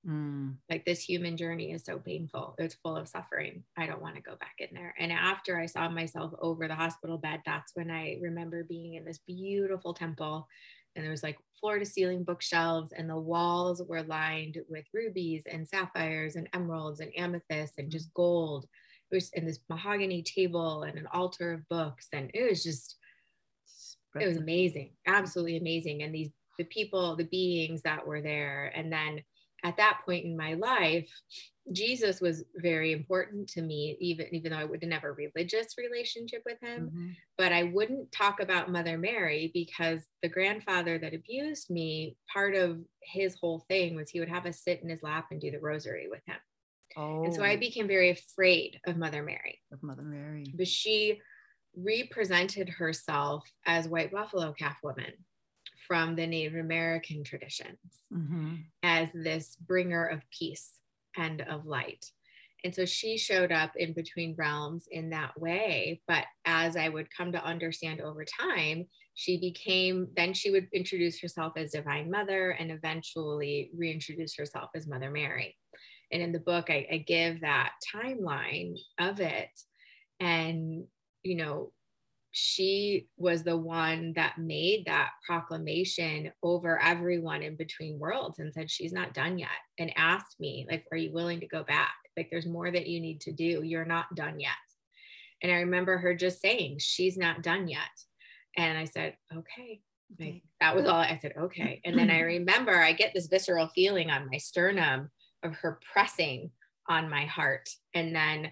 Mm. 0.08 0.56
Like 0.70 0.86
this 0.86 1.02
human 1.02 1.38
journey 1.38 1.72
is 1.72 1.86
so 1.86 1.98
painful. 1.98 2.56
It's 2.58 2.76
full 2.76 2.98
of 2.98 3.08
suffering. 3.08 3.64
I 3.78 3.86
don't 3.86 4.02
want 4.02 4.16
to 4.16 4.22
go 4.22 4.36
back 4.36 4.56
in 4.60 4.68
there. 4.74 4.94
And 5.00 5.12
after 5.12 5.58
I 5.58 5.66
saw 5.66 5.88
myself 5.90 6.34
over 6.42 6.68
the 6.68 6.76
hospital 6.76 7.18
bed, 7.18 7.42
that's 7.46 7.72
when 7.74 7.90
I 7.90 8.18
remember 8.22 8.66
being 8.66 8.96
in 8.96 9.06
this 9.06 9.20
beautiful 9.26 9.94
temple. 9.94 10.48
And 10.96 11.04
there 11.04 11.12
was 11.12 11.24
like 11.24 11.38
floor 11.60 11.80
to 11.80 11.86
ceiling 11.86 12.24
bookshelves, 12.24 12.92
and 12.96 13.10
the 13.10 13.18
walls 13.18 13.82
were 13.88 14.04
lined 14.04 14.60
with 14.70 14.86
rubies 14.94 15.44
and 15.50 15.68
sapphires 15.68 16.36
and 16.36 16.50
emeralds 16.54 17.00
and 17.00 17.12
amethysts 17.18 17.78
and 17.78 17.90
just 17.90 18.14
gold. 18.14 18.68
It 19.10 19.16
was 19.16 19.30
in 19.34 19.46
this 19.46 19.60
mahogany 19.70 20.22
table 20.22 20.84
and 20.84 20.98
an 20.98 21.08
altar 21.14 21.54
of 21.54 21.70
books. 21.70 22.10
And 22.14 22.30
it 22.34 22.50
was 22.50 22.64
just, 22.64 22.98
it 24.20 24.28
was 24.28 24.38
amazing, 24.38 24.92
absolutely 25.08 25.58
amazing. 25.58 26.04
And 26.04 26.14
these, 26.14 26.30
the 26.60 26.66
people, 26.66 27.16
the 27.16 27.24
beings 27.24 27.82
that 27.84 28.06
were 28.06 28.22
there. 28.22 28.72
And 28.76 28.92
then 28.92 29.22
at 29.64 29.78
that 29.78 30.02
point 30.06 30.26
in 30.26 30.36
my 30.36 30.54
life, 30.56 31.10
Jesus 31.72 32.20
was 32.20 32.44
very 32.58 32.92
important 32.92 33.48
to 33.52 33.62
me, 33.62 33.96
even 34.02 34.28
even 34.34 34.52
though 34.52 34.58
I 34.58 34.66
wouldn't 34.66 34.92
have 34.92 35.06
a 35.06 35.12
religious 35.12 35.76
relationship 35.78 36.42
with 36.46 36.58
him. 36.62 36.88
Mm-hmm. 36.88 37.08
But 37.38 37.54
I 37.54 37.64
wouldn't 37.64 38.12
talk 38.12 38.42
about 38.42 38.72
Mother 38.72 38.98
Mary 38.98 39.50
because 39.54 40.06
the 40.22 40.30
grandfather 40.30 41.00
that 41.00 41.14
abused 41.14 41.70
me, 41.70 42.18
part 42.32 42.56
of 42.56 42.80
his 43.02 43.38
whole 43.40 43.64
thing 43.70 43.96
was 43.96 44.10
he 44.10 44.20
would 44.20 44.30
have 44.30 44.46
us 44.46 44.62
sit 44.62 44.82
in 44.84 44.90
his 44.90 45.04
lap 45.04 45.28
and 45.32 45.40
do 45.40 45.52
the 45.52 45.60
rosary 45.60 46.08
with 46.10 46.22
him. 46.28 46.36
Oh. 46.98 47.24
And 47.24 47.34
so 47.34 47.44
I 47.44 47.56
oh. 47.56 47.58
became 47.58 47.88
very 47.88 48.10
afraid 48.10 48.80
of 48.86 48.98
Mother 48.98 49.24
Mary. 49.24 49.62
Of 49.72 49.82
Mother 49.82 50.04
Mary. 50.04 50.54
But 50.56 50.68
she 50.68 51.22
represented 51.76 52.70
herself 52.70 53.50
as 53.66 53.88
white 53.88 54.12
buffalo 54.12 54.54
calf 54.54 54.78
woman 54.84 55.14
from 55.88 56.16
the 56.16 56.28
Native 56.28 56.56
American 56.56 57.24
traditions 57.24 57.80
mm-hmm. 58.14 58.56
as 58.84 59.10
this 59.14 59.56
bringer 59.56 60.06
of 60.06 60.22
peace 60.38 60.74
and 61.18 61.42
of 61.42 61.66
light. 61.66 62.06
And 62.64 62.74
so 62.74 62.86
she 62.86 63.18
showed 63.18 63.52
up 63.52 63.72
in 63.76 63.94
between 63.94 64.36
realms 64.38 64.86
in 64.90 65.10
that 65.10 65.38
way. 65.40 66.02
But 66.08 66.24
as 66.46 66.78
I 66.78 66.88
would 66.88 67.16
come 67.16 67.34
to 67.34 67.44
understand 67.44 68.00
over 68.00 68.24
time, 68.24 68.86
she 69.16 69.40
became, 69.40 70.08
then 70.16 70.34
she 70.34 70.50
would 70.50 70.68
introduce 70.74 71.20
herself 71.20 71.54
as 71.58 71.72
Divine 71.72 72.10
Mother 72.10 72.52
and 72.52 72.72
eventually 72.72 73.70
reintroduce 73.78 74.36
herself 74.36 74.70
as 74.76 74.88
Mother 74.88 75.12
Mary. 75.12 75.58
And 76.12 76.22
in 76.22 76.32
the 76.32 76.40
book, 76.40 76.70
I, 76.70 76.88
I 76.92 76.98
give 77.06 77.42
that 77.42 77.74
timeline 77.94 78.78
of 78.98 79.20
it. 79.20 79.50
And, 80.20 80.86
you 81.24 81.36
know, 81.36 81.74
she 82.36 83.08
was 83.16 83.44
the 83.44 83.56
one 83.56 84.12
that 84.16 84.40
made 84.40 84.86
that 84.86 85.12
proclamation 85.26 86.32
over 86.42 86.82
everyone 86.82 87.44
in 87.44 87.56
between 87.56 88.00
worlds 88.00 88.40
and 88.40 88.52
said 88.52 88.72
she's 88.72 88.92
not 88.92 89.14
done 89.14 89.38
yet 89.38 89.50
and 89.78 89.94
asked 89.96 90.40
me 90.40 90.66
like 90.70 90.84
are 90.92 90.98
you 90.98 91.14
willing 91.14 91.40
to 91.40 91.48
go 91.48 91.64
back 91.64 91.94
Like 92.18 92.30
there's 92.32 92.48
more 92.48 92.72
that 92.72 92.88
you 92.88 93.00
need 93.00 93.22
to 93.22 93.32
do. 93.32 93.62
You're 93.64 93.86
not 93.86 94.14
done 94.16 94.40
yet. 94.40 94.52
And 95.44 95.52
I 95.52 95.58
remember 95.58 95.98
her 95.98 96.16
just 96.16 96.42
saying, 96.42 96.78
she's 96.80 97.18
not 97.18 97.44
done 97.44 97.68
yet. 97.68 97.82
And 98.58 98.78
I 98.78 98.86
said, 98.86 99.16
okay. 99.36 99.82
Like, 100.20 100.44
that 100.62 100.76
was 100.76 100.86
all 100.86 100.96
I 101.00 101.20
said, 101.22 101.34
okay. 101.38 101.82
And 101.86 101.98
then 101.98 102.10
I 102.10 102.20
remember 102.22 102.74
I 102.74 102.94
get 102.94 103.14
this 103.14 103.28
visceral 103.28 103.68
feeling 103.76 104.10
on 104.10 104.30
my 104.32 104.38
sternum 104.38 105.12
of 105.44 105.56
her 105.56 105.80
pressing 105.92 106.52
on 106.90 107.10
my 107.10 107.26
heart. 107.26 107.70
And 107.94 108.16
then 108.16 108.52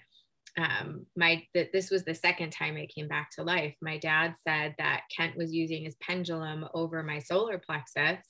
um, 0.58 1.06
my 1.16 1.44
th- 1.54 1.72
this 1.72 1.90
was 1.90 2.04
the 2.04 2.14
second 2.14 2.52
time 2.52 2.76
I 2.76 2.88
came 2.88 3.08
back 3.08 3.32
to 3.32 3.44
life. 3.44 3.76
My 3.82 3.98
dad 3.98 4.36
said 4.46 4.76
that 4.78 5.04
Kent 5.16 5.38
was 5.38 5.54
using 5.54 5.84
his 5.84 5.96
pendulum 5.96 6.68
over 6.74 7.04
my 7.04 7.20
solar 7.20 7.58
plexus, 7.58 8.26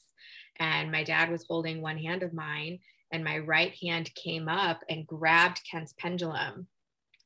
and 0.59 0.91
my 0.91 1.03
dad 1.03 1.31
was 1.31 1.45
holding 1.47 1.81
one 1.81 1.97
hand 1.97 2.21
of 2.21 2.33
mine, 2.33 2.79
and 3.11 3.23
my 3.23 3.39
right 3.39 3.73
hand 3.81 4.13
came 4.15 4.47
up 4.47 4.81
and 4.89 5.07
grabbed 5.07 5.61
Kent's 5.69 5.93
pendulum. 5.97 6.67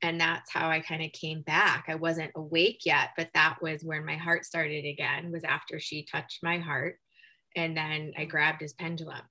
And 0.02 0.20
that's 0.20 0.52
how 0.52 0.70
I 0.70 0.82
kind 0.82 1.04
of 1.04 1.12
came 1.14 1.42
back. 1.42 1.86
I 1.88 1.96
wasn't 1.96 2.32
awake 2.36 2.82
yet, 2.86 3.10
but 3.18 3.30
that 3.34 3.58
was 3.62 3.84
when 3.84 4.06
my 4.06 4.16
heart 4.16 4.46
started 4.46 4.86
again, 4.86 5.32
was 5.32 5.44
after 5.44 5.80
she 5.80 6.04
touched 6.06 6.44
my 6.44 6.58
heart. 6.58 7.00
And 7.56 7.76
then 7.76 8.14
I 8.18 8.26
grabbed 8.26 8.62
his 8.62 8.74
pendulum. 8.74 9.22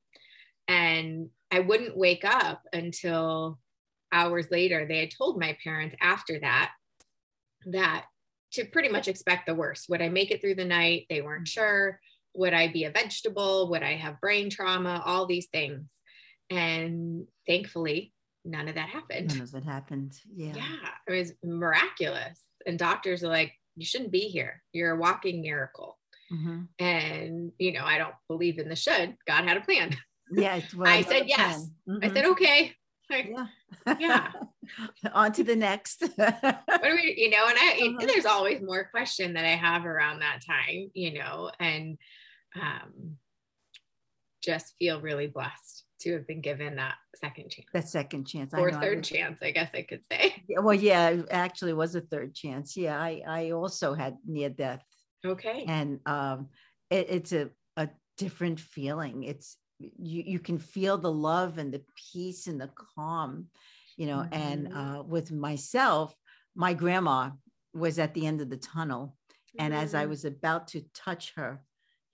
And 0.66 1.28
I 1.50 1.60
wouldn't 1.60 1.96
wake 1.96 2.24
up 2.24 2.62
until 2.72 3.58
hours 4.14 4.46
later, 4.50 4.86
they 4.86 5.00
had 5.00 5.10
told 5.10 5.38
my 5.38 5.56
parents 5.62 5.96
after 6.00 6.38
that 6.40 6.70
that 7.66 8.04
to 8.52 8.64
pretty 8.64 8.88
much 8.88 9.08
expect 9.08 9.46
the 9.46 9.54
worst. 9.54 9.88
Would 9.88 10.00
I 10.00 10.08
make 10.08 10.30
it 10.30 10.40
through 10.40 10.54
the 10.54 10.64
night? 10.64 11.06
They 11.10 11.20
weren't 11.20 11.44
mm. 11.44 11.52
sure. 11.52 12.00
Would 12.36 12.54
I 12.54 12.68
be 12.68 12.84
a 12.84 12.90
vegetable? 12.90 13.68
Would 13.70 13.82
I 13.82 13.94
have 13.96 14.20
brain 14.20 14.48
trauma? 14.48 15.02
All 15.04 15.26
these 15.26 15.46
things. 15.46 15.86
And 16.50 17.26
thankfully, 17.46 18.12
none 18.44 18.68
of 18.68 18.76
that 18.76 18.88
happened. 18.88 19.36
None 19.36 19.42
of 19.42 19.54
it 19.54 19.64
happened. 19.64 20.14
Yeah. 20.34 20.54
Yeah. 20.54 20.90
It 21.08 21.12
was 21.18 21.32
miraculous. 21.42 22.40
And 22.66 22.78
doctors 22.78 23.24
are 23.24 23.28
like, 23.28 23.52
you 23.76 23.84
shouldn't 23.84 24.12
be 24.12 24.28
here. 24.28 24.62
You're 24.72 24.92
a 24.92 24.98
walking 24.98 25.42
miracle. 25.42 25.98
Mm-hmm. 26.32 26.62
And, 26.78 27.52
you 27.58 27.72
know, 27.72 27.84
I 27.84 27.98
don't 27.98 28.14
believe 28.28 28.58
in 28.58 28.68
the 28.68 28.76
should. 28.76 29.16
God 29.26 29.44
had 29.44 29.56
a 29.56 29.60
plan. 29.60 29.96
Yeah. 30.32 30.60
Well, 30.76 30.88
I 30.88 31.02
said 31.02 31.28
yes. 31.28 31.68
Mm-hmm. 31.88 32.04
I 32.04 32.12
said, 32.12 32.24
okay, 32.26 32.72
yeah. 33.10 33.46
Yeah. 33.98 34.32
On 35.12 35.32
to 35.32 35.44
the 35.44 35.56
next. 35.56 36.02
what 36.16 36.82
do 36.82 36.94
we, 36.94 37.14
you 37.16 37.30
know, 37.30 37.46
and 37.46 37.58
I, 37.58 37.78
uh-huh. 37.82 38.06
there's 38.06 38.26
always 38.26 38.62
more 38.62 38.84
question 38.84 39.34
that 39.34 39.44
I 39.44 39.56
have 39.56 39.84
around 39.84 40.20
that 40.20 40.40
time, 40.46 40.90
you 40.94 41.14
know, 41.14 41.50
and 41.60 41.98
um, 42.60 43.16
just 44.42 44.74
feel 44.78 45.00
really 45.00 45.26
blessed 45.26 45.84
to 46.00 46.12
have 46.12 46.26
been 46.26 46.40
given 46.40 46.76
that 46.76 46.94
second 47.16 47.50
chance. 47.50 47.68
That 47.72 47.88
second 47.88 48.26
chance. 48.26 48.52
Or 48.54 48.70
third 48.70 48.98
I 48.98 49.00
chance, 49.00 49.38
I 49.42 49.50
guess 49.50 49.70
I 49.74 49.82
could 49.82 50.02
say. 50.10 50.42
Well, 50.48 50.74
yeah, 50.74 51.08
it 51.08 51.26
actually 51.30 51.72
was 51.72 51.94
a 51.94 52.00
third 52.00 52.34
chance. 52.34 52.76
Yeah. 52.76 53.00
I, 53.00 53.22
I 53.26 53.50
also 53.52 53.94
had 53.94 54.16
near 54.26 54.50
death. 54.50 54.82
Okay. 55.24 55.64
And 55.66 56.00
um, 56.04 56.48
it, 56.90 57.06
it's 57.08 57.32
a, 57.32 57.48
a 57.76 57.88
different 58.18 58.60
feeling. 58.60 59.24
It's, 59.24 59.56
you 59.78 60.22
you 60.26 60.38
can 60.38 60.58
feel 60.58 60.98
the 60.98 61.10
love 61.10 61.58
and 61.58 61.72
the 61.72 61.82
peace 62.12 62.46
and 62.46 62.60
the 62.60 62.70
calm 62.96 63.46
you 63.96 64.06
know 64.06 64.18
mm-hmm. 64.18 64.34
and 64.34 64.72
uh, 64.72 65.02
with 65.02 65.32
myself 65.32 66.16
my 66.54 66.74
grandma 66.74 67.30
was 67.72 67.98
at 67.98 68.14
the 68.14 68.26
end 68.26 68.40
of 68.40 68.50
the 68.50 68.56
tunnel 68.56 69.16
and 69.58 69.72
mm-hmm. 69.72 69.82
as 69.82 69.94
i 69.94 70.02
mm-hmm. 70.02 70.10
was 70.10 70.24
about 70.24 70.68
to 70.68 70.84
touch 70.94 71.32
her 71.36 71.62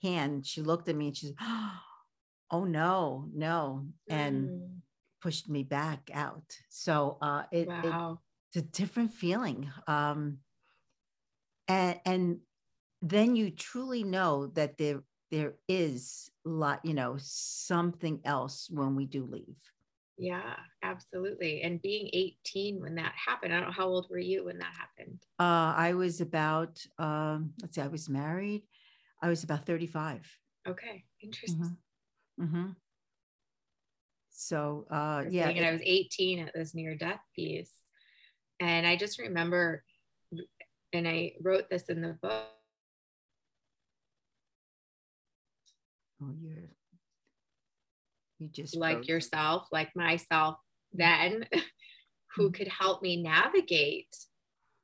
hand 0.03 0.47
she 0.47 0.63
looked 0.63 0.89
at 0.89 0.97
me 0.97 1.09
and 1.09 1.17
she 1.17 1.27
said 1.27 1.37
oh 2.51 2.65
no 2.65 3.27
no 3.35 3.87
and 4.09 4.49
mm. 4.49 4.69
pushed 5.21 5.49
me 5.49 5.63
back 5.63 6.11
out 6.13 6.57
so 6.69 7.19
uh 7.21 7.43
it, 7.53 7.69
wow. 7.69 8.19
it, 8.53 8.59
it's 8.59 8.67
a 8.67 8.71
different 8.71 9.13
feeling 9.13 9.71
um 9.87 10.39
and 11.69 12.01
and 12.05 12.39
then 13.03 13.37
you 13.37 13.51
truly 13.51 14.03
know 14.03 14.47
that 14.49 14.77
there 14.77 15.03
there 15.31 15.55
is 15.69 16.31
lot 16.45 16.85
you 16.85 16.95
know 16.95 17.17
something 17.19 18.21
else 18.25 18.69
when 18.71 18.97
we 18.97 19.07
do 19.07 19.25
leave. 19.25 19.57
Yeah 20.19 20.57
absolutely. 20.83 21.63
And 21.63 21.81
being 21.83 22.11
18 22.13 22.81
when 22.81 22.95
that 22.97 23.13
happened 23.15 23.53
i 23.53 23.57
don't 23.59 23.67
know 23.69 23.73
how 23.73 23.87
old 23.87 24.09
were 24.11 24.19
you 24.19 24.45
when 24.45 24.59
that 24.59 24.73
happened? 24.77 25.19
Uh 25.39 25.75
i 25.77 25.95
was 25.95 26.21
about 26.21 26.85
um 26.99 27.53
let's 27.61 27.75
see 27.75 27.81
i 27.81 27.89
was 27.89 28.09
married 28.09 28.63
i 29.23 29.29
was 29.29 29.45
about 29.45 29.67
35 29.67 30.27
okay 30.69 31.05
interesting. 31.23 31.79
Mm-hmm. 32.41 32.45
Mm-hmm. 32.45 32.71
so 34.31 34.87
uh 34.91 35.25
yeah 35.31 35.49
and 35.49 35.65
i 35.65 35.73
was 35.73 35.83
18 35.85 36.41
at 36.41 36.55
this 36.55 36.75
near 36.75 36.95
death 36.97 37.21
piece. 37.37 37.73
And 38.61 38.87
i 38.87 38.97
just 38.97 39.19
remember 39.19 39.85
and 40.93 41.07
i 41.09 41.33
wrote 41.43 41.71
this 41.71 41.85
in 41.85 42.01
the 42.01 42.17
book 42.21 42.49
Oh, 46.23 46.35
you're 46.41 46.69
you 48.39 48.49
just 48.49 48.75
like 48.75 49.07
yourself, 49.07 49.69
like 49.71 49.95
myself, 49.95 50.57
then 50.93 51.45
who 52.35 52.45
mm-hmm. 52.45 52.53
could 52.53 52.69
help 52.69 53.03
me 53.03 53.23
navigate 53.23 54.15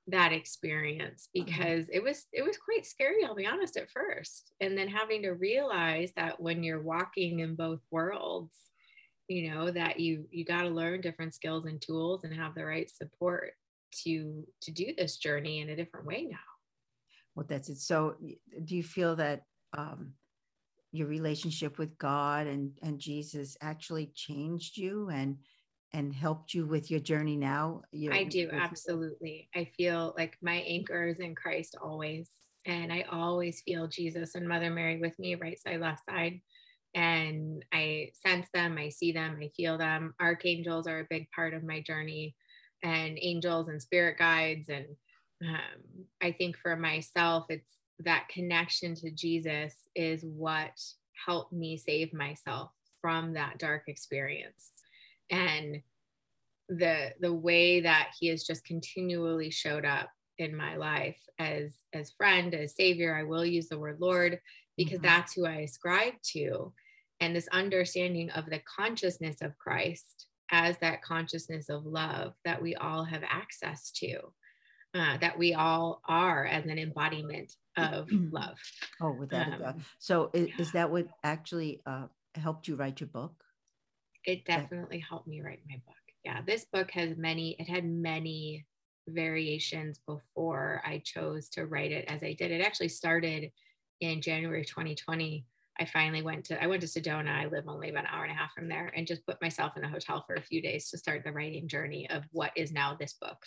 that 0.08 0.32
experience? 0.32 1.28
Uh-huh. 1.36 1.44
because 1.44 1.88
it 1.88 2.02
was 2.02 2.26
it 2.32 2.42
was 2.42 2.56
quite 2.58 2.86
scary 2.86 3.24
i'll 3.24 3.34
be 3.34 3.46
honest 3.46 3.76
at 3.76 3.90
first. 3.90 4.52
And 4.60 4.76
then 4.76 4.88
having 4.88 5.22
to 5.22 5.30
realize 5.30 6.12
that 6.16 6.40
when 6.40 6.62
you're 6.62 6.82
walking 6.82 7.40
in 7.40 7.54
both 7.56 7.80
worlds 7.90 8.56
you 9.28 9.50
know 9.50 9.70
that 9.70 9.98
you 9.98 10.26
you 10.30 10.44
got 10.44 10.62
to 10.62 10.68
learn 10.68 11.00
different 11.00 11.34
skills 11.34 11.64
and 11.66 11.80
tools 11.80 12.24
and 12.24 12.32
have 12.32 12.54
the 12.54 12.64
right 12.64 12.88
support 12.88 13.52
to 14.04 14.46
to 14.60 14.70
do 14.70 14.92
this 14.96 15.16
journey 15.16 15.60
in 15.60 15.70
a 15.70 15.76
different 15.76 16.06
way 16.06 16.26
now. 16.30 16.38
Well 17.34 17.46
that's 17.48 17.68
it. 17.68 17.78
So 17.78 18.14
do 18.64 18.76
you 18.76 18.82
feel 18.82 19.16
that 19.16 19.42
um 19.76 20.12
your 20.96 21.08
relationship 21.08 21.78
with 21.78 21.96
God 21.98 22.46
and 22.46 22.72
and 22.82 22.98
Jesus 22.98 23.56
actually 23.60 24.12
changed 24.14 24.76
you 24.76 25.08
and 25.10 25.36
and 25.92 26.12
helped 26.12 26.52
you 26.52 26.66
with 26.66 26.90
your 26.90 27.00
journey 27.00 27.36
now? 27.36 27.82
Your, 27.92 28.12
I 28.12 28.24
do 28.24 28.50
absolutely. 28.52 29.48
I 29.54 29.70
feel 29.76 30.14
like 30.18 30.36
my 30.42 30.56
anchor 30.56 31.06
is 31.06 31.20
in 31.20 31.34
Christ 31.34 31.76
always, 31.80 32.28
and 32.66 32.92
I 32.92 33.04
always 33.10 33.62
feel 33.62 33.86
Jesus 33.86 34.34
and 34.34 34.48
Mother 34.48 34.70
Mary 34.70 34.98
with 34.98 35.18
me, 35.18 35.34
right 35.36 35.58
side, 35.58 35.80
left 35.80 36.04
side. 36.08 36.40
And 36.94 37.64
I 37.72 38.10
sense 38.14 38.46
them, 38.54 38.78
I 38.78 38.88
see 38.88 39.12
them, 39.12 39.38
I 39.40 39.50
feel 39.56 39.76
them. 39.76 40.14
Archangels 40.20 40.86
are 40.86 41.00
a 41.00 41.06
big 41.10 41.28
part 41.30 41.54
of 41.54 41.62
my 41.62 41.80
journey, 41.82 42.34
and 42.82 43.18
angels 43.20 43.68
and 43.68 43.80
spirit 43.80 44.18
guides. 44.18 44.68
And 44.68 44.86
um, 45.42 46.04
I 46.22 46.32
think 46.32 46.56
for 46.56 46.76
myself, 46.76 47.46
it's 47.48 47.72
that 48.00 48.28
connection 48.28 48.94
to 48.96 49.10
Jesus 49.10 49.74
is 49.94 50.22
what 50.24 50.78
helped 51.26 51.52
me 51.52 51.76
save 51.76 52.12
myself 52.12 52.70
from 53.00 53.34
that 53.34 53.58
dark 53.58 53.84
experience. 53.88 54.72
And 55.30 55.82
the 56.68 57.12
the 57.20 57.32
way 57.32 57.80
that 57.80 58.10
he 58.18 58.28
has 58.28 58.44
just 58.44 58.64
continually 58.64 59.50
showed 59.50 59.84
up 59.84 60.10
in 60.38 60.56
my 60.56 60.76
life 60.76 61.18
as 61.38 61.78
as 61.92 62.12
friend 62.16 62.54
as 62.54 62.74
savior 62.74 63.14
i 63.14 63.22
will 63.22 63.44
use 63.44 63.68
the 63.68 63.78
word 63.78 63.98
lord 64.00 64.40
because 64.76 64.98
mm-hmm. 64.98 65.06
that's 65.06 65.32
who 65.34 65.46
i 65.46 65.58
ascribe 65.58 66.14
to 66.22 66.72
and 67.20 67.34
this 67.34 67.48
understanding 67.52 68.30
of 68.30 68.46
the 68.46 68.60
consciousness 68.76 69.40
of 69.42 69.56
christ 69.58 70.26
as 70.50 70.76
that 70.78 71.02
consciousness 71.02 71.68
of 71.68 71.86
love 71.86 72.32
that 72.44 72.60
we 72.60 72.74
all 72.74 73.04
have 73.04 73.22
access 73.28 73.90
to 73.90 74.18
uh, 74.96 75.16
that 75.18 75.38
we 75.38 75.54
all 75.54 76.00
are 76.08 76.46
as 76.46 76.64
an 76.66 76.78
embodiment 76.78 77.52
of 77.76 78.08
love. 78.10 78.56
Oh, 79.00 79.12
without 79.12 79.46
um, 79.48 79.52
a 79.52 79.58
doubt. 79.58 79.76
So 79.98 80.30
is, 80.32 80.48
yeah. 80.48 80.54
is 80.58 80.72
that 80.72 80.90
what 80.90 81.08
actually 81.22 81.82
uh, 81.86 82.06
helped 82.34 82.68
you 82.68 82.76
write 82.76 83.00
your 83.00 83.08
book? 83.08 83.34
It 84.24 84.44
definitely 84.44 84.98
helped 84.98 85.28
me 85.28 85.40
write 85.40 85.60
my 85.68 85.76
book. 85.86 85.94
Yeah, 86.24 86.40
this 86.46 86.64
book 86.72 86.90
has 86.92 87.16
many, 87.16 87.56
it 87.58 87.68
had 87.68 87.84
many 87.84 88.66
variations 89.06 90.00
before 90.06 90.82
I 90.84 91.02
chose 91.04 91.48
to 91.50 91.66
write 91.66 91.92
it 91.92 92.06
as 92.08 92.24
I 92.24 92.32
did. 92.32 92.50
It 92.50 92.60
actually 92.60 92.88
started 92.88 93.52
in 94.00 94.20
January 94.20 94.64
2020 94.64 95.44
I 95.78 95.84
finally 95.84 96.22
went 96.22 96.44
to 96.46 96.62
I 96.62 96.66
went 96.66 96.82
to 96.82 96.86
Sedona. 96.86 97.30
I 97.30 97.46
live 97.46 97.64
only 97.68 97.90
about 97.90 98.04
an 98.04 98.10
hour 98.12 98.24
and 98.24 98.32
a 98.32 98.36
half 98.36 98.52
from 98.54 98.68
there, 98.68 98.92
and 98.96 99.06
just 99.06 99.26
put 99.26 99.40
myself 99.42 99.76
in 99.76 99.84
a 99.84 99.88
hotel 99.88 100.24
for 100.26 100.34
a 100.34 100.42
few 100.42 100.62
days 100.62 100.90
to 100.90 100.98
start 100.98 101.22
the 101.24 101.32
writing 101.32 101.68
journey 101.68 102.08
of 102.10 102.24
what 102.32 102.52
is 102.56 102.72
now 102.72 102.96
this 102.98 103.14
book. 103.20 103.38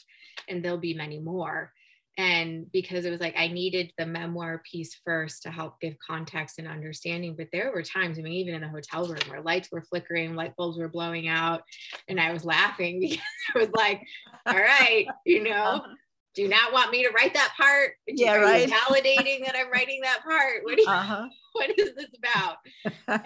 And 0.47 0.63
there'll 0.63 0.77
be 0.77 0.93
many 0.93 1.19
more. 1.19 1.71
And 2.17 2.69
because 2.73 3.05
it 3.05 3.11
was 3.11 3.21
like 3.21 3.35
I 3.37 3.47
needed 3.47 3.93
the 3.97 4.05
memoir 4.05 4.61
piece 4.69 4.99
first 5.05 5.43
to 5.43 5.51
help 5.51 5.79
give 5.79 5.95
context 6.05 6.59
and 6.59 6.67
understanding. 6.67 7.35
But 7.37 7.47
there 7.53 7.71
were 7.71 7.83
times, 7.83 8.19
I 8.19 8.21
mean, 8.21 8.33
even 8.33 8.55
in 8.55 8.61
the 8.61 8.67
hotel 8.67 9.07
room 9.07 9.21
where 9.29 9.41
lights 9.41 9.69
were 9.71 9.81
flickering, 9.81 10.35
light 10.35 10.55
bulbs 10.57 10.77
were 10.77 10.89
blowing 10.89 11.27
out, 11.27 11.63
and 12.07 12.19
I 12.19 12.33
was 12.33 12.43
laughing 12.45 12.99
because 13.01 13.19
I 13.55 13.59
was 13.59 13.71
like, 13.73 14.01
all 14.45 14.55
right, 14.55 15.07
you 15.25 15.43
know, 15.43 15.51
uh-huh 15.85 15.93
do 16.35 16.47
not 16.47 16.71
want 16.71 16.91
me 16.91 17.03
to 17.03 17.09
write 17.09 17.33
that 17.33 17.53
part. 17.57 17.93
Yeah, 18.07 18.35
right. 18.35 18.69
Validating 18.69 19.45
that 19.45 19.55
I'm 19.55 19.71
writing 19.71 20.01
that 20.03 20.21
part. 20.23 20.63
What, 20.63 20.77
you, 20.77 20.85
uh-huh. 20.87 21.27
what 21.53 21.77
is 21.77 21.95
this 21.95 22.11
about? 22.17 22.57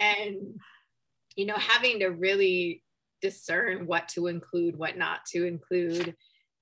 and, 0.00 0.60
you 1.36 1.46
know, 1.46 1.56
having 1.56 2.00
to 2.00 2.08
really 2.08 2.82
discern 3.20 3.86
what 3.86 4.08
to 4.08 4.26
include, 4.26 4.76
what 4.76 4.96
not 4.96 5.20
to 5.32 5.46
include, 5.46 6.14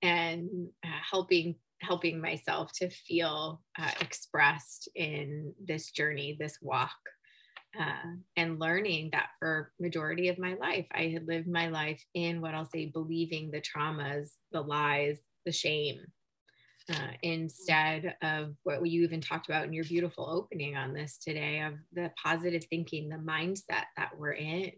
and 0.02 0.48
uh, 0.84 0.88
helping 1.10 1.56
helping 1.80 2.20
myself 2.20 2.70
to 2.72 2.88
feel 2.90 3.60
uh, 3.76 3.90
expressed 4.00 4.88
in 4.94 5.52
this 5.64 5.90
journey, 5.90 6.36
this 6.38 6.58
walk, 6.62 6.92
uh, 7.78 8.14
and 8.36 8.60
learning 8.60 9.10
that 9.12 9.30
for 9.40 9.72
majority 9.80 10.28
of 10.28 10.38
my 10.38 10.54
life, 10.54 10.86
I 10.92 11.08
had 11.08 11.26
lived 11.26 11.48
my 11.48 11.68
life 11.68 12.00
in 12.14 12.40
what 12.40 12.54
I'll 12.54 12.68
say, 12.72 12.86
believing 12.86 13.50
the 13.50 13.60
traumas, 13.60 14.30
the 14.52 14.60
lies, 14.60 15.18
the 15.44 15.50
shame, 15.50 16.00
uh, 16.90 17.12
instead 17.22 18.16
of 18.22 18.54
what 18.64 18.86
you 18.86 19.02
even 19.02 19.20
talked 19.20 19.48
about 19.48 19.64
in 19.64 19.72
your 19.72 19.84
beautiful 19.84 20.28
opening 20.28 20.76
on 20.76 20.92
this 20.92 21.18
today 21.18 21.60
of 21.60 21.74
the 21.92 22.10
positive 22.22 22.64
thinking, 22.64 23.08
the 23.08 23.16
mindset 23.16 23.84
that 23.96 24.10
we're 24.16 24.32
in, 24.32 24.72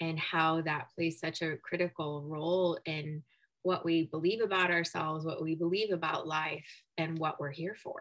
and 0.00 0.18
how 0.18 0.60
that 0.62 0.88
plays 0.94 1.18
such 1.18 1.42
a 1.42 1.56
critical 1.56 2.22
role 2.22 2.78
in 2.84 3.22
what 3.62 3.84
we 3.84 4.06
believe 4.06 4.40
about 4.40 4.70
ourselves, 4.70 5.24
what 5.24 5.42
we 5.42 5.54
believe 5.54 5.90
about 5.90 6.26
life, 6.26 6.68
and 6.98 7.18
what 7.18 7.40
we're 7.40 7.50
here 7.50 7.76
for. 7.82 8.00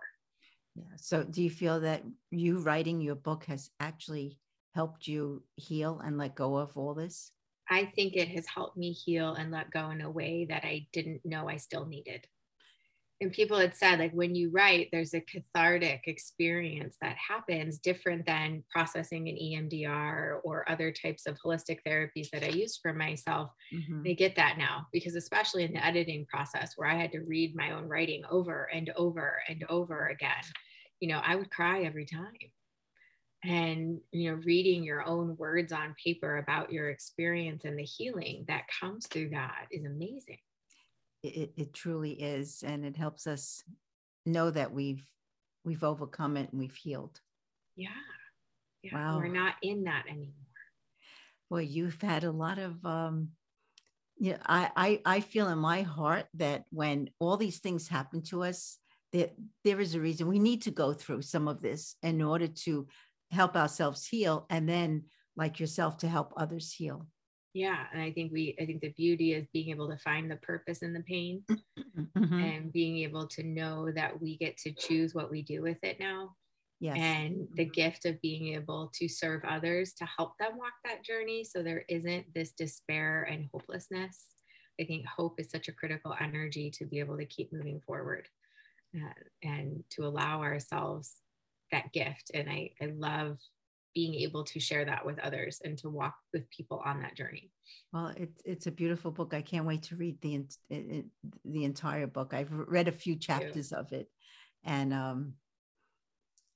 Yeah. 0.76 0.84
So, 0.98 1.24
do 1.24 1.42
you 1.42 1.50
feel 1.50 1.80
that 1.80 2.04
you 2.32 2.60
writing 2.60 3.02
your 3.02 3.16
book 3.16 3.46
has 3.46 3.70
actually 3.80 4.38
helped 4.74 5.08
you 5.08 5.42
heal 5.56 6.02
and 6.04 6.18
let 6.18 6.36
go 6.36 6.58
of 6.58 6.76
all 6.78 6.94
this? 6.94 7.32
I 7.70 7.86
think 7.86 8.16
it 8.16 8.28
has 8.30 8.46
helped 8.46 8.78
me 8.78 8.92
heal 8.92 9.34
and 9.34 9.52
let 9.52 9.72
go 9.72 9.90
in 9.90 10.02
a 10.02 10.12
way 10.12 10.46
that 10.50 10.64
I 10.64 10.86
didn't 10.94 11.22
know 11.26 11.50
I 11.50 11.58
still 11.58 11.86
needed 11.86 12.28
and 13.22 13.32
people 13.32 13.58
had 13.58 13.76
said 13.76 14.00
like 14.00 14.12
when 14.12 14.36
you 14.36 14.50
write 14.52 14.90
there's 14.92 15.14
a 15.14 15.22
cathartic 15.22 16.02
experience 16.06 16.98
that 17.02 17.16
happens 17.16 17.80
different 17.80 18.26
than 18.26 18.64
processing 18.70 19.30
an 19.30 19.36
emdr 19.36 20.40
or 20.44 20.70
other 20.70 20.92
types 20.92 21.26
of 21.26 21.38
holistic 21.44 21.80
therapies 21.88 22.30
that 22.32 22.44
i 22.44 22.50
use 22.50 22.78
for 22.78 22.94
myself. 22.94 23.52
Mm-hmm. 23.74 24.04
they 24.04 24.16
get 24.16 24.36
that 24.36 24.58
now 24.58 24.88
because 24.92 25.16
especially 25.16 25.64
in 25.64 25.74
the 25.74 25.86
editing 25.86 26.26
process 26.26 26.74
where 26.76 26.90
i 26.90 26.96
had 26.96 27.12
to 27.14 27.20
read 27.22 27.56
my 27.56 27.72
own 27.72 27.88
writing 27.88 28.24
over 28.30 28.70
and 28.74 28.92
over 28.98 29.42
and 29.48 29.64
over 29.70 30.08
again 30.08 30.44
you 31.00 31.08
know 31.08 31.22
i 31.26 31.36
would 31.36 31.52
cry 31.52 31.84
every 31.84 32.06
time. 32.06 32.34
And 33.44 34.00
you 34.12 34.32
know 34.32 34.42
reading 34.44 34.84
your 34.84 35.04
own 35.08 35.36
words 35.38 35.72
on 35.72 35.96
paper 36.04 36.38
about 36.38 36.72
your 36.72 36.90
experience 36.90 37.64
and 37.64 37.78
the 37.78 37.84
healing 37.84 38.46
that 38.48 38.64
comes 38.80 39.06
through 39.06 39.30
that 39.30 39.68
is 39.70 39.86
amazing 39.86 40.40
it, 41.26 41.54
it 41.58 41.74
truly 41.74 42.12
is 42.12 42.64
and 42.66 42.86
it 42.86 42.96
helps 42.96 43.28
us 43.28 43.64
know 44.26 44.50
that 44.52 44.74
we've 44.74 45.06
we've 45.64 45.84
overcome 45.84 46.38
it 46.38 46.52
and 46.52 46.60
we've 46.60 46.76
healed. 46.76 47.20
Yeah. 47.76 47.90
Yeah 48.84 48.94
wow. 48.94 49.18
we're 49.18 49.28
not 49.28 49.56
in 49.62 49.84
that 49.86 50.06
anymore. 50.08 50.34
Well 51.50 51.62
you've 51.62 52.02
had 52.02 52.24
a 52.24 52.32
lot 52.32 52.60
of 52.60 52.84
um 52.86 53.30
yeah 54.18 54.38
I, 54.46 54.72
I 54.76 55.02
i 55.06 55.20
feel 55.20 55.50
in 55.50 55.60
my 55.60 55.82
heart 55.82 56.28
that 56.36 56.64
when 56.70 57.10
all 57.20 57.38
these 57.38 57.60
things 57.60 57.88
happen 57.88 58.22
to 58.24 58.44
us 58.44 58.78
that 59.14 59.34
there 59.64 59.80
is 59.80 59.96
a 59.96 60.00
reason 60.00 60.28
we 60.28 60.40
need 60.40 60.64
to 60.64 60.72
go 60.72 60.94
through 60.94 61.22
some 61.22 61.48
of 61.48 61.62
this 61.62 61.96
in 62.04 62.22
order 62.22 62.48
to 62.48 62.88
help 63.32 63.56
ourselves 63.56 64.08
heal 64.08 64.46
and 64.50 64.68
then 64.68 65.04
like 65.36 65.60
yourself 65.60 65.98
to 65.98 66.08
help 66.08 66.34
others 66.38 66.72
heal 66.74 67.08
yeah 67.56 67.86
and 67.94 68.02
i 68.02 68.12
think 68.12 68.32
we 68.34 68.56
i 68.60 68.66
think 68.66 68.82
the 68.82 68.90
beauty 68.90 69.34
is 69.34 69.48
being 69.54 69.70
able 69.70 69.90
to 69.90 69.98
find 69.98 70.30
the 70.30 70.36
purpose 70.36 70.80
in 70.84 70.92
the 70.92 71.02
pain 71.04 71.42
mm-hmm. 71.50 72.40
and 72.40 72.74
being 72.74 72.98
able 72.98 73.26
to 73.26 73.44
know 73.44 73.90
that 73.92 74.22
we 74.22 74.38
get 74.38 74.58
to 74.58 74.74
choose 74.74 75.16
what 75.16 75.32
we 75.32 75.42
do 75.42 75.62
with 75.62 75.78
it 75.82 75.98
now 75.98 76.36
yes. 76.82 76.98
and 77.00 77.48
the 77.56 77.64
gift 77.64 78.06
of 78.06 78.22
being 78.22 78.54
able 78.54 78.92
to 78.94 79.08
serve 79.08 79.42
others 79.48 79.94
to 79.94 80.06
help 80.06 80.34
them 80.38 80.58
walk 80.58 80.74
that 80.84 81.04
journey 81.04 81.46
so 81.46 81.64
there 81.64 81.86
isn't 81.88 82.26
this 82.36 82.52
despair 82.52 83.26
and 83.32 83.48
hopelessness 83.54 84.26
i 84.82 84.84
think 84.84 85.06
hope 85.08 85.40
is 85.40 85.50
such 85.50 85.70
a 85.70 85.74
critical 85.74 86.14
energy 86.20 86.70
to 86.70 86.86
be 86.86 87.00
able 87.00 87.18
to 87.18 87.26
keep 87.26 87.54
moving 87.54 87.80
forward 87.88 88.28
uh, 88.98 89.14
and 89.44 89.82
to 89.90 90.06
allow 90.06 90.42
ourselves 90.42 91.16
that 91.72 91.92
gift 91.94 92.32
and 92.34 92.50
i 92.50 92.70
i 92.82 92.88
love 92.98 93.38
being 93.96 94.14
able 94.16 94.44
to 94.44 94.60
share 94.60 94.86
that 94.86 95.06
with 95.06 95.18
others 95.20 95.62
and 95.64 95.78
to 95.80 95.90
walk 95.90 96.14
with 96.34 96.48
people 96.50 96.82
on 96.86 97.02
that 97.02 97.16
journey. 97.16 97.50
Well, 97.94 98.14
it's 98.18 98.42
it's 98.44 98.68
a 98.68 98.72
beautiful 98.72 99.10
book. 99.10 99.34
I 99.34 99.42
can't 99.42 99.66
wait 99.66 99.84
to 99.84 99.96
read 99.96 100.22
the 100.22 100.46
the 100.70 101.64
entire 101.64 102.06
book. 102.06 102.34
I've 102.34 102.52
read 102.52 102.90
a 102.90 102.92
few 102.92 103.16
chapters 103.16 103.72
of 103.72 103.94
it, 103.94 104.08
and 104.66 104.94
um, 104.94 105.34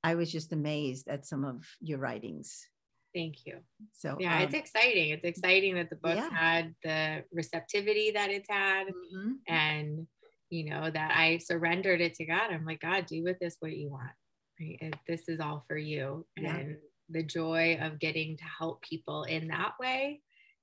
I 0.04 0.16
was 0.16 0.32
just 0.32 0.52
amazed 0.52 1.08
at 1.08 1.26
some 1.26 1.46
of 1.46 1.66
your 1.80 1.98
writings. 1.98 2.68
Thank 3.16 3.46
you. 3.46 3.60
So 3.94 4.18
yeah, 4.20 4.38
um, 4.38 4.44
it's 4.44 4.54
exciting. 4.54 5.10
It's 5.12 5.24
exciting 5.24 5.76
that 5.76 5.90
the 5.90 5.96
book 5.96 6.18
yeah. 6.18 6.30
had 6.30 6.76
the 6.84 7.24
receptivity 7.32 8.12
that 8.12 8.30
it's 8.30 8.50
had, 8.50 8.88
mm-hmm. 8.88 9.32
and 9.48 10.08
you 10.50 10.70
know 10.70 10.92
that 10.92 11.14
I 11.16 11.38
surrendered 11.38 12.02
it 12.02 12.16
to 12.16 12.26
God. 12.26 12.52
I'm 12.52 12.66
like, 12.66 12.82
God, 12.82 13.06
do 13.06 13.24
with 13.24 13.40
this 13.40 13.56
what 13.62 13.76
you 13.76 13.90
want. 13.90 14.12
Right? 14.60 14.94
This 15.08 15.30
is 15.30 15.40
all 15.40 15.64
for 15.68 15.78
you, 15.78 16.26
yeah. 16.38 16.56
and 16.56 16.78
the 17.10 17.24
joy 17.24 17.78
of 17.82 18.00
getting 18.00 18.38
to 18.38 18.44
help 18.44 18.82
people 18.82 19.24
in 19.24 19.48
that 19.48 19.74
way, 19.80 20.22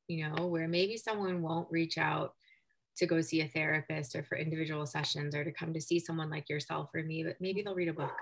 you 0.09 0.29
know, 0.29 0.47
where 0.47 0.69
maybe 0.69 0.97
someone 0.97 1.43
won't 1.43 1.71
reach 1.71 1.99
out 1.99 2.35
to 2.97 3.07
go 3.07 3.21
see 3.21 3.43
a 3.43 3.49
therapist 3.49 4.17
or 4.17 4.23
for 4.25 4.39
individual 4.39 4.87
sessions 4.87 5.35
or 5.35 5.45
to 5.45 5.53
come 5.53 5.73
to 5.75 5.81
see 5.81 5.99
someone 5.99 6.31
like 6.31 6.49
yourself 6.49 6.91
or 6.95 7.03
me, 7.03 7.23
but 7.23 7.37
maybe 7.41 7.63
they'll 7.63 7.75
read 7.75 7.89
a 7.89 7.93
book. 7.93 8.13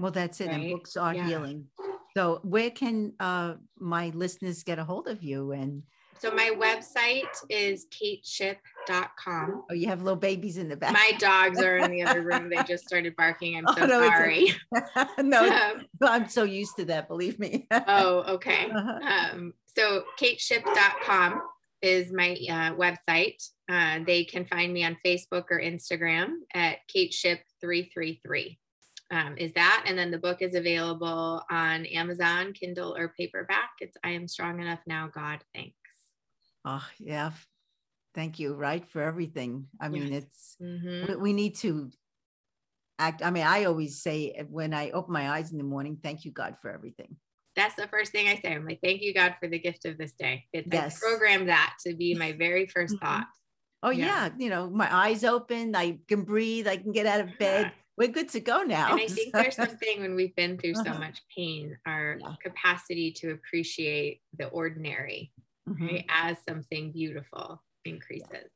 Well, 0.00 0.10
that's 0.10 0.40
it. 0.40 0.48
Right? 0.48 0.54
And 0.54 0.70
books 0.70 0.96
are 0.96 1.14
yeah. 1.14 1.26
healing. 1.26 1.66
So, 2.16 2.40
where 2.42 2.70
can 2.70 3.12
uh, 3.20 3.54
my 3.78 4.10
listeners 4.14 4.62
get 4.62 4.78
a 4.78 4.84
hold 4.84 5.08
of 5.08 5.22
you 5.22 5.52
and 5.52 5.82
so 6.18 6.30
my 6.30 6.52
website 6.56 7.28
is 7.48 7.86
kateshipp.com. 7.86 9.64
Oh, 9.70 9.74
you 9.74 9.88
have 9.88 10.02
little 10.02 10.18
babies 10.18 10.58
in 10.58 10.68
the 10.68 10.76
back. 10.76 10.92
My 10.92 11.12
dogs 11.18 11.60
are 11.60 11.78
in 11.78 11.90
the 11.90 12.02
other 12.02 12.22
room. 12.22 12.48
They 12.48 12.62
just 12.64 12.86
started 12.86 13.16
barking. 13.16 13.56
I'm 13.56 13.64
oh, 13.66 13.74
so 13.74 13.86
no, 13.86 14.06
sorry. 14.06 14.52
no, 15.18 15.48
um, 15.48 15.86
I'm 16.02 16.28
so 16.28 16.44
used 16.44 16.76
to 16.76 16.84
that, 16.86 17.08
believe 17.08 17.38
me. 17.38 17.66
oh, 17.88 18.34
okay. 18.34 18.70
Uh-huh. 18.70 19.32
Um, 19.32 19.54
so 19.66 20.04
kateshipp.com 20.20 21.42
is 21.82 22.12
my 22.12 22.32
uh, 22.48 22.74
website. 22.74 23.46
Uh, 23.68 24.00
they 24.06 24.24
can 24.24 24.44
find 24.46 24.72
me 24.72 24.84
on 24.84 24.96
Facebook 25.04 25.44
or 25.50 25.60
Instagram 25.60 26.36
at 26.54 26.78
kateshipp333. 26.94 28.58
Um, 29.10 29.36
is 29.36 29.52
that 29.52 29.84
and 29.86 29.98
then 29.98 30.10
the 30.10 30.18
book 30.18 30.40
is 30.40 30.54
available 30.54 31.44
on 31.50 31.84
amazon 31.86 32.54
kindle 32.54 32.96
or 32.96 33.12
paperback 33.16 33.72
it's 33.80 33.98
i 34.02 34.08
am 34.08 34.26
strong 34.26 34.60
enough 34.60 34.80
now 34.86 35.10
god 35.14 35.40
thanks 35.54 35.76
Oh, 36.64 36.86
yeah. 36.98 37.32
Thank 38.14 38.38
you, 38.38 38.54
right? 38.54 38.86
For 38.86 39.02
everything. 39.02 39.66
I 39.80 39.88
mean, 39.88 40.12
yes. 40.12 40.22
it's, 40.22 40.56
mm-hmm. 40.62 41.12
we, 41.12 41.16
we 41.16 41.32
need 41.32 41.56
to 41.56 41.90
act. 42.98 43.22
I 43.24 43.30
mean, 43.30 43.44
I 43.44 43.64
always 43.64 44.02
say 44.02 44.44
when 44.48 44.72
I 44.72 44.90
open 44.90 45.12
my 45.12 45.30
eyes 45.30 45.52
in 45.52 45.58
the 45.58 45.64
morning, 45.64 45.98
thank 46.02 46.24
you, 46.24 46.30
God, 46.30 46.56
for 46.60 46.70
everything. 46.70 47.16
That's 47.56 47.74
the 47.74 47.88
first 47.88 48.12
thing 48.12 48.28
I 48.28 48.36
say. 48.36 48.54
I'm 48.54 48.66
like, 48.66 48.80
thank 48.82 49.02
you, 49.02 49.14
God, 49.14 49.36
for 49.40 49.48
the 49.48 49.58
gift 49.58 49.84
of 49.84 49.98
this 49.98 50.12
day. 50.12 50.44
It's 50.52 50.68
yes. 50.72 51.00
I 51.02 51.08
program 51.08 51.46
that 51.46 51.74
to 51.86 51.94
be 51.94 52.14
my 52.14 52.32
very 52.32 52.66
1st 52.66 52.70
mm-hmm. 52.70 52.96
thought. 52.96 53.26
Oh 53.82 53.90
yeah. 53.90 54.06
yeah. 54.06 54.28
you 54.38 54.48
know, 54.48 54.70
my 54.70 54.92
eyes 54.92 55.24
open, 55.24 55.76
I 55.76 55.98
can 56.08 56.22
breathe, 56.22 56.66
I 56.66 56.78
can 56.78 56.92
get 56.92 57.06
out 57.06 57.20
of 57.20 57.38
bed. 57.38 57.66
Yeah. 57.66 57.70
We're 57.96 58.08
good 58.08 58.28
to 58.30 58.40
go 58.40 58.62
now. 58.62 58.92
And 58.92 59.00
I 59.00 59.06
think 59.06 59.32
there's 59.34 59.54
something 59.54 60.00
when 60.00 60.16
we've 60.16 60.34
been 60.34 60.58
through 60.58 60.74
so 60.74 60.82
uh-huh. 60.82 60.98
much 60.98 61.20
pain, 61.36 61.76
our 61.86 62.18
yeah. 62.20 62.34
capacity 62.42 63.12
to 63.18 63.32
appreciate 63.32 64.20
the 64.36 64.46
ordinary 64.48 65.30
mm-hmm. 65.68 65.86
right, 65.86 66.04
as 66.08 66.36
something 66.48 66.92
beautiful 66.92 67.62
increases. 67.84 68.50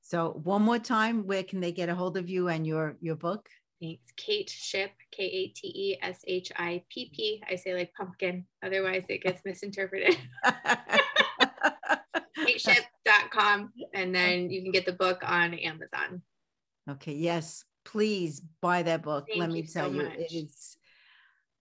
So 0.00 0.40
one 0.44 0.62
more 0.62 0.78
time, 0.78 1.26
where 1.26 1.42
can 1.42 1.60
they 1.60 1.72
get 1.72 1.88
a 1.88 1.94
hold 1.94 2.16
of 2.16 2.28
you 2.28 2.48
and 2.48 2.66
your 2.66 2.96
your 3.00 3.16
book? 3.16 3.48
Thanks. 3.80 4.12
Kate 4.16 4.48
Shipp, 4.48 4.92
K 5.10 5.24
A 5.24 5.48
T 5.48 5.68
E 5.68 5.98
S 6.00 6.20
H 6.26 6.52
I 6.56 6.82
P 6.90 7.10
P. 7.14 7.42
I 7.50 7.56
say 7.56 7.74
like 7.74 7.92
pumpkin, 7.94 8.46
otherwise 8.64 9.04
it 9.08 9.22
gets 9.22 9.42
misinterpreted. 9.44 10.16
KateShipp.com. 12.38 13.72
And 13.94 14.14
then 14.14 14.50
you 14.50 14.62
can 14.62 14.72
get 14.72 14.86
the 14.86 14.92
book 14.92 15.22
on 15.24 15.54
Amazon. 15.54 16.22
Okay. 16.88 17.14
Yes. 17.14 17.64
Please 17.84 18.40
buy 18.60 18.82
that 18.82 19.02
book. 19.02 19.26
Thank 19.28 19.40
Let 19.40 19.50
me 19.50 19.62
tell 19.62 19.90
so 19.90 19.94
you, 19.94 20.00
it 20.02 20.32
is 20.32 20.76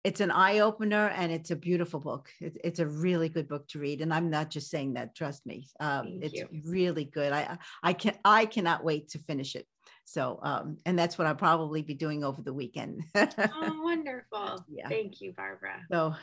it's 0.07 0.21
an 0.21 0.31
eye 0.31 0.61
opener 0.61 1.09
and 1.09 1.33
it's 1.33 1.51
a 1.51 1.57
beautiful 1.57 1.99
book. 1.99 2.31
It, 2.41 2.57
it's 2.63 2.79
a 2.79 2.87
really 2.87 3.29
good 3.29 3.49
book 3.49 3.67
to 3.69 3.81
read, 3.81 4.01
and 4.01 4.15
I'm 4.15 4.31
not 4.31 4.51
just 4.51 4.71
saying 4.71 4.95
that. 4.95 5.17
Trust 5.17 5.45
me, 5.45 5.69
um, 5.81 6.21
it's 6.23 6.35
you. 6.35 6.49
really 6.65 7.05
good. 7.05 7.33
I 7.33 7.59
I 7.83 7.93
can 7.93 8.15
I 8.25 8.47
cannot 8.47 8.85
wait 8.85 9.09
to 9.11 9.19
finish 9.19 9.57
it. 9.57 9.67
So, 10.05 10.39
um, 10.43 10.79
and 10.87 10.97
that's 10.97 11.19
what 11.19 11.27
I'll 11.27 11.35
probably 11.35 11.83
be 11.83 11.95
doing 11.95 12.23
over 12.23 12.41
the 12.41 12.55
weekend. 12.55 13.03
oh, 13.17 13.27
wonderful! 13.83 14.65
Yeah. 14.69 14.89
Thank 14.89 15.21
you, 15.21 15.33
Barbara. 15.33 15.83
So, 15.91 16.15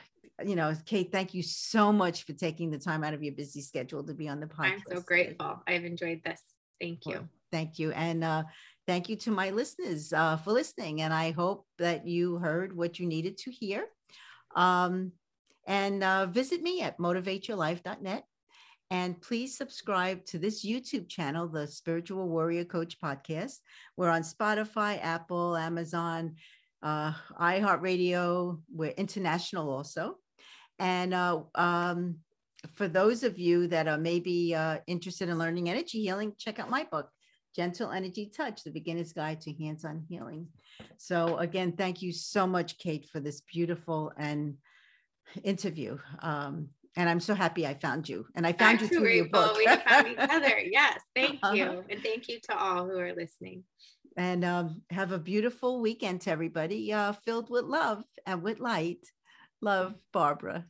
you 0.45 0.55
know, 0.55 0.73
Kate, 0.85 1.11
thank 1.11 1.33
you 1.33 1.43
so 1.43 1.91
much 1.91 2.23
for 2.25 2.31
taking 2.31 2.71
the 2.71 2.79
time 2.79 3.03
out 3.03 3.13
of 3.13 3.21
your 3.21 3.33
busy 3.33 3.59
schedule 3.59 4.01
to 4.05 4.13
be 4.13 4.29
on 4.29 4.39
the 4.39 4.47
podcast. 4.47 4.71
I'm 4.71 4.95
so 4.95 5.01
grateful. 5.01 5.61
I've 5.67 5.83
enjoyed 5.83 6.21
this. 6.23 6.41
Thank 6.79 7.05
you. 7.05 7.11
Well, 7.15 7.29
thank 7.51 7.79
you, 7.79 7.91
and 7.91 8.23
uh, 8.23 8.43
thank 8.87 9.09
you 9.09 9.15
to 9.17 9.31
my 9.31 9.49
listeners 9.49 10.13
uh, 10.13 10.37
for 10.37 10.51
listening. 10.51 11.01
And 11.01 11.13
I 11.13 11.31
hope 11.31 11.65
that 11.77 12.07
you 12.07 12.37
heard 12.37 12.75
what 12.75 12.99
you 12.99 13.07
needed 13.07 13.37
to 13.39 13.51
hear. 13.51 13.85
Um, 14.55 15.11
and 15.65 16.03
uh, 16.03 16.25
visit 16.25 16.61
me 16.61 16.81
at 16.81 16.97
motivateyourlife.net. 16.97 18.23
And 18.91 19.19
please 19.21 19.57
subscribe 19.57 20.23
to 20.25 20.37
this 20.37 20.63
YouTube 20.63 21.09
channel, 21.09 21.47
the 21.47 21.67
Spiritual 21.67 22.27
Warrior 22.27 22.65
Coach 22.65 22.99
Podcast. 22.99 23.57
We're 23.97 24.09
on 24.09 24.21
Spotify, 24.21 24.99
Apple, 25.01 25.55
Amazon, 25.57 26.35
uh, 26.83 27.13
iHeartRadio. 27.39 28.59
We're 28.71 28.91
international 28.91 29.71
also. 29.71 30.17
And 30.77 31.13
uh, 31.13 31.43
um, 31.55 32.17
for 32.73 32.87
those 32.87 33.23
of 33.23 33.39
you 33.39 33.67
that 33.67 33.87
are 33.87 33.97
maybe 33.97 34.53
uh, 34.53 34.79
interested 34.85 35.29
in 35.29 35.39
learning 35.39 35.69
energy 35.69 36.01
healing, 36.01 36.33
check 36.37 36.59
out 36.59 36.69
my 36.69 36.85
book, 36.91 37.09
Gentle 37.55 37.91
Energy 37.91 38.31
Touch, 38.35 38.63
The 38.63 38.71
Beginner's 38.71 39.13
Guide 39.13 39.41
to 39.41 39.53
Hands 39.53 39.83
on 39.85 40.03
Healing. 40.09 40.47
So, 40.97 41.37
again, 41.37 41.73
thank 41.73 42.01
you 42.01 42.11
so 42.11 42.47
much, 42.47 42.77
Kate, 42.77 43.07
for 43.07 43.19
this 43.19 43.41
beautiful 43.41 44.11
and 44.17 44.57
interview. 45.43 45.97
Um, 46.19 46.69
and 46.95 47.09
I'm 47.09 47.19
so 47.19 47.33
happy 47.33 47.65
I 47.65 47.73
found 47.73 48.07
you. 48.07 48.25
And 48.35 48.45
I 48.45 48.53
found 48.53 48.79
I'm 48.79 48.83
you 48.83 48.89
through 48.89 48.99
grateful. 49.01 49.41
your 49.41 49.47
book. 49.47 49.57
we 49.57 49.65
found 49.65 50.07
each 50.07 50.17
other. 50.19 50.59
Yes, 50.59 50.99
thank 51.15 51.39
uh-huh. 51.41 51.53
you, 51.53 51.83
and 51.89 52.01
thank 52.01 52.27
you 52.27 52.39
to 52.49 52.57
all 52.57 52.85
who 52.85 52.97
are 52.99 53.13
listening. 53.13 53.63
And 54.15 54.45
um, 54.45 54.81
have 54.91 55.11
a 55.11 55.17
beautiful 55.17 55.81
weekend 55.81 56.21
to 56.21 56.31
everybody, 56.31 56.93
uh, 56.93 57.13
filled 57.25 57.49
with 57.49 57.65
love 57.65 58.03
and 58.25 58.43
with 58.43 58.59
light. 58.59 58.99
Love, 59.61 59.95
Barbara. 60.11 60.65